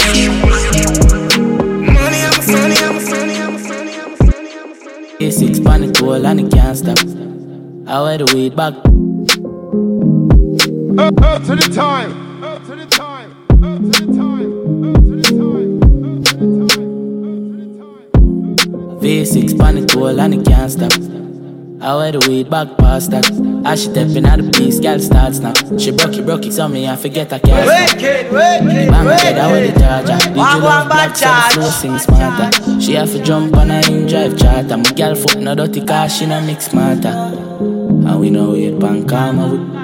Money, 1.81 2.21
I'm 2.21 2.37
a 2.37 2.41
funny, 2.41 2.77
I'm 2.85 2.95
a 2.95 3.01
funny, 3.01 3.35
I'm 3.41 3.55
a 3.55 3.59
funny, 3.59 3.97
I'm 3.97 4.71
a 4.71 4.75
funny. 4.75 5.25
A 5.25 5.31
six 5.31 5.59
pan 5.59 5.83
it 5.83 6.01
all 6.01 6.25
and 6.25 6.39
it 6.39 6.51
can't 6.51 6.77
stop. 6.77 7.01
I 7.87 8.01
wear 8.01 8.17
the 8.19 8.29
weed 8.33 8.55
back. 8.55 8.73
Up, 10.97 11.21
up 11.21 11.43
to 11.45 11.55
the 11.55 11.71
time. 11.73 12.43
Up 12.43 12.65
to 12.65 12.75
the 12.75 12.85
time. 12.85 13.31
Up 13.63 13.79
to 13.79 13.87
the 13.87 14.13
time. 14.13 14.83
Up 14.83 15.01
to 15.01 15.15
the 15.15 15.23
time. 15.23 15.81
Up 15.81 16.25
to 16.25 16.35
the 17.55 17.79
time. 17.79 18.99
V6 18.99 19.57
pan 19.57 19.77
it 19.77 19.95
all 19.95 20.19
and 20.19 20.33
it 20.33 20.45
can't 20.45 20.69
stop. 20.69 20.91
I 21.81 21.95
wear 21.95 22.11
the 22.11 22.19
weed 22.27 22.49
back 22.49 22.77
past 22.77 23.11
that. 23.11 23.25
As 23.65 23.83
she 23.83 23.89
stepping 23.89 24.25
out 24.25 24.39
the 24.39 24.51
piece, 24.51 24.81
girl 24.81 24.99
starts 24.99 25.39
now. 25.39 25.53
She 25.77 25.91
broke 25.91 26.13
it, 26.17 26.25
broke 26.25 26.45
it, 26.45 26.51
so 26.51 26.67
me 26.67 26.87
I 26.87 26.97
forget 26.97 27.31
I 27.31 27.39
can't. 27.39 27.65
Wicked, 27.65 28.31
wicked, 28.31 28.91
Bang 28.91 29.17
head, 29.17 29.37
I 29.37 29.47
wear 29.49 29.71
the 29.71 29.79
charger. 29.79 30.13
DJ 30.13 30.35
One, 30.35 30.37
one, 30.37 30.61
love 30.61 30.87
black, 30.87 31.09
bad 31.13 31.17
so 31.17 31.25
charge. 31.25 31.55
the 31.55 31.71
sing 31.71 31.97
smarter. 31.99 32.81
She 32.81 32.93
have 32.95 33.09
to 33.13 33.23
jump 33.23 33.55
on 33.55 33.71
a 33.71 33.79
in 33.89 34.07
drive 34.07 34.37
charter. 34.37 34.75
My 34.75 34.91
girl 34.91 35.15
foot 35.15 35.37
no 35.37 35.55
dirty 35.55 35.85
car, 35.85 36.09
she 36.09 36.25
no 36.25 36.41
mix 36.41 36.65
smarter. 36.65 37.07
And 37.07 38.19
we 38.19 38.29
know 38.29 38.55
it 38.55 38.77
pan 38.77 39.07
karma 39.07 39.47
with 39.47 39.80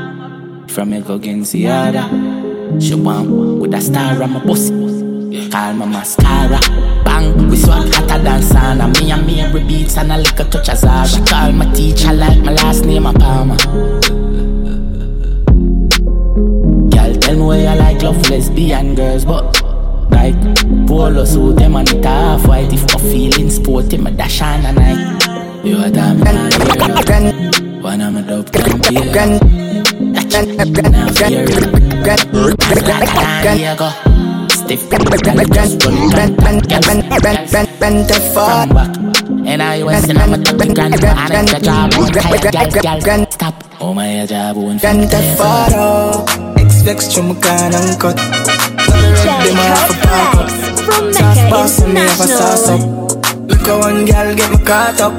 From 0.70 0.89
me 0.89 1.01
go 1.01 1.15
other. 1.15 2.80
She 2.80 2.93
want 2.93 3.30
with 3.59 3.74
a 3.74 3.82
star 3.82 4.22
on 4.22 4.32
my 4.34 4.39
pussy 4.41 4.74
Call 5.49 5.74
my 5.74 5.86
mascara. 5.86 6.59
Bang, 7.03 7.49
we 7.49 7.55
swap 7.57 7.88
hotter 7.88 8.22
than 8.22 8.41
sauna. 8.41 9.01
Me 9.01 9.11
and 9.11 9.26
me 9.26 9.41
every 9.41 9.63
beats 9.63 9.97
and 9.97 10.11
a 10.11 10.18
little 10.18 10.45
touch 10.45 10.70
of 10.70 10.78
Zara 10.78 11.07
She 11.07 11.22
call 11.22 11.51
my 11.53 11.72
teacher 11.74 12.13
like 12.13 12.39
my 12.43 12.51
last 12.53 12.86
name 12.86 13.05
a 13.05 13.13
Palmer 13.13 13.57
Girl, 16.89 17.15
tell 17.15 17.36
me 17.36 17.41
where 17.41 17.74
you 17.74 17.80
like 17.80 18.01
love 18.03 18.30
lesbian 18.30 18.95
girls 18.95 19.26
But 19.26 19.61
like 20.11 20.36
polo 20.88 21.26
suit 21.26 21.57
them 21.57 21.76
and 21.76 21.89
it 21.89 22.03
half 22.03 22.47
white. 22.47 22.72
If 22.74 22.84
my 22.93 23.01
feeling 23.01 23.49
sporty, 23.49 23.97
my 23.97 24.11
dash 24.11 24.41
on 24.41 24.65
a 24.65 24.74
night. 24.74 25.63
You 25.63 25.84
a 25.84 25.89
damn 25.89 26.20
man, 26.20 27.82
One 27.82 28.01
of 28.01 28.13
my 28.13 28.22
dope 28.22 28.51
can 28.51 29.57
and 39.47 39.61
I 39.61 39.84
was 39.84 40.09
in 40.09 40.17
a 40.17 40.38
top 40.43 40.57
gun 40.75 40.93
And 40.93 41.05
I'm 41.05 41.45
the 41.45 41.59
job 41.63 41.91
Gal, 42.51 42.82
gal, 42.82 42.99
gal 43.01 43.32
Stop 43.32 43.63
Oh 43.80 43.93
my 43.93 44.25
job 44.25 44.57
won't 44.57 44.82
Ganta 44.82 45.21
faro 45.38 46.25
X-Vex 46.57 47.15
chumuka 47.15 47.71
ng 47.71 47.97
kot 47.97 48.17
Them 48.17 49.57
a 49.57 49.65
half 49.71 49.89
a 49.89 49.95
park 50.03 50.36
up 50.36 50.49
Sauce 51.13 51.43
boss 51.49 51.80
and 51.82 51.93
me 51.93 52.01
have 52.01 52.19
a 52.19 52.28
sauce 52.28 52.69
up 52.69 52.82
Look 53.47 53.67
at 53.67 53.78
one 53.80 54.05
girl 54.05 54.36
get 54.36 54.51
me 54.51 54.59
caught 54.65 54.99
up. 55.01 55.13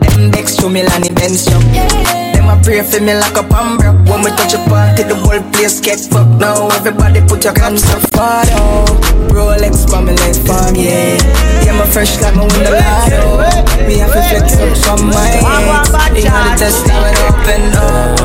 Them 0.00 0.30
Dex 0.30 0.56
to 0.56 0.68
Milani 0.68 1.10
Benz 1.16 1.44
shop 1.44 1.62
Them 1.72 2.23
a 2.54 2.62
pray 2.62 2.82
for 2.82 3.00
me 3.02 3.14
like 3.14 3.36
a 3.36 3.42
pambroke 3.42 3.98
When 4.06 4.22
we 4.22 4.30
touch 4.38 4.54
a 4.54 4.60
party 4.68 5.02
the 5.02 5.14
whole 5.14 5.42
place 5.52 5.80
get 5.80 6.00
fucked. 6.00 6.38
Now 6.40 6.68
everybody 6.68 7.20
put 7.26 7.44
your 7.44 7.54
hands 7.58 7.84
up. 7.90 8.02
Far 8.14 8.46
out. 8.58 8.88
Rolex 9.34 9.86
me 10.04 10.12
left 10.12 10.46
farm, 10.46 10.74
yeah. 10.74 11.18
Yeah, 11.64 11.78
my 11.78 11.86
fresh 11.86 12.20
like 12.20 12.36
my 12.36 12.46
window 12.46 12.74
lotto 12.74 13.86
Me 13.86 13.98
have 13.98 14.12
to 14.12 14.22
flex 14.30 14.54
up 14.58 14.76
from 14.84 15.10
my 15.10 15.26
head. 15.26 16.16
You 16.16 16.24
know 16.24 16.42
the 16.44 16.54
test 16.58 16.86
now 16.86 17.02
it 17.06 17.18
open 17.26 17.74
up. 17.74 18.18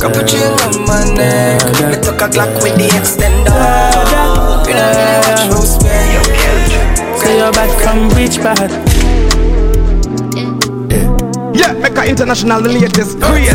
Cappuccino 0.00 0.52
on 0.64 0.74
my 0.86 1.00
neck. 1.14 1.62
Me 1.90 1.96
took 2.02 2.20
a 2.20 2.28
Glock 2.28 2.52
with 2.62 2.76
the 2.76 2.88
extender. 2.92 3.54
You 4.68 4.74
know 4.74 5.20
watch 5.24 5.44
who 5.48 5.60
spare 5.64 6.24
Say 7.18 7.38
you're 7.38 7.52
back 7.52 7.70
from 7.80 8.08
which 8.16 8.38
part? 8.40 8.93
Yeah, 12.04 12.10
make 12.10 12.18
a 12.18 12.22
international 12.22 12.60
the 12.60 12.68
latest 12.68 13.20
crazy. 13.20 13.50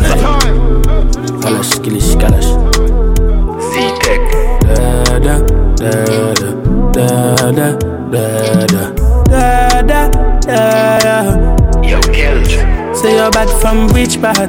Kalash, 1.42 1.80
kilish, 1.84 2.16
kalash 2.16 2.50
Z-Tech. 3.72 4.22
Da 4.62 5.20
da 5.20 5.36
da 5.76 5.92
da 6.34 6.52
da 6.92 7.52
da 7.52 7.68
da 8.12 8.28
da 8.58 8.94
da 9.26 9.50
da 9.82 10.10
da 10.50 11.82
Yo, 11.84 12.00
Kelch. 12.02 12.56
Say 12.96 13.16
you're 13.16 13.32
back 13.32 13.50
from 13.62 13.88
which 13.94 14.20
part? 14.22 14.49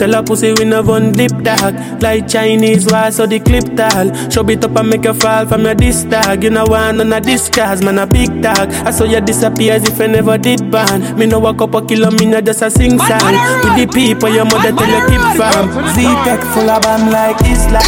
Tell 0.00 0.14
a 0.14 0.22
pussy 0.22 0.54
we 0.54 0.64
no 0.64 0.80
one 0.80 1.12
dip 1.12 1.30
dog. 1.42 1.74
Like 2.00 2.26
Chinese 2.26 2.86
wall 2.90 3.12
so 3.12 3.26
the 3.26 3.38
clip 3.38 3.76
tall. 3.76 4.08
Show 4.30 4.48
it 4.48 4.64
up 4.64 4.74
and 4.76 4.88
make 4.88 5.04
you 5.04 5.12
fall 5.12 5.44
from 5.44 5.66
your 5.66 5.74
disc 5.74 6.08
dog 6.08 6.42
You 6.42 6.48
know 6.48 6.64
one 6.64 7.02
on 7.02 7.12
a 7.12 7.20
disguise 7.20 7.82
man 7.84 7.98
a 7.98 8.06
big 8.06 8.30
tag. 8.42 8.70
I 8.86 8.92
saw 8.92 9.04
you 9.04 9.20
disappear 9.20 9.74
as 9.74 9.86
if 9.86 10.00
I 10.00 10.06
never 10.06 10.38
did 10.38 10.70
ban 10.70 11.18
Me 11.18 11.26
no 11.26 11.38
walk 11.38 11.60
up 11.60 11.74
a 11.74 11.84
kilo 11.84 12.10
me 12.12 12.24
no 12.24 12.40
just 12.40 12.62
a 12.62 12.70
sing 12.70 12.98
song. 12.98 13.36
With 13.60 13.76
the 13.76 13.90
people 13.92 14.30
your 14.30 14.46
mother 14.46 14.72
tell 14.72 14.88
you 14.88 15.04
keep 15.04 15.20
from 15.36 15.68
Z-Tech 15.92 16.40
full 16.54 16.70
of 16.70 16.80
bam 16.80 17.12
like 17.12 17.36
Islam 17.44 17.82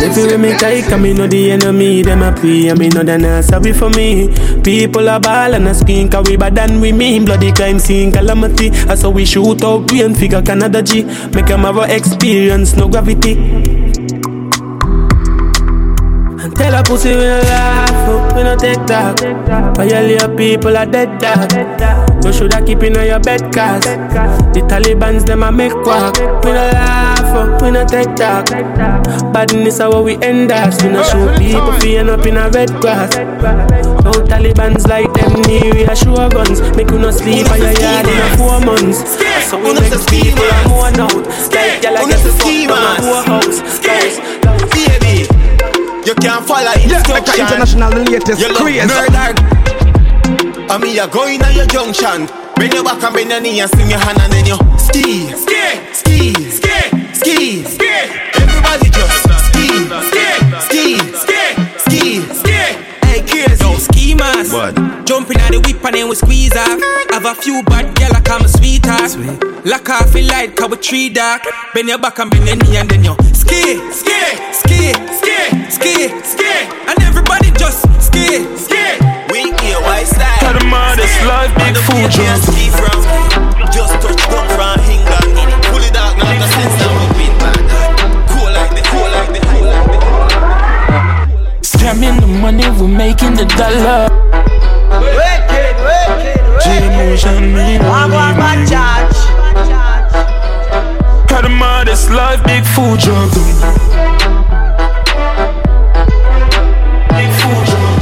If 0.00 0.16
you 0.16 0.24
with 0.24 0.40
me 0.40 0.56
take 0.56 0.90
and 0.90 1.02
me 1.02 1.12
know 1.12 1.26
the 1.26 1.50
enemy 1.50 2.00
Them 2.00 2.22
a 2.22 2.32
pray 2.32 2.68
and 2.68 2.78
me 2.78 2.88
know 2.88 3.02
they 3.02 3.18
not 3.18 3.44
sorry 3.44 3.74
for 3.74 3.90
me. 3.90 4.32
People 4.62 5.08
a 5.08 5.20
ball 5.20 5.52
and 5.52 5.68
a 5.68 5.74
scream 5.74 6.08
Cause 6.08 6.26
we 6.26 6.38
bad 6.38 6.54
than 6.54 6.80
we 6.80 6.90
mean. 6.90 7.26
Bloody 7.26 7.52
crime 7.52 7.78
scene 7.78 8.10
calamity. 8.10 8.70
I 8.88 8.94
saw 8.94 9.10
we 9.10 9.26
shoot 9.26 9.62
out 9.62 9.92
and 9.92 10.16
figure 10.16 10.40
Canada 10.40 10.82
G 10.82 11.04
Make 11.34 11.46
them 11.46 11.60
have 11.62 11.76
a 11.76 11.94
experience 11.94 12.74
no 12.76 12.88
gravity 12.88 13.32
and 16.44 16.54
tell 16.56 16.74
a 16.74 16.82
pussy 16.84 17.08
we 17.10 17.16
no 17.16 17.40
laugh, 17.40 17.90
oh, 18.08 18.36
we 18.36 18.42
no 18.42 18.54
take 18.56 18.84
talk. 18.86 19.18
Violate 19.76 20.36
people 20.36 20.76
are 20.76 20.86
dead 20.86 21.18
dog. 21.18 21.50
You 22.24 22.32
shoulda 22.32 22.62
keep 22.64 22.82
in 22.82 22.94
your 22.94 23.18
bed 23.18 23.40
cause 23.52 23.82
the 23.84 24.60
Taliban's 24.68 25.24
them 25.24 25.42
a 25.42 25.50
make 25.50 25.72
quack. 25.82 26.14
We 26.44 26.52
no 26.52 26.70
laugh, 26.72 27.20
oh, 27.34 27.64
we 27.64 27.70
no 27.70 27.84
take 27.86 28.14
talk. 28.14 28.46
Badness 29.32 29.74
is 29.74 29.80
how 29.80 30.02
we 30.02 30.16
end 30.16 30.52
us. 30.52 30.82
We 30.82 30.90
no 30.90 31.02
show 31.02 31.34
people 31.38 31.72
fi 31.80 31.96
end 31.96 32.10
up 32.10 32.26
in 32.26 32.36
a 32.36 32.50
red 32.50 32.70
grass. 32.80 33.16
No 34.04 34.12
Taliban's 34.28 34.86
like 34.86 35.10
them 35.14 35.32
near 35.48 35.72
we 35.72 35.82
a 35.84 35.96
show 35.96 36.28
guns. 36.28 36.60
Make 36.76 36.90
you 36.90 36.98
no 36.98 37.10
sleep 37.10 37.48
on 37.50 37.58
your 37.58 37.72
yard 37.72 38.06
in 38.06 38.18
a 38.20 38.36
four 38.36 38.60
months. 38.60 39.16
So 39.48 39.56
we 39.58 39.72
make 39.72 39.90
people 40.06 40.44
a 40.44 40.68
more 40.68 40.92
out. 41.00 41.24
Like 41.50 41.80
gyal 41.80 41.96
a 41.96 42.06
get 42.06 42.20
fucked 42.20 42.70
on 42.70 42.84
a 42.84 43.00
poor 43.00 43.22
house. 43.24 43.58
Baby, 44.74 45.24
you 46.04 46.14
can't 46.20 46.44
follow 46.44 46.72
Yeah, 46.84 47.00
make 47.00 47.08
a 47.08 47.16
instruction. 47.16 47.40
international 47.48 47.90
latest 48.04 48.40
You 48.40 48.48
love 48.52 48.62
crazy. 48.62 48.86
murder. 48.86 49.32
I 50.70 50.78
mean, 50.78 50.94
you 50.96 51.06
go 51.08 51.26
in 51.26 51.42
at 51.42 51.54
your 51.54 51.66
junction. 51.66 52.28
Bend 52.56 52.72
your 52.72 52.84
back 52.84 53.02
and 53.02 53.14
bend 53.14 53.30
your 53.30 53.40
knee 53.40 53.60
and 53.60 53.70
swing 53.70 53.90
your 53.90 53.98
hand 53.98 54.18
and 54.20 54.32
then 54.32 54.46
you 54.46 54.56
ski, 54.78 55.26
ski, 55.34 55.80
ski, 55.92 56.32
ski, 56.50 56.74
ski, 57.12 57.64
Jumping 65.24 65.40
out 65.40 65.52
the 65.56 65.60
whip 65.64 65.80
and 65.80 65.96
then 65.96 66.04
we 66.12 66.16
squeeze 66.20 66.52
off. 66.52 66.76
Have 67.08 67.24
a 67.24 67.32
few 67.32 67.64
bad 67.64 67.96
gyal 67.96 68.12
like 68.12 68.28
I'm 68.28 68.44
a 68.44 68.48
sweetheart. 68.48 69.16
Lock 69.64 69.88
off 69.88 70.12
in 70.12 70.28
light, 70.28 70.52
cause 70.52 70.68
we 70.68 70.76
tree 70.76 71.08
dark. 71.08 71.40
Bend 71.72 71.88
your 71.88 71.96
back 71.96 72.18
and 72.20 72.28
bend 72.28 72.44
your 72.44 72.60
knee 72.60 72.76
and 72.76 72.84
then 72.92 73.00
you 73.08 73.16
ski, 73.32 73.80
ski, 73.88 74.20
ski, 74.52 74.92
ski, 75.16 75.48
ski, 75.72 76.12
ski. 76.28 76.68
And 76.84 77.00
everybody 77.08 77.48
just 77.56 77.88
ski, 78.04 78.44
ski. 78.52 79.00
We 79.32 79.48
here, 79.64 79.80
why 79.80 80.04
style? 80.04 80.44
Tell 80.44 80.60
them 80.60 80.68
all 80.68 80.92
this 80.92 81.16
life, 81.24 81.56
big 81.56 81.72
food 81.88 82.04
Just 82.12 82.52
just 83.72 83.96
touch 84.04 84.20
down 84.28 84.44
from 84.52 84.76
England. 84.84 85.40
Pull 85.72 85.80
it 85.88 85.96
out, 85.96 86.20
now 86.20 86.36
the 86.36 86.52
sense 86.52 86.76
that 86.84 86.92
we 87.00 87.08
been 87.16 87.32
bad. 87.40 87.64
Cool 88.28 88.52
like 88.52 88.76
the, 88.76 88.84
cool 88.92 89.08
like 89.08 89.32
the, 89.32 89.40
cool 89.40 89.72
like 89.72 89.88
the. 89.88 90.04
Scamming 91.64 92.20
the 92.20 92.28
money, 92.28 92.68
we're 92.76 92.92
making 92.92 93.40
the 93.40 93.48
dollar 93.56 94.12
Wicked, 95.00 95.76
wicked, 95.86 96.42
G-Motion, 96.62 97.56
I'm 97.56 98.12
on 98.12 98.36
my 98.38 98.64
charge 98.64 99.18
Tell 101.28 101.42
them 101.42 101.62
all 101.62 101.84
this 101.84 102.08
life, 102.10 102.42
big 102.44 102.64
food 102.64 103.00
jump. 103.00 103.32
Big 107.10 107.30
food 107.40 107.64
jump. 107.70 108.00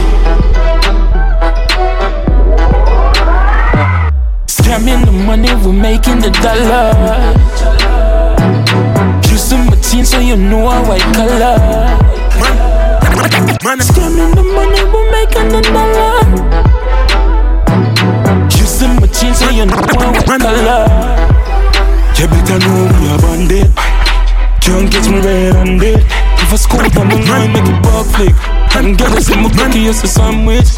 Scamming 4.46 5.04
the 5.06 5.12
money, 5.12 5.54
we're 5.64 5.72
making 5.72 6.20
the 6.20 6.30
dollar. 6.42 7.32
Using 9.32 9.64
my 9.66 9.76
team 9.76 10.04
so 10.04 10.18
you 10.18 10.36
know 10.36 10.68
a 10.68 10.82
white 10.86 11.00
color 11.14 11.56
Man, 13.64 13.78
Scamming 13.78 14.34
the 14.34 14.42
money, 14.42 14.84
we're 14.92 15.10
making 15.10 15.48
the 15.48 15.62
dollar 15.72 16.21
Team 19.22 19.34
so 19.34 19.48
you 19.50 19.66
know 19.66 19.78
a 19.78 20.10
white 20.26 20.42
color 20.42 20.82
You 22.18 22.26
better 22.26 22.58
know 22.58 22.90
we 22.98 23.06
are 23.06 23.20
bandit. 23.22 23.70
Can't 24.58 24.90
get 24.90 25.06
me 25.06 25.20
red-handed. 25.22 26.02
If 26.42 26.52
I 26.52 26.56
scoop 26.56 26.92
my 26.96 27.04
mind, 27.06 27.52
make 27.52 27.70
it 27.70 27.78
flick. 28.10 28.34
And 28.74 28.98
get 28.98 29.12
us 29.12 29.30
in 29.30 29.42
my 29.44 29.50
cookie, 29.50 29.86
yes, 29.86 30.02
a 30.02 30.08
sandwich. 30.08 30.74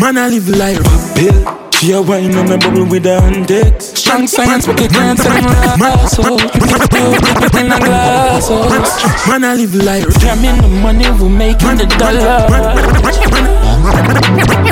Man, 0.00 0.16
I 0.16 0.28
live 0.28 0.48
like 0.48 0.80
a 0.80 0.96
pill. 1.14 1.36
She 1.76 1.92
a 1.92 2.00
wine 2.00 2.34
on 2.34 2.48
my 2.48 2.56
bubble 2.56 2.86
with 2.86 3.04
a 3.04 3.20
hand 3.20 3.82
Strong 3.82 4.26
science, 4.26 4.66
but 4.66 4.78
they 4.78 4.88
can't 4.88 5.18
me 5.18 5.40
glass 5.76 6.16
oh. 6.18 6.38
In 7.60 7.72
a 7.72 7.78
glass 7.78 8.48
oh. 8.50 9.28
Man, 9.28 9.44
I 9.44 9.54
live 9.54 9.74
life 9.74 10.06
like 10.06 10.14
Scamming 10.16 10.62
the 10.62 10.68
money, 10.80 11.10
we're 11.20 11.28
making 11.28 11.76
the 11.76 11.86
dollar 11.98 13.49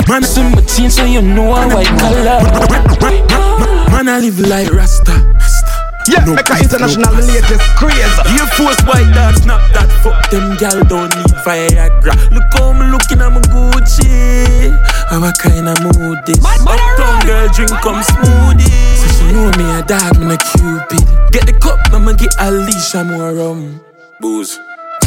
Man, 0.07 0.21
Using 0.23 0.51
my 0.51 0.61
team 0.61 0.89
so 0.89 1.05
you 1.05 1.21
know 1.21 1.55
a 1.55 1.67
white 1.69 1.87
color 1.99 3.29
man, 4.03 4.15
I 4.15 4.19
live 4.19 4.39
like 4.39 4.71
Rasta. 4.71 5.11
Yeah, 6.07 6.23
No 6.25 6.33
make 6.33 6.49
a 6.49 6.57
international 6.63 7.13
no 7.13 7.21
latest 7.21 7.61
crazy. 7.75 7.99
Air 8.33 8.47
Force 8.55 8.79
white 8.87 9.11
dogs, 9.13 9.45
not 9.45 9.61
that 9.75 9.91
fuck 10.01 10.31
them 10.31 10.55
gal 10.57 10.79
don't 10.87 11.11
need 11.13 11.35
Viagra. 11.43 12.15
Look 12.31 12.47
how 12.55 12.73
me 12.73 12.87
looking, 12.87 13.21
I'm 13.21 13.37
a 13.37 13.41
Gucci. 13.51 14.71
How 15.11 15.21
I 15.21 15.31
kinda 15.37 15.75
mood 15.83 16.25
this? 16.25 16.39
Uptown 16.41 17.25
girl 17.27 17.47
drink 17.53 17.75
come 17.83 18.01
smoothie. 18.01 18.71
So 18.97 19.07
she 19.11 19.25
you 19.27 19.33
know 19.33 19.51
me 19.59 19.65
a 19.77 19.83
dog, 19.83 20.17
me 20.17 20.33
a 20.33 20.37
cupid. 20.37 21.03
Get 21.31 21.45
the 21.45 21.53
cup, 21.59 21.79
I'ma 21.93 22.13
get 22.13 22.33
a 22.39 22.49
leash, 22.51 22.95
I'm 22.95 23.11
more 23.11 23.33
rum. 23.33 23.81
Booze. 24.19 24.59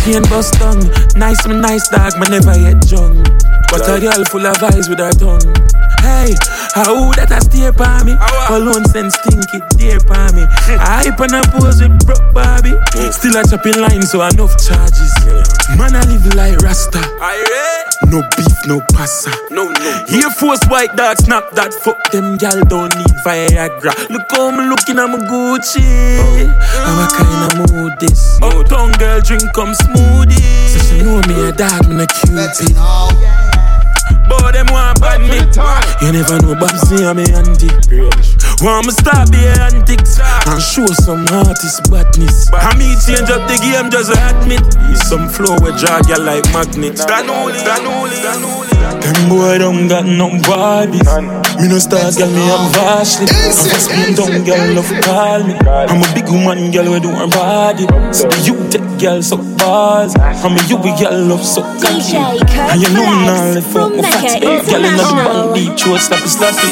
Chain 0.03 0.23
bust 0.29 0.55
tongue, 0.55 0.83
nice 1.15 1.47
me 1.47 1.55
nice 1.55 1.89
dog, 1.89 2.19
me 2.19 2.27
never 2.29 2.59
yet 2.59 2.81
drunk. 2.89 3.23
But 3.71 3.89
a 3.89 4.01
girl 4.01 4.25
full 4.27 4.45
of 4.45 4.61
eyes 4.63 4.89
with 4.89 4.99
her 4.99 5.13
tongue. 5.13 5.55
Hey, 6.03 6.35
how 6.75 7.15
that 7.15 7.31
a 7.31 7.39
stay 7.39 7.71
by 7.71 8.03
me? 8.03 8.19
Alone 8.51 8.85
send 8.91 9.15
stinky 9.15 9.63
dear 9.79 10.03
by 10.11 10.27
me. 10.35 10.43
I 10.83 11.07
hype 11.07 11.21
and 11.23 11.39
I 11.39 11.43
pose 11.55 11.79
with 11.81 11.95
broke 12.03 12.35
Barbie. 12.35 12.75
Still 13.15 13.39
a 13.39 13.47
chopping 13.47 13.79
line, 13.79 14.03
so 14.03 14.27
enough 14.27 14.59
charges. 14.59 15.15
Man, 15.79 15.95
I 15.95 16.03
live 16.11 16.27
like 16.35 16.59
Rasta. 16.59 16.99
No 18.11 18.21
beef, 18.37 18.59
no 18.67 18.83
passa. 18.93 19.31
No, 19.51 19.71
no. 19.71 20.05
Here 20.11 20.29
force 20.29 20.61
white 20.69 20.93
dog 20.97 21.17
snap 21.17 21.49
that 21.53 21.73
fuck 21.73 22.11
them 22.11 22.37
gal 22.37 22.61
don't 22.67 22.93
need 22.99 23.15
Viagra. 23.25 23.95
Look 24.11 24.27
how 24.35 24.51
me 24.51 24.69
looking 24.69 24.99
at 24.99 25.09
my 25.09 25.17
Gucci. 25.25 25.81
How 26.83 26.99
I 26.99 27.09
kinda 27.09 27.73
mood 27.73 27.95
this. 28.01 28.37
Uptown 28.43 28.93
girl 28.99 29.21
drink 29.23 29.49
come 29.55 29.73
smoothie. 29.93 30.69
So 30.69 30.79
she 30.85 31.03
know 31.03 31.21
me 31.29 31.49
a 31.49 31.53
dog, 31.53 31.89
me 31.89 32.03
a 32.03 32.07
cupid. 32.07 32.77
But 34.29 34.53
them 34.53 34.67
want 34.71 35.01
bad 35.01 35.21
me. 35.21 35.41
You 36.05 36.13
never 36.13 36.39
know 36.41 36.55
Babsy 36.55 37.05
and 37.05 37.19
me 37.19 37.25
auntie. 37.33 37.69
Want 38.63 38.87
me 38.87 38.93
stop 38.93 39.29
the 39.29 39.43
antics 39.59 40.19
and 40.19 40.63
show 40.63 40.87
some 41.03 41.27
artist 41.35 41.91
badness. 41.91 42.49
I 42.53 42.75
me 42.79 42.95
change 43.03 43.29
up 43.31 43.47
the 43.51 43.59
game 43.59 43.91
just 43.91 44.15
admit. 44.15 44.63
It's 44.91 45.09
some 45.09 45.29
flow 45.29 45.59
with 45.61 45.79
drag 45.79 46.09
you 46.09 46.19
like 46.23 46.47
magnet. 46.55 46.95
Danoli, 46.95 47.59
Danoli, 47.67 48.17
Danoli. 48.23 48.71
Them 49.03 49.29
boy 49.29 49.59
don't 49.59 49.89
got 49.89 50.07
no 50.07 50.31
bodies. 50.47 51.07
Me 51.59 51.67
no 51.69 51.79
star 51.79 52.11
girl, 52.15 52.31
me 52.31 52.43
am 52.51 52.71
vastly. 52.73 53.27
I'm 53.31 53.51
a 53.51 53.79
spin 53.83 54.15
down 54.15 54.45
girl, 54.47 54.79
love 54.79 54.93
call 55.03 55.43
me. 55.43 55.55
I'm 55.67 56.03
a 56.03 56.07
big 56.15 56.31
woman 56.31 56.71
girl, 56.71 56.91
we 56.93 57.01
do 57.01 57.11
her 57.11 57.29
body. 57.29 57.87
So 58.15 58.31
the 58.31 58.39
you 58.47 58.55
take 58.71 58.82
girl 59.03 59.21
so 59.21 59.37
balls. 59.59 60.15
I'm 60.17 60.55
a 60.57 60.63
you 60.71 60.77
we 60.77 60.95
girl 60.95 61.27
love 61.27 61.45
so 61.45 61.63
cocky. 61.83 62.15
And 62.15 62.81
you 62.81 62.89
know 62.95 63.03
me 63.03 63.27
now 63.27 63.51
live 63.51 63.67
for 63.67 63.91
my 63.91 64.03
fat 64.03 64.41
girl 64.41 64.85
in 64.85 64.95
the 64.95 65.03
band 65.03 65.55
deep 65.55 65.75
throat 65.77 65.99
slappy 65.99 66.31
slappy. 66.31 66.71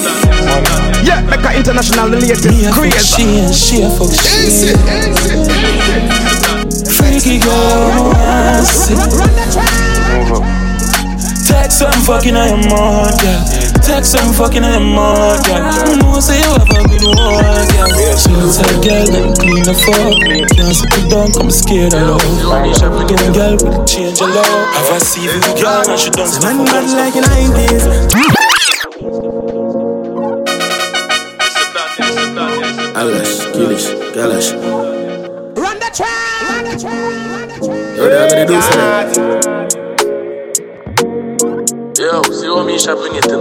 Yeah, 1.04 1.26
make 1.26 1.42
a 1.42 1.58
international 1.58 2.08
the 2.08 2.16
latest 2.20 2.46
Me 2.46 2.64
a 2.66 2.70
fuck 2.70 2.86
crazy. 2.86 3.02
she 3.02 3.22
and 3.42 3.54
she 3.54 3.82
a 3.82 3.90
fuck 3.90 4.14
she. 4.14 4.70
Freaky 6.94 7.42
girl, 7.42 8.14
I 8.14 8.62
see. 8.62 8.94
Text 11.48 11.78
some 11.80 12.00
fucking 12.06 12.36
I 12.36 12.46
am 12.46 12.72
on, 12.72 13.12
yeah. 13.24 13.69
Text 13.90 14.12
some 14.12 14.32
fucking 14.32 14.62
I 14.62 14.76
am 14.78 14.94
on, 14.96 15.42
yeah. 15.50 15.90
You 15.90 15.96
know 15.98 16.20
say 16.20 16.38
you 16.38 16.46
have 16.54 16.62
a 16.62 16.78
good 16.86 17.02
one, 17.10 17.66
yeah. 17.74 18.14
She 18.14 18.30
looks 18.38 18.62
like 18.62 18.70
a 18.70 18.78
girl, 18.86 19.06
let 19.10 19.22
me 19.26 19.34
clean 19.34 19.62
the 19.66 19.74
fuck. 19.74 20.14
Can't 20.54 20.74
sit 20.78 20.94
it 20.94 21.10
down, 21.10 21.32
come 21.34 21.50
scared 21.50 21.94
of 21.94 22.22
love. 22.46 22.70
She 22.70 22.86
a 22.86 22.88
pretty 22.88 23.18
girl 23.34 23.58
with 23.58 23.74
a 23.74 23.84
change 23.84 24.22
of 24.22 24.30
love. 24.30 24.46
Have 24.46 24.94
a 24.94 24.98
CV 25.02 25.42
girl 25.60 25.90
and 25.90 25.98
she 25.98 26.10
done 26.10 26.28
stuff 26.30 26.44
Man, 26.54 26.62
for 26.66 26.70
bad 26.70 26.84
us. 26.86 26.94
like 26.94 27.16
in 27.18 27.24
90s. 27.26 27.84
Alash, 32.94 33.34
Kilish, 33.54 33.86
Galash. 34.14 34.52
Run 35.56 35.78
the 35.78 35.90
track, 35.92 36.46
run 36.46 36.64
the 36.64 36.76
track. 36.78 37.96
Yo, 37.96 38.08
they 38.08 38.16
are 38.16 38.28
gonna 38.30 38.46
do 38.46 38.60
something. 38.62 39.59
Yo, 42.10 42.22
see 42.26 42.50
what 42.50 42.66
me 42.66 42.76
should 42.76 42.98
bring 42.98 43.14
it 43.14 43.30
in. 43.30 43.38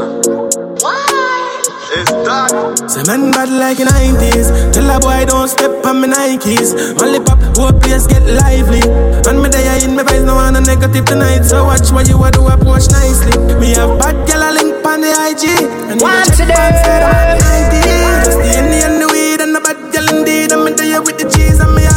It's 1.89 2.11
done. 2.21 2.77
Say 2.85 3.01
man 3.09 3.31
bad 3.33 3.49
like 3.49 3.79
in 3.79 3.87
90s 3.89 4.69
Tell 4.69 4.85
a 4.93 4.99
boy 5.01 5.25
don't 5.25 5.49
step 5.49 5.83
on 5.83 6.01
me 6.01 6.07
Nikes. 6.07 6.77
Only 7.01 7.17
pop, 7.17 7.41
whole 7.57 7.73
place 7.73 8.05
get 8.05 8.21
lively. 8.29 8.85
And 9.25 9.41
me 9.41 9.49
there 9.49 9.81
in 9.81 9.97
me 9.97 10.03
vibes 10.05 10.23
no 10.23 10.35
want 10.35 10.55
a 10.55 10.61
negative 10.61 11.03
tonight. 11.05 11.49
So 11.49 11.65
watch 11.65 11.89
what 11.89 12.07
you 12.07 12.21
a 12.21 12.29
do 12.29 12.45
approach 12.45 12.93
nicely. 12.93 13.33
Me 13.57 13.73
have 13.73 13.97
bad 13.97 14.13
girl 14.29 14.45
a 14.45 14.53
link 14.53 14.85
on 14.85 15.01
the 15.01 15.17
IG 15.17 15.49
And 15.89 15.99
One 15.99 16.21
check 16.29 16.37
today. 16.37 16.53
pants 16.53 16.85
that 16.85 17.01
on 17.09 17.41
the 17.41 17.49
ID 17.49 17.73
Just 18.21 18.37
the 18.37 18.85
the 19.01 19.07
weed 19.09 19.41
and 19.41 19.55
the 19.57 19.61
bad 19.65 19.81
girl 19.89 20.05
indeed. 20.13 20.51
And 20.53 20.61
me 20.61 20.77
there 20.77 21.01
with 21.01 21.17
the 21.17 21.25
cheese 21.25 21.57
and 21.57 21.73
me 21.73 21.89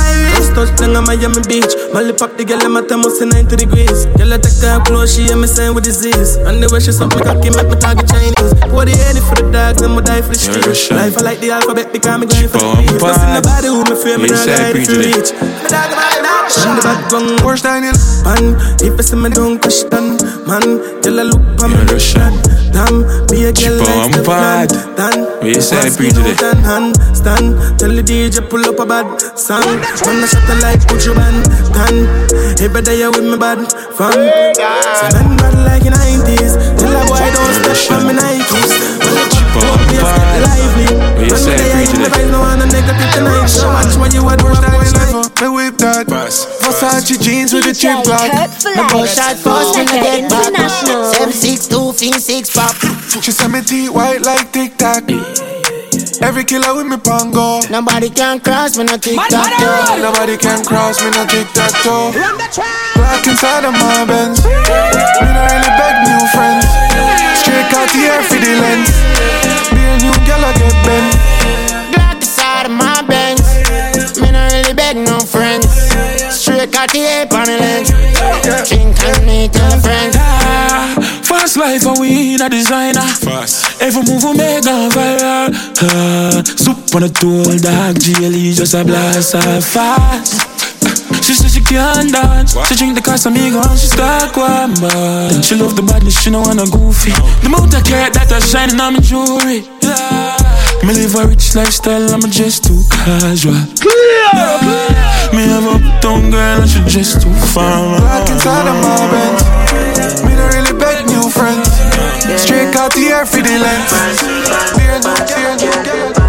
iris 0.55 0.70
Touch 0.70 0.78
down 0.78 0.96
on 0.96 1.05
Miami 1.05 1.40
Beach. 1.48 1.72
Molly 1.92 2.12
pop 2.12 2.36
the 2.36 2.44
girl 2.44 2.61
in 2.64 2.72
my 2.72 2.82
thermos 2.82 3.20
in 3.20 3.28
90 3.30 3.57
degrees. 3.57 4.07
Girl 4.16 4.32
I 4.32 4.38
take 4.38 4.61
her 4.62 4.80
close, 4.84 5.14
she 5.16 5.24
hear 5.24 5.36
me 5.36 5.46
saying 5.46 5.74
with 5.74 5.84
disease. 5.84 6.36
And 6.36 6.62
the 6.62 6.68
way 6.72 6.80
she 6.80 6.92
suck 6.92 7.14
me 7.14 7.22
cocky 7.22 7.50
make 7.50 7.68
me 7.68 7.76
target 7.76 8.09
Chinese. 8.09 8.53
Pour 8.68 8.84
the 8.84 8.92
Henny 8.92 9.20
for 9.20 9.36
the 9.36 9.48
dogs 9.53 9.82
and 9.82 9.96
me 9.96 10.03
die 10.03 10.22
for 10.22 10.32
the 10.32 10.40
street 10.40 10.66
Russian. 10.66 10.96
Life 10.96 11.16
I 11.18 11.22
like 11.22 11.40
the 11.40 11.50
alphabet 11.53 11.92
because 11.92 12.20
me 12.20 12.26
going 12.28 12.48
for 12.48 12.59
the 12.61 12.68
Chipper 12.68 12.84
beat. 12.84 12.92
And 12.92 13.00
Just 13.00 13.22
in 13.24 13.32
the 13.32 13.42
Pabs. 13.42 13.48
body 13.48 13.68
who 13.72 13.80
me 13.88 13.94
fear 13.96 14.16
me 14.18 14.28
not 14.28 14.44
say 14.44 14.72
preach 14.72 14.88
to 14.88 14.96
it. 15.00 15.07
reach 15.16 15.30
Me 15.32 15.68
dog 15.72 15.88
about 15.92 16.12
that 16.20 16.44
And 16.53 16.76
the 16.78 16.82
bad 16.84 17.00
gun 17.11 17.26
Worst 17.44 17.64
Daniel? 17.64 17.96
Man, 18.24 18.44
if 18.84 18.94
I 18.98 19.03
see 19.03 19.16
me 19.16 19.28
don't 19.32 19.57
push 19.61 19.82
done. 19.88 20.20
Man, 20.46 21.00
girl 21.03 21.20
I 21.20 21.24
look 21.32 21.42
on 21.64 21.72
me 21.72 21.80
Yeah, 21.80 21.92
Russian. 21.96 22.32
Damn, 22.72 23.05
be 23.28 23.48
a 23.48 23.53
girl 23.53 23.76
Chipper 23.80 23.88
like 23.88 24.05
and 24.05 24.14
Steph 24.14 24.91
Pad. 25.43 25.47
Dan 25.47 25.55
Yeah, 25.55 25.61
say 25.61 25.76
Once 25.82 25.97
preach 25.97 26.14
me 26.16 26.30
it. 26.30 26.43
out 26.43 26.59
hand 26.62 26.97
stand. 27.16 27.78
Tell 27.78 27.90
the 27.90 28.03
DJ 28.03 28.49
pull 28.49 28.64
up 28.64 28.78
a 28.78 28.86
bad 28.86 29.07
song. 29.38 29.66
When 30.07 30.22
I 30.22 30.26
shut 30.26 30.45
the 30.47 30.55
light 30.62 30.82
put 30.88 31.05
you 31.07 31.14
band 31.14 31.45
Dan 31.74 32.07
Every 32.62 32.82
day 32.82 32.99
you 33.01 33.11
with 33.11 33.24
me 33.26 33.36
bad 33.36 33.59
fam. 33.99 34.12
Say 34.12 35.09
man 35.14 35.36
bad 35.36 35.55
like 35.66 35.84
in 35.86 35.93
90s 35.93 36.55
Tell 36.78 36.95
a 36.95 37.03
boy 37.07 37.18
don't 37.34 37.55
step 37.59 37.99
on 37.99 38.07
me 38.07 38.14
Nikes 38.14 38.70
me 39.93 40.86
there 40.86 41.12
preach 41.16 41.47
in 41.47 41.59
it. 41.61 41.99
me 41.99 42.07
vibes 42.09 42.30
no 42.30 42.40
want 42.40 42.62
a 42.62 42.66
negative 42.66 43.11
tonight 43.14 43.47
So 43.47 43.68
watch 43.68 43.95
what 43.97 44.12
you 44.14 44.22
a 44.26 44.36
do 44.36 44.47
approach 44.49 44.93
night 44.95 45.14
Me 45.40 45.49
whip 45.49 45.76
that 45.78 46.07
Versace 46.07 47.20
jeans 47.20 47.53
with 47.53 47.66
a 47.66 47.74
chip 47.74 48.03
for 48.05 48.16
Me 48.16 48.82
life. 48.82 49.09
shot 49.09 49.36
first 49.36 49.76
when 49.76 49.88
I 49.88 49.99
get 50.03 50.30
back. 50.30 50.53
Seven 51.14 51.32
six 51.32 51.66
two 51.68 51.93
fin 51.93 52.18
six 52.18 52.51
pop 52.55 52.74
She 53.22 53.30
said 53.30 53.49
me 53.49 53.61
teeth 53.62 53.90
white 53.90 54.22
like 54.22 54.53
Tic 54.53 54.76
Tac 54.76 55.05
Every 56.22 56.45
killer 56.45 56.74
with 56.74 56.86
me 56.86 56.97
pongo 56.97 57.61
Nobody 57.70 58.09
can 58.09 58.40
cross 58.40 58.78
me, 58.78 58.84
no 58.84 58.97
tic 58.97 59.18
tac. 59.28 59.99
Nobody 59.99 60.36
can 60.36 60.64
cross 60.64 61.03
me, 61.03 61.11
no 61.11 61.26
tic 61.26 61.47
tac 61.53 61.72
toe 61.82 62.12
Black 62.95 63.26
inside 63.26 63.64
of 63.64 63.72
my 63.74 64.05
Benz 64.07 64.45
Me 64.45 64.51
not 64.51 65.51
really 65.51 65.72
beg 65.76 65.97
new 66.07 66.22
friends 66.32 66.66
Straight 67.43 67.74
out 67.74 67.88
the 67.90 68.03
air 68.07 68.22
for 68.22 68.38
the 68.38 68.53
lens 68.62 69.51
girl 70.26 70.44
I 70.44 70.52
get 70.54 70.76
bent 70.86 71.42
Glock 71.92 72.16
inside 72.16 72.66
of 72.66 72.72
my 72.72 73.02
Benz. 73.02 73.42
Me 74.20 74.30
not 74.30 74.52
really 74.52 74.74
beg 74.74 74.96
no 74.96 75.20
friends. 75.20 75.66
Straight 76.30 76.70
got 76.70 76.90
the 76.92 77.00
ape 77.00 77.32
on 77.32 77.44
the 77.46 77.58
lens. 77.58 77.90
Drink 78.68 78.96
and 79.04 79.26
me 79.26 79.48
tell 79.48 79.78
friends. 79.80 80.16
Fast 81.26 81.56
life 81.56 81.86
and 81.86 81.98
we 82.00 82.34
in 82.34 82.42
a 82.42 82.48
designer. 82.48 83.00
Fast. 83.00 83.82
Every 83.82 84.02
move 84.02 84.24
we 84.24 84.36
make 84.36 84.64
gone 84.64 84.90
viral. 84.90 85.48
Uh, 85.82 86.42
soup 86.44 86.94
on 86.94 87.02
a 87.04 87.08
tool, 87.08 87.44
dog 87.58 87.96
GLE 87.96 88.52
just 88.54 88.74
a 88.74 88.84
blast 88.84 89.34
off 89.34 89.64
fast. 89.64 90.61
She 91.62 91.76
said 91.76 92.02
she 92.02 92.08
can't 92.08 92.12
dance. 92.12 92.56
She 92.68 92.74
drink 92.74 92.94
the 92.94 93.02
Casamigo 93.02 93.62
and 93.62 93.78
she 93.78 93.86
start 93.86 94.36
one 94.36 94.74
Then 95.30 95.42
she 95.42 95.54
love 95.54 95.76
the 95.76 95.82
badness, 95.82 96.20
she 96.20 96.30
no 96.30 96.40
wanna 96.40 96.66
goofy. 96.66 97.12
The 97.42 97.46
amount 97.46 97.74
of 97.74 97.84
carrot 97.84 98.14
that 98.14 98.32
are 98.32 98.40
shining 98.40 98.80
on 98.80 98.94
my 98.94 99.00
jewelry. 99.00 99.68
Yeah. 99.82 100.36
Me 100.82 100.94
live 100.94 101.14
a 101.14 101.26
rich 101.26 101.54
lifestyle, 101.54 102.10
I'm 102.10 102.22
just 102.30 102.64
too 102.64 102.82
casual. 102.90 103.54
Me 105.32 105.42
have 105.48 105.64
a 105.64 105.78
uptown 105.78 106.30
girl 106.30 106.60
and 106.60 106.68
she 106.68 106.82
just 106.86 107.22
too 107.22 107.32
far. 107.54 107.98
Black 108.00 108.28
inside 108.30 108.66
of 108.66 108.76
my 108.82 108.98
Benz 109.12 110.22
Me 110.24 110.34
don't 110.34 110.52
really 110.54 110.74
beg 110.78 111.06
new 111.06 111.30
friends 111.30 111.68
Straight 112.42 112.74
out 112.76 112.92
the 112.92 113.06
air 113.14 113.24
for 113.24 113.40
the 113.40 113.56
lens 113.58 113.92
Be 114.74 114.84
a 114.84 114.98
new, 115.56 115.70
be 115.84 116.00
a 116.00 116.22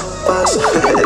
new 0.00 0.80
girl 0.80 1.01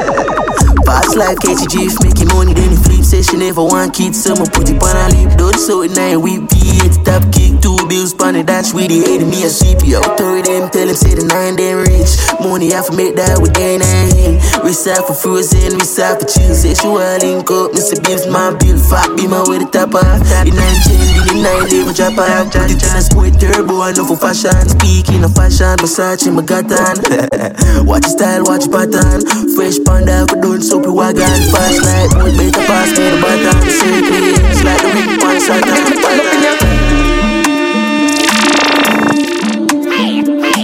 Fast 1.07 1.18
like 1.18 1.38
KTG, 1.38 2.02
making 2.02 2.28
money, 2.34 2.52
then 2.52 2.70
he 2.70 2.76
flip 2.76 3.04
session. 3.04 3.38
Never 3.38 3.62
want 3.62 3.94
kids, 3.94 4.26
I'ma 4.26 4.42
put 4.50 4.66
it 4.66 4.82
on 4.82 4.96
a 4.98 5.07
lip. 5.14 5.38
Don't 5.38 5.54
so 5.54 5.82
it 5.82 5.94
nine, 5.94 6.20
we 6.20 6.42
V8, 6.42 7.04
top 7.07 7.22
kick, 7.30 7.62
two 7.62 7.78
bills, 7.86 8.12
pan 8.12 8.34
it, 8.34 8.46
dash 8.46 8.74
with 8.74 8.90
the 8.90 8.98
80, 9.07 9.24
me 9.30 9.46
a 9.46 9.50
CP. 9.50 9.94
Authority 9.94 10.50
them, 10.50 10.66
tell 10.70 10.86
them, 10.86 10.96
say 10.96 11.14
the 11.14 11.22
nine, 11.22 11.54
them 11.54 11.86
rich. 11.86 12.11
Money, 12.42 12.74
I 12.74 12.82
for 12.82 12.98
make 12.98 13.14
that 13.14 13.38
with 13.38 13.54
gain 13.54 13.82
and 13.82 14.11
in. 14.18 14.34
Reside 14.66 15.07
for 15.07 15.14
frozen, 15.14 15.78
reside 15.78 16.18
for 16.18 16.26
chill, 16.26 16.50
sexual 16.50 16.98
link 16.98 17.46
up. 17.54 17.70
Mr. 17.70 18.02
Bibbs, 18.02 18.26
my 18.26 18.50
bill, 18.59 18.74
fat, 18.74 19.14
be 19.14 19.30
my 19.30 19.46
way 19.46 19.62
the 19.62 19.68
top 19.70 19.94
off. 19.94 20.18
The 20.26 20.50
nine 20.50 20.78
chain, 20.82 20.98
the 21.22 21.34
nine, 21.38 21.70
they 21.70 21.86
will 21.86 21.94
drop 21.94 22.18
off. 22.18 22.50
Put 22.50 22.66
it 22.74 22.82
in 22.82 22.90
a 22.90 23.38
turbo, 23.38 23.78
I 23.78 23.94
know 23.94 24.11
for 24.11 24.18
fashion. 24.18 24.59
Speaking 24.74 25.22
of 25.22 25.38
fashion, 25.38 25.78
Versace, 25.78 26.34
my 26.34 26.42
got 26.42 26.66
on. 26.66 27.86
watch 27.86 28.11
style, 28.11 28.42
watch 28.42 28.66
pattern. 28.66 29.22
Fresh 29.54 29.78
panda, 29.86 30.26
for 30.26 30.42
doing 30.42 30.62
I 30.99 31.12
got 31.12 31.28
fast 31.53 31.82
like 31.84 32.24
we 32.24 32.30
beat 32.38 32.55
the 32.55 32.64
pass 32.66 32.90
me 32.97 33.11
the 33.11 33.20
bad 33.20 33.47
on 33.55 33.61
the 33.61 33.70
CD. 33.70 34.32
Slide 34.57 34.80
the 34.80 34.88
weak 34.97 35.22
one 35.22 35.40
side 35.40 35.62
down 35.62 35.84
the 35.84 35.97
bad 36.01 36.20
on 36.20 36.26
the 36.32 36.47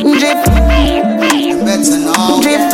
Drift, 0.02 0.44
drift, 2.40 2.72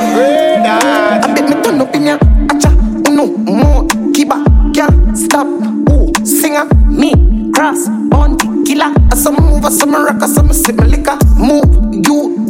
I 0.66 1.34
bet 1.34 1.44
me 1.48 1.54
turn 1.62 1.80
up 1.80 1.94
in 1.94 2.06
ya. 2.06 2.16
Acha, 2.46 2.70
no 3.10 3.26
more, 3.26 3.84
kiba, 4.14 4.38
girl, 4.72 5.16
stop. 5.16 5.46
Ooh, 5.90 6.12
singer, 6.24 6.64
me, 6.86 7.12
cross, 7.52 7.88
on, 8.12 8.38
killer. 8.64 8.94
Some 9.16 9.36
move, 9.36 9.64
some 9.72 9.94
rock, 9.94 10.22
some 10.22 10.52
sip, 10.52 10.76
liquor. 10.76 11.18
Move, 11.36 11.66
you, 12.06 12.47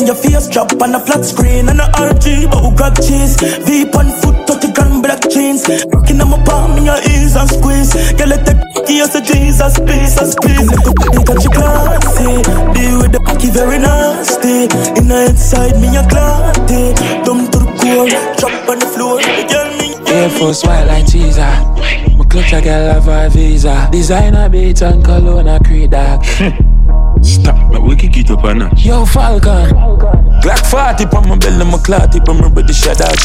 and 0.00 0.08
your 0.08 0.16
face 0.16 0.48
drop 0.48 0.72
on 0.80 0.94
a 0.94 1.00
flat 1.00 1.24
screen 1.24 1.68
and 1.68 1.78
a 1.78 1.84
RG, 2.00 2.50
but 2.50 2.60
who 2.64 2.74
grab 2.74 2.96
cheese? 2.96 3.36
Veep 3.68 3.94
on 3.94 4.08
foot, 4.08 4.48
30 4.48 4.72
grand 4.72 5.02
black 5.02 5.20
jeans. 5.28 5.68
Rocking 5.92 6.20
on 6.20 6.30
my 6.30 6.42
palm 6.44 6.78
in 6.78 6.86
your 6.86 6.96
ears 7.12 7.36
and 7.36 7.48
squeeze. 7.48 7.92
Girl, 8.16 8.28
let 8.28 8.46
the 8.48 8.56
key 8.86 9.00
as 9.00 9.14
a 9.14 9.20
Jesus, 9.20 9.76
peace, 9.84 10.16
and 10.16 10.32
peace. 10.40 10.72
They 11.12 11.22
got 11.22 11.44
you 11.44 11.50
classy. 11.52 12.32
Deal 12.72 12.96
with 13.04 13.12
the 13.12 13.20
cocky 13.26 13.50
very 13.50 13.78
nasty. 13.78 14.72
In 14.96 15.08
the 15.08 15.28
inside, 15.28 15.76
me 15.76 15.92
a 15.92 16.02
clarty. 16.08 16.96
Dumb 17.24 17.50
to 17.52 17.58
the 17.60 17.68
core, 17.76 18.08
drop 18.40 18.68
on 18.68 18.78
the 18.80 18.88
floor. 18.88 19.20
Girl, 19.52 19.68
me 19.76 20.00
Air 20.08 20.30
Force 20.30 20.64
white 20.64 20.84
like 20.84 21.06
teaser. 21.06 21.44
My 22.16 22.24
clutch 22.24 22.52
a 22.54 22.60
girl 22.62 22.94
have 22.94 23.08
a 23.08 23.28
visa. 23.28 23.88
Designer 23.92 24.48
beat 24.48 24.80
and 24.80 25.04
cologne 25.04 25.48
a 25.48 25.60
creed 25.62 25.90
dog. 25.90 26.24
Stop, 27.22 27.54
but 27.54 27.59
we 27.90 27.96
can 27.96 28.10
get 28.12 28.30
up 28.30 28.44
on 28.44 28.58
that. 28.58 28.78
Yo 28.78 29.04
Falcon. 29.04 29.74
Glock 30.40 30.62
40 30.70 31.10
on 31.10 31.28
my 31.28 31.36
belly, 31.36 31.64
my 31.66 31.76
clot 31.82 32.12
tip, 32.12 32.28
I'm 32.28 32.38
ready 32.40 32.68
to 32.68 32.72
shut 32.72 33.00
out. 33.02 33.18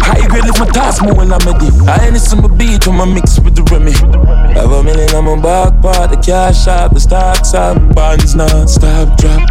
High 0.00 0.26
grade 0.26 0.44
lift 0.44 0.58
my 0.58 0.66
task 0.72 1.04
more 1.04 1.14
when 1.14 1.30
I'm 1.30 1.44
ready. 1.44 1.68
I 1.84 2.08
ain't 2.08 2.16
some 2.16 2.40
beat 2.56 2.86
when 2.88 2.98
I 2.98 3.04
mix 3.04 3.38
with 3.38 3.54
the 3.54 3.62
Remy. 3.68 3.92
Have 4.56 4.72
a 4.72 4.82
million 4.82 5.14
on 5.14 5.24
my 5.28 5.36
back 5.36 5.82
part, 5.82 6.10
the 6.10 6.16
cash 6.16 6.64
shop, 6.64 6.94
the 6.94 7.00
stocks 7.00 7.52
up, 7.52 7.76
bonds 7.94 8.34
non 8.34 8.66
stop 8.66 9.12
drop. 9.20 9.44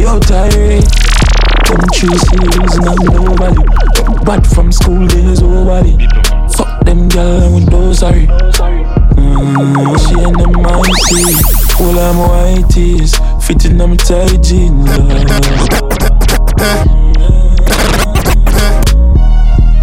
Yo 0.00 0.16
Tyree, 0.24 0.80
them 1.68 1.82
three 1.92 2.16
series 2.24 2.74
and 2.80 2.88
I'm 2.88 3.04
nobody. 3.04 3.62
Bad 4.24 4.46
from 4.48 4.72
school 4.72 5.06
days, 5.06 5.42
nobody. 5.42 5.92
Fuck 6.56 6.84
them 6.84 7.08
girl 7.10 7.54
with 7.54 7.68
those 7.68 7.98
sorry. 8.00 8.19
Tight 14.10 14.42
jeans 14.42 14.90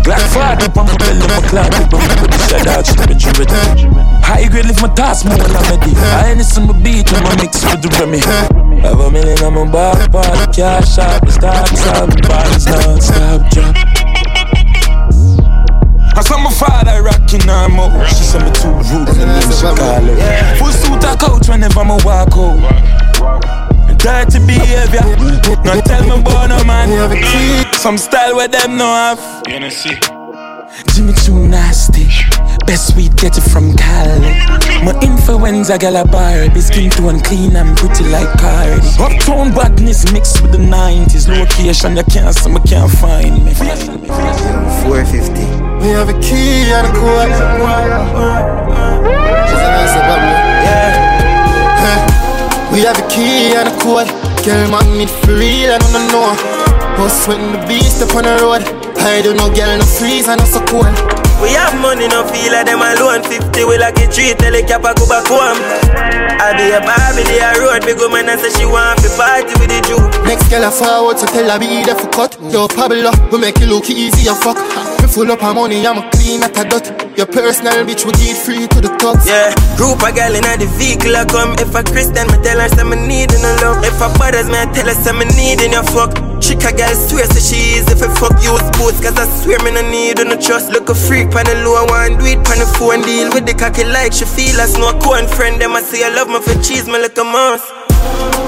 Glock 0.03 0.19
40 0.35 0.67
on 0.67 0.83
my 0.83 0.97
belly, 0.99 1.27
my 1.31 1.39
clock 1.47 1.71
tip 1.71 1.93
on 1.93 2.03
my 2.03 2.11
body 2.19 2.37
Shut 2.51 2.67
out, 2.67 2.83
bitch, 3.07 3.23
you 3.23 3.31
High 4.19 4.49
grade 4.49 4.65
lift 4.65 4.81
my 4.81 4.89
task 4.95 5.23
more 5.23 5.37
when 5.37 5.55
I'm 5.55 5.63
ready 5.71 5.95
I 5.95 6.35
ain't 6.35 6.43
some 6.43 6.67
beat 6.83 7.09
when 7.09 7.25
I 7.25 7.39
mix 7.39 7.63
with 7.63 7.81
the 7.81 7.87
Remy 8.03 8.19
Have 8.81 8.99
a 8.99 9.09
million 9.09 9.41
on 9.45 9.71
my 9.71 9.71
part 9.71 9.95
The 9.95 10.51
cash 10.51 10.97
out, 10.99 11.23
the 11.23 11.31
stocks 11.31 11.87
up 11.87 12.11
Bonds 12.27 12.67
non-stop 12.67 13.49
drop 13.49 13.75
I 16.17 16.21
saw 16.21 16.37
my 16.43 16.51
father 16.51 17.01
rocking 17.01 17.47
her 17.47 17.69
mouth. 17.69 18.09
She 18.09 18.23
said 18.23 18.41
me 18.43 18.51
too 18.51 18.73
rude, 18.89 19.07
and 19.07 19.29
then 19.29 19.41
she 19.43 19.61
call 19.61 20.01
her. 20.01 20.55
Full 20.57 20.71
suit 20.71 21.03
a 21.03 21.15
couch 21.15 21.47
whenever 21.47 21.85
me 21.85 21.95
walk 22.03 22.33
out. 22.33 23.56
Dirty 24.07 24.39
behavior, 24.39 25.03
not 25.65 25.83
tell 25.83 26.01
me 26.03 26.15
about 26.21 26.47
no 26.47 26.63
man. 26.63 26.87
Some 27.73 27.97
style 27.97 28.37
where 28.37 28.47
them 28.47 28.77
no 28.77 28.85
have. 28.85 29.19
Jimmy 30.95 31.11
too 31.11 31.45
nasty. 31.49 32.07
Best 32.65 32.95
we 32.95 33.09
get 33.09 33.37
it 33.37 33.41
from 33.41 33.75
Cali. 33.75 34.31
My 34.85 34.97
influenza 35.01 35.77
gal 35.77 35.97
a 35.97 36.05
Barbie. 36.05 36.61
Skin 36.61 36.89
tone 36.89 37.19
clean 37.19 37.57
and 37.57 37.75
pretty 37.75 38.05
like 38.05 38.31
Cardi. 38.39 38.87
Uptown 38.97 39.51
badness 39.53 40.09
mixed 40.13 40.41
with 40.41 40.53
the 40.53 40.57
90s. 40.57 41.27
Location 41.27 41.97
you 41.97 42.03
can't 42.05 42.33
see 42.33 42.49
me 42.49 42.61
can't 42.65 42.89
find 42.89 43.43
me. 43.43 43.53
450. 43.53 45.41
We 45.83 45.89
have 45.91 46.07
a 46.07 46.13
key 46.21 46.71
and 46.71 46.87
a 46.87 46.91
code. 46.93 47.29
Yeah. 50.07 50.46
We 52.77 52.85
have 52.85 53.01
a 53.01 53.07
key 53.09 53.57
and 53.57 53.65
a 53.65 53.73
code. 53.81 54.05
Girl, 54.45 54.69
man, 54.69 54.85
me 54.93 55.09
for 55.09 55.33
real, 55.33 55.73
I 55.73 55.81
don't 55.81 56.13
know. 56.13 56.29
Was 57.01 57.09
sweating 57.25 57.49
the 57.49 57.65
beast 57.65 58.05
up 58.05 58.13
on 58.13 58.29
the 58.29 58.37
road. 58.37 58.61
I 59.01 59.25
don't 59.25 59.33
know, 59.33 59.49
girl, 59.49 59.81
no 59.81 59.85
freeze 59.97 60.29
and 60.29 60.37
no 60.37 60.45
so 60.45 60.61
cold. 60.69 60.85
We 61.41 61.57
have 61.57 61.73
money, 61.81 62.05
no 62.05 62.21
feel 62.29 62.53
like 62.53 62.69
them 62.69 62.85
alone. 62.85 63.25
50 63.25 63.65
will 63.65 63.81
I 63.81 63.89
get 63.97 64.13
three, 64.13 64.29
tell 64.37 64.53
the 64.53 64.61
cap 64.61 64.85
I 64.85 64.93
go 64.93 65.09
back 65.09 65.25
home. 65.25 65.57
I 66.37 66.53
be 66.53 66.69
a 66.69 66.77
Barbie, 66.85 67.25
they 67.25 67.41
a 67.41 67.57
road, 67.57 67.81
big 67.81 67.97
woman 67.97 68.29
and 68.29 68.37
say 68.37 68.53
she 68.53 68.69
want 68.69 69.01
to 69.01 69.09
party 69.17 69.57
with 69.57 69.73
the 69.73 69.81
Jew. 69.81 69.97
Next 70.29 70.45
girl 70.45 70.61
I 70.61 70.69
forward, 70.69 71.17
so 71.17 71.25
tell 71.25 71.49
her 71.49 71.57
be 71.57 71.81
there 71.81 71.97
for 71.97 72.13
cut. 72.13 72.37
Yo, 72.53 72.69
Pablo, 72.69 73.09
we 73.33 73.41
make 73.41 73.57
it 73.57 73.73
look 73.73 73.89
easy 73.89 74.29
and 74.29 74.37
fuck. 74.37 74.61
Full 75.17 75.31
up 75.31 75.41
our 75.41 75.51
money, 75.51 75.81
I'm 75.81 75.97
a 75.97 76.05
clean 76.13 76.45
at 76.45 76.53
a 76.53 76.63
dot. 76.69 76.85
Your 77.17 77.25
personal 77.25 77.81
bitch 77.89 78.05
will 78.05 78.13
get 78.21 78.37
free 78.37 78.69
to 78.69 78.77
the 78.77 78.93
top. 79.01 79.17
Yeah, 79.25 79.49
group 79.73 79.97
a 80.05 80.13
girl 80.13 80.37
in 80.37 80.45
the 80.45 80.69
vehicle 80.77 81.09
I 81.09 81.25
come. 81.25 81.57
If 81.57 81.73
a 81.73 81.81
Christian, 81.81 82.29
me 82.29 82.37
tell 82.45 82.61
her 82.61 82.69
say 82.69 82.85
me 82.85 83.01
need 83.01 83.33
in 83.33 83.41
a 83.41 83.57
love. 83.65 83.81
If 83.81 83.97
a 83.97 84.13
brothers, 84.13 84.45
me 84.45 84.61
I 84.61 84.69
tell 84.69 84.85
her 84.85 84.93
say 84.93 85.17
me 85.17 85.25
need 85.33 85.65
in 85.65 85.73
your 85.73 85.81
fuck. 85.89 86.13
Chick 86.37 86.61
a 86.61 86.69
girl 86.69 86.93
swear 86.93 87.25
say 87.33 87.41
she 87.41 87.81
is 87.81 87.89
if 87.89 88.05
I 88.05 88.13
fuck 88.13 88.37
use 88.45 88.61
boots 88.77 89.01
Cause 89.01 89.17
I 89.17 89.25
swear 89.41 89.57
me 89.65 89.73
no 89.73 89.81
need 89.89 90.21
no 90.21 90.37
trust 90.37 90.69
Look 90.69 90.87
a 90.87 90.93
freak 90.93 91.33
pan 91.33 91.49
the 91.49 91.65
low, 91.65 91.81
I 91.81 91.89
want 91.89 92.21
do 92.21 92.29
it 92.29 92.45
pan 92.45 92.61
the 92.61 92.69
phone 92.77 93.01
Deal 93.01 93.33
with 93.33 93.49
the 93.49 93.57
cocky 93.57 93.89
like 93.89 94.13
she 94.13 94.23
feel 94.23 94.61
as 94.61 94.77
no 94.77 94.93
corn 95.01 95.25
friend 95.25 95.59
Them 95.59 95.73
I 95.73 95.81
say 95.81 96.05
I 96.05 96.13
love 96.13 96.29
me 96.29 96.37
for 96.37 96.53
cheese, 96.61 96.85
me 96.85 97.01
like 97.01 97.17
a 97.17 97.25
mouse 97.25 97.65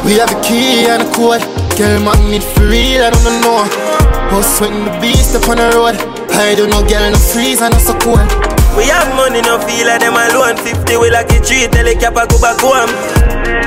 We 0.06 0.22
have 0.22 0.30
a 0.30 0.38
key 0.46 0.86
and 0.86 1.02
a 1.02 1.10
code. 1.10 1.69
Girl, 1.80 2.04
man, 2.04 2.20
need 2.30 2.44
for 2.44 2.68
real, 2.68 3.00
I 3.00 3.10
don't 3.10 3.40
know. 3.40 3.64
Was 4.36 4.44
sweating 4.58 4.84
the 4.84 4.92
beast 5.00 5.32
up 5.32 5.48
on 5.48 5.64
the 5.64 5.72
road. 5.72 5.96
I 6.36 6.52
don't 6.54 6.68
know, 6.68 6.84
girl, 6.84 7.08
no 7.08 7.16
freeze 7.16 7.64
and 7.64 7.72
no 7.72 7.80
so 7.80 7.96
cold. 8.04 8.20
We 8.76 8.92
have 8.92 9.08
money, 9.16 9.40
no 9.40 9.56
feel 9.64 9.88
like 9.88 10.04
them 10.04 10.20
alone 10.20 10.60
50 10.60 10.76
we 11.00 11.08
like 11.10 11.32
a 11.32 11.40
treat, 11.40 11.72
tell 11.72 11.88
the 11.88 11.96
cap 11.96 12.20
I 12.20 12.28
go 12.28 12.36
back 12.44 12.60
home. 12.60 12.92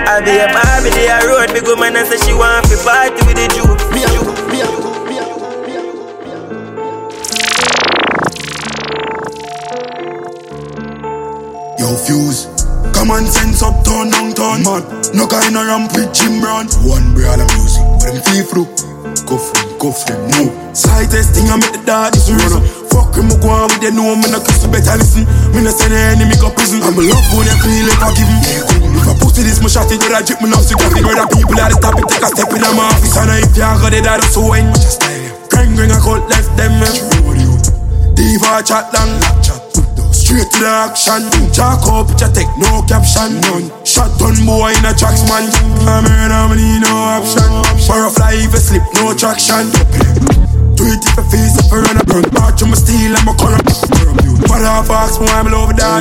I 0.04 0.20
be 0.20 0.36
a 0.36 0.44
Barbie, 0.52 0.92
they 0.92 1.08
a 1.08 1.24
road, 1.24 1.56
big 1.56 1.64
woman 1.64 1.96
and 1.96 2.04
say 2.04 2.20
she 2.20 2.36
want 2.36 2.68
to 2.68 2.76
party 2.84 3.16
with 3.24 3.40
the 3.40 3.48
Jew. 3.48 3.64
Me 3.96 4.04
a, 4.04 4.12
me 4.52 4.60
a, 4.60 4.68
me 5.00 5.16
a. 5.16 6.32
Yo, 11.80 11.96
fuse. 11.96 12.52
Common 12.92 13.24
sense 13.26 13.62
up, 13.62 13.84
turn 13.84 14.10
downtown, 14.10 14.62
man. 14.62 14.82
No 15.14 15.26
kind 15.26 15.56
of 15.56 15.66
ramp 15.66 15.92
with 15.94 16.12
Jim 16.12 16.40
Brown. 16.40 16.66
One 16.84 17.14
brand 17.14 17.40
of 17.40 17.48
music, 17.56 17.56
but 17.56 17.61
them 18.06 18.18
feel 18.22 18.44
through. 18.46 18.68
Go 19.26 19.36
for 19.38 19.54
them, 19.54 19.68
go 19.78 19.88
for 19.92 20.06
them, 20.10 20.20
move. 20.34 20.52
Slightest 20.72 21.36
thing 21.36 21.50
I 21.52 21.56
make 21.60 21.74
the 21.74 21.82
dog 21.84 22.16
is 22.16 22.30
run. 22.30 22.62
Fuck 22.90 23.16
him, 23.16 23.28
I 23.28 23.36
go 23.40 23.48
on 23.52 23.68
with 23.68 23.82
them, 23.82 23.96
know 23.96 24.16
me 24.16 24.28
not 24.32 24.44
kiss 24.44 24.64
better 24.66 24.96
listen. 24.98 25.24
Me 25.52 25.60
not 25.64 25.76
send 25.76 25.92
the 25.92 26.00
enemy 26.16 26.36
go 26.40 26.48
prison. 26.52 26.80
I'm 26.82 26.96
a 26.96 27.02
love 27.02 27.26
when 27.36 27.46
they 27.48 27.56
feel 27.60 27.88
it, 27.88 27.98
forgive 28.00 28.28
him. 28.28 28.40
If 28.96 29.08
I 29.08 29.14
pussy 29.20 29.42
this, 29.44 29.60
my 29.60 29.68
shot 29.68 29.90
it, 29.92 30.02
I 30.02 30.20
drip 30.24 30.40
my 30.40 30.48
love 30.48 30.64
to 30.68 30.74
get 30.76 30.90
figure 30.92 31.16
that 31.16 31.28
people 31.32 31.56
at 31.60 31.70
the 31.72 31.78
top, 31.80 31.96
it 32.00 32.06
take 32.08 32.24
a 32.24 32.28
step 32.32 32.50
in 32.52 32.62
my 32.62 32.88
office. 32.88 33.16
And 33.16 33.32
if 33.40 33.52
you 33.56 33.64
got 33.64 33.94
it, 33.94 34.04
that's 34.04 34.32
so 34.34 34.44
when. 34.48 34.68
Gang, 35.52 35.76
gang, 35.76 35.92
I 35.92 35.98
call 36.00 36.20
left 36.28 36.52
them. 36.56 36.74
Diva 38.16 38.62
chat 38.64 38.92
long, 38.92 39.12
Straight 40.32 40.48
to 40.48 40.60
the 40.64 40.72
action. 40.88 41.28
Jack 41.52 41.84
up, 41.92 42.08
picture 42.08 42.32
take 42.32 42.48
no 42.56 42.80
caption. 42.88 43.36
None. 43.44 43.68
Shot 43.84 44.16
on 44.24 44.32
boy 44.48 44.72
in 44.72 44.88
a 44.88 44.96
tracks 44.96 45.20
man. 45.28 45.44
I'm 45.84 46.08
in 46.08 46.32
a 46.32 46.48
need 46.56 46.80
no 46.80 47.20
option. 47.20 47.52
Butterfly 47.84 48.40
if 48.40 48.48
you 48.48 48.62
slip, 48.64 48.80
no 48.96 49.12
traction. 49.12 49.68
Do 50.72 50.88
it 50.88 51.04
if 51.04 51.20
you 51.20 51.24
face 51.28 51.60
if 51.60 51.68
you 51.68 51.84
run 51.84 52.00
a 52.00 52.04
burn. 52.08 52.24
Part 52.32 52.56
to 52.56 52.64
my 52.64 52.80
steel 52.80 53.12
and 53.12 53.26
my. 53.28 53.36
What 54.48 54.64
a 54.64 54.80
fox, 54.88 55.20
when 55.20 55.28
I'm 55.28 55.52
love 55.52 55.76
that. 55.76 56.00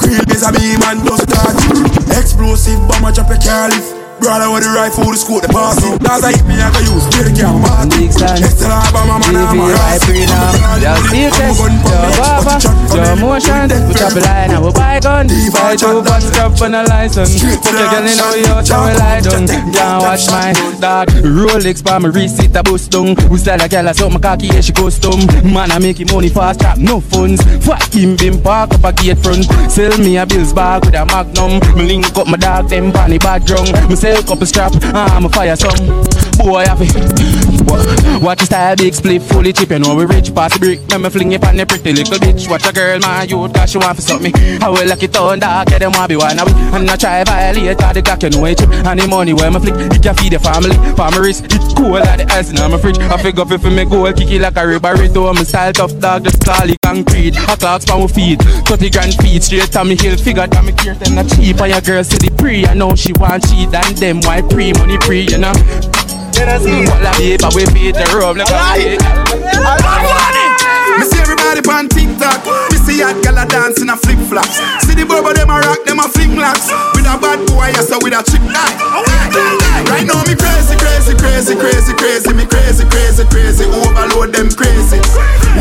Green 0.00 0.24
is 0.32 0.40
a 0.40 0.56
beam 0.56 0.80
and 0.80 1.04
does 1.04 1.20
that. 1.28 2.16
Explosive 2.16 2.80
bomb, 2.88 3.04
I 3.04 3.12
drop 3.12 3.28
a 3.28 3.36
car 3.36 3.68
lift. 3.68 4.05
Brother 4.16 4.48
with 4.48 4.64
the 4.64 4.72
rifle, 4.72 5.04
the 5.12 5.18
scope, 5.20 5.44
the 5.44 5.52
it. 5.52 6.00
That's 6.00 6.24
how 6.24 6.32
hit 6.32 6.40
me, 6.48 6.56
I 6.56 6.72
can 6.72 6.88
use. 6.88 7.04
Get 7.12 7.28
the 7.28 7.32
camera, 7.36 7.84
Big 7.92 8.08
son, 8.08 8.40
Esther 8.40 8.72
Alabama, 8.72 9.20
man, 9.20 9.36
I'm 9.36 9.60
a 9.60 9.68
TV 9.68 9.76
right 9.76 10.00
free 10.08 10.24
now. 10.24 10.80
Yo, 10.80 10.92
secrets, 11.12 11.60
yo, 11.60 11.68
guava, 12.16 12.56
yo, 12.96 13.12
emotion. 13.12 13.68
We 13.86 13.92
chop 13.92 14.16
a 14.16 14.20
line 14.24 14.56
and 14.56 14.64
we 14.64 14.72
buy 14.72 15.00
gun. 15.04 15.28
Buy 15.28 15.76
two 15.76 16.00
bucks, 16.00 16.32
drop 16.32 16.56
on 16.64 16.72
a 16.72 16.82
license. 16.88 17.36
Fuck 17.44 17.76
your 17.76 17.88
girl 17.92 18.08
in 18.08 18.16
our 18.16 18.36
yacht, 18.40 18.70
and 18.72 18.80
we 18.88 18.92
lie 18.96 19.20
down. 19.20 19.44
Can't 19.76 20.00
watch 20.00 20.24
my 20.32 20.56
dog. 20.80 21.12
Rolex 21.20 21.84
by 21.84 21.98
my 22.00 22.08
receipt, 22.08 22.56
a 22.56 22.64
boost 22.64 22.88
down. 22.90 23.12
We 23.28 23.36
style 23.36 23.60
a 23.60 23.68
girl, 23.68 23.88
I 23.88 23.92
saw 23.92 24.08
my 24.08 24.18
cocky, 24.18 24.48
yeah, 24.48 24.64
she 24.64 24.72
custom. 24.72 25.28
Man, 25.44 25.68
I 25.70 25.78
making 25.78 26.08
money 26.08 26.32
fast, 26.32 26.64
trap, 26.64 26.78
no 26.80 27.04
funds. 27.04 27.44
Fuck 27.60 27.92
him, 27.92 28.16
been 28.16 28.40
park 28.40 28.72
up 28.72 28.84
a 28.84 28.96
gate 28.96 29.20
front. 29.20 29.44
Sell 29.68 29.92
me 30.00 30.16
a 30.16 30.24
bills 30.24 30.56
bag 30.56 30.88
with 30.88 30.96
a 30.96 31.04
magnum. 31.04 31.60
Me 31.76 31.84
link 31.84 32.08
up 32.16 32.26
my 32.26 32.40
dog, 32.40 32.70
them 32.72 32.92
panny 32.92 33.18
bad 33.18 33.44
drunk. 33.44 33.68
Me 33.90 33.94
sell 34.06 34.22
couple 34.22 34.46
strap, 34.46 34.72
I'm 34.94 35.24
a 35.24 35.28
fire 35.28 35.56
some. 35.56 35.74
Boy, 36.38 36.64
Wa- 37.66 38.22
Watch 38.22 38.40
the 38.40 38.46
style, 38.46 38.76
big 38.76 38.94
split, 38.94 39.22
fully 39.22 39.52
chip. 39.52 39.70
You 39.70 39.78
know 39.78 39.94
we 39.94 40.04
rich, 40.04 40.34
pass 40.34 40.52
the 40.52 40.58
brick. 40.58 40.80
Let 40.90 41.00
me 41.00 41.10
fling 41.10 41.32
it 41.32 41.44
on 41.44 41.56
the 41.56 41.66
pretty 41.66 41.92
little 41.92 42.18
bitch. 42.18 42.48
Watch 42.48 42.66
a 42.66 42.72
girl, 42.72 42.98
my 43.00 43.24
youth, 43.24 43.52
cause 43.52 43.70
she 43.70 43.78
want 43.78 43.98
suck 43.98 44.20
me. 44.20 44.32
I 44.62 44.68
will 44.68 44.86
lock 44.86 45.02
it 45.02 45.16
on 45.16 45.40
dark, 45.40 45.70
yeah, 45.70 45.78
them 45.78 45.92
want 45.92 46.08
be 46.08 46.16
one 46.16 46.38
of. 46.38 46.46
And 46.74 46.88
I 46.88 46.96
try 46.96 47.24
violate, 47.24 47.78
cause 47.78 47.94
the 47.94 48.02
clock, 48.02 48.22
you 48.22 48.30
know 48.30 48.44
it. 48.46 48.60
And 48.62 49.00
the 49.00 49.06
money 49.08 49.32
where 49.32 49.50
me 49.50 49.58
flick, 49.58 49.74
it 49.74 50.02
can 50.02 50.14
feed 50.14 50.32
the 50.32 50.38
family. 50.38 50.76
Farmeries, 50.94 51.42
it 51.42 51.62
cool 51.76 51.98
like 51.98 52.18
the 52.22 52.26
ice 52.30 52.50
in 52.50 52.56
my 52.70 52.78
fridge. 52.78 52.98
I 52.98 53.16
figure 53.18 53.44
if 53.48 53.64
me 53.64 53.84
go, 53.84 54.06
kick 54.12 54.30
it 54.30 54.40
like 54.40 54.56
a 54.56 54.62
ribberito. 54.62 55.28
I'm 55.28 55.38
a 55.38 55.44
style 55.44 55.72
tough 55.72 55.98
dog, 55.98 56.24
the 56.24 56.30
style 56.30 56.70
concrete. 56.82 57.36
A 57.50 57.56
clocks 57.56 57.84
pan 57.84 58.02
with 58.02 58.14
feet, 58.14 58.40
30 58.70 58.90
grand 58.90 59.14
feet, 59.18 59.42
straight 59.42 59.72
to 59.72 59.84
me 59.84 59.96
hill. 59.96 60.16
Figure 60.16 60.46
that 60.46 60.64
me 60.64 60.72
care, 60.72 60.94
them 60.94 61.16
not 61.16 61.28
cheap. 61.34 61.58
And 61.60 61.72
your 61.72 61.80
girl 61.80 62.04
see 62.04 62.18
the 62.18 62.30
pre, 62.36 62.66
I 62.66 62.74
know 62.74 62.94
she 62.94 63.12
want 63.18 63.42
cheat. 63.48 63.72
And 63.74 63.95
them 63.96 64.20
why 64.22 64.42
pre, 64.42 64.72
money 64.74 64.98
pre, 64.98 65.22
you 65.22 65.38
know. 65.38 65.52
What 65.52 67.02
la 67.02 67.12
paper 67.12 67.48
we 67.54 67.64
feed 67.66 67.94
the 67.94 68.04
room 68.14 68.36
like 68.36 68.50
a 68.50 68.98
Me 70.98 71.04
see 71.04 71.18
everybody 71.18 71.60
on 71.68 71.88
TikTok. 71.88 72.75
See 72.96 73.04
hot 73.04 73.20
gala 73.20 73.44
dancing 73.44 73.92
a 73.92 73.96
flip 74.00 74.16
flops. 74.24 74.56
See 74.88 74.96
the 74.96 75.04
bubble 75.04 75.36
them 75.36 75.52
a 75.52 75.60
rock, 75.60 75.84
them 75.84 76.00
a 76.00 76.08
fling 76.08 76.32
locks. 76.32 76.72
With 76.96 77.04
a 77.04 77.20
bad 77.20 77.44
boy, 77.44 77.68
yes, 77.68 77.92
so 77.92 78.00
with 78.00 78.16
a 78.16 78.24
chick. 78.24 78.40
Right 78.40 80.08
now 80.08 80.24
me 80.24 80.32
crazy, 80.32 80.80
crazy, 80.80 81.12
crazy, 81.12 81.52
crazy, 81.60 81.92
crazy. 81.92 82.32
Me 82.32 82.48
crazy, 82.48 82.88
crazy, 82.88 83.28
crazy. 83.28 83.68
Overload 83.68 84.32
them 84.32 84.48
crazy. 84.48 84.96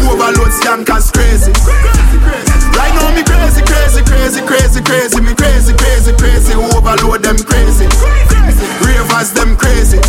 Overload 0.07 0.55
scankers 0.55 1.11
crazy. 1.11 1.51
Crazy 1.51 2.55
right 2.85 2.93
now 2.95 3.09
me 3.15 3.23
crazy, 3.23 3.61
crazy, 3.63 4.01
crazy, 4.03 4.41
crazy, 4.45 4.81
crazy. 4.83 5.19
Me 5.21 5.33
crazy, 5.33 5.73
crazy, 5.73 6.13
crazy. 6.15 6.53
Overload 6.53 7.23
them 7.23 7.37
crazy. 7.39 7.87
Ravers 8.83 9.31
them 9.33 9.57
crazy. 9.57 9.99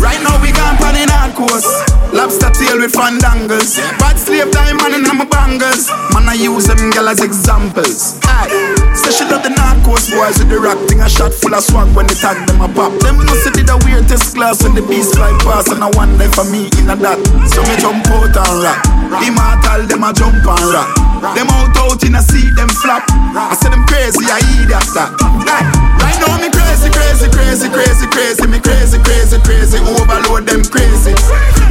Right 0.00 0.20
now 0.22 0.40
we 0.42 0.52
gone 0.52 0.76
pan 0.76 0.96
in 0.96 1.08
course. 1.32 1.68
Lobster 2.12 2.50
tail 2.50 2.78
with 2.80 2.92
fandangles. 2.92 3.78
Bad 3.98 4.18
slave 4.18 4.50
time 4.50 4.76
man 4.78 4.94
in 4.94 5.02
my 5.06 5.24
bangers. 5.24 5.88
Man 6.12 6.28
I 6.28 6.34
use 6.58 6.66
them 6.66 6.90
gal 6.90 7.08
as 7.08 7.22
examples. 7.22 8.18
Aye. 8.26 8.50
Say 8.94 9.14
she 9.14 9.24
love 9.30 9.46
the 9.46 9.54
North 9.54 9.78
boys 9.86 10.38
with 10.42 10.50
the 10.50 10.58
rock 10.58 10.78
thing. 10.90 11.00
A 11.00 11.08
shot 11.08 11.32
full 11.32 11.54
of 11.54 11.62
swag 11.62 11.86
when 11.94 12.06
they 12.10 12.18
tag 12.18 12.34
them 12.50 12.58
a 12.60 12.66
pop. 12.66 12.90
Them 12.98 13.22
know 13.22 13.38
say 13.46 13.54
did 13.54 13.70
a 13.70 13.78
weird 13.86 14.10
test 14.10 14.34
class 14.34 14.62
when 14.62 14.74
the 14.74 14.82
beast 14.82 15.14
fly 15.14 15.30
past 15.46 15.70
and 15.70 15.82
I 15.84 15.90
wonder 15.94 16.26
for 16.34 16.42
me 16.50 16.66
in 16.82 16.90
a 16.90 16.96
that. 16.98 17.18
So 17.54 17.62
me 17.62 17.74
jump 17.78 18.02
out 18.10 18.34
and 18.34 18.58
rock. 18.58 18.82
Immortal 19.22 19.86
them 19.86 20.02
a 20.02 20.10
jump 20.10 20.42
and 20.42 20.66
rock. 20.74 20.90
Them 21.38 21.46
out 21.46 21.78
out 21.78 22.02
in 22.02 22.18
a 22.18 22.22
seat 22.22 22.50
them 22.58 22.68
flap. 22.82 23.06
I 23.06 23.54
say 23.54 23.70
them 23.70 23.86
crazy 23.86 24.26
I 24.26 24.42
eat 24.58 24.66
that. 24.74 24.82
Aye. 24.98 25.62
Right 26.02 26.18
now 26.18 26.42
me 26.42 26.47
crazy 26.90 27.28
crazy 27.30 27.68
crazy 27.68 28.06
crazy 28.08 28.46
me 28.46 28.58
crazy 28.60 28.98
crazy 29.02 29.38
crazy 29.42 29.78
overload 29.78 30.46
them 30.46 30.62
crazy. 30.64 31.12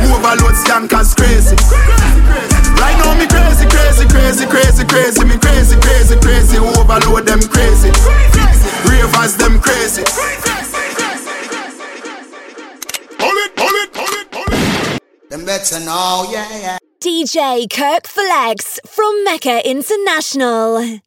Overload 0.09 0.55
skankers 0.55 1.15
crazy. 1.15 1.55
Right 2.81 2.97
now 3.01 3.15
me 3.17 3.27
crazy 3.27 3.65
crazy 3.67 4.05
crazy 4.07 4.45
crazy 4.45 4.83
crazy 4.85 5.23
me 5.25 5.37
crazy 5.37 5.75
crazy 5.79 6.15
crazy 6.19 6.57
overload 6.57 7.25
them 7.25 7.41
crazy. 7.41 7.91
Ravers 8.87 9.35
them 9.37 9.59
crazy. 9.59 10.03
Them 15.29 15.45
better 15.45 15.79
know, 15.81 16.27
yeah, 16.31 16.57
yeah. 16.57 16.77
DJ 17.01 17.69
Kirk 17.69 18.07
Flex 18.07 18.79
from 18.87 19.23
Mecca 19.23 19.61
International. 19.69 20.99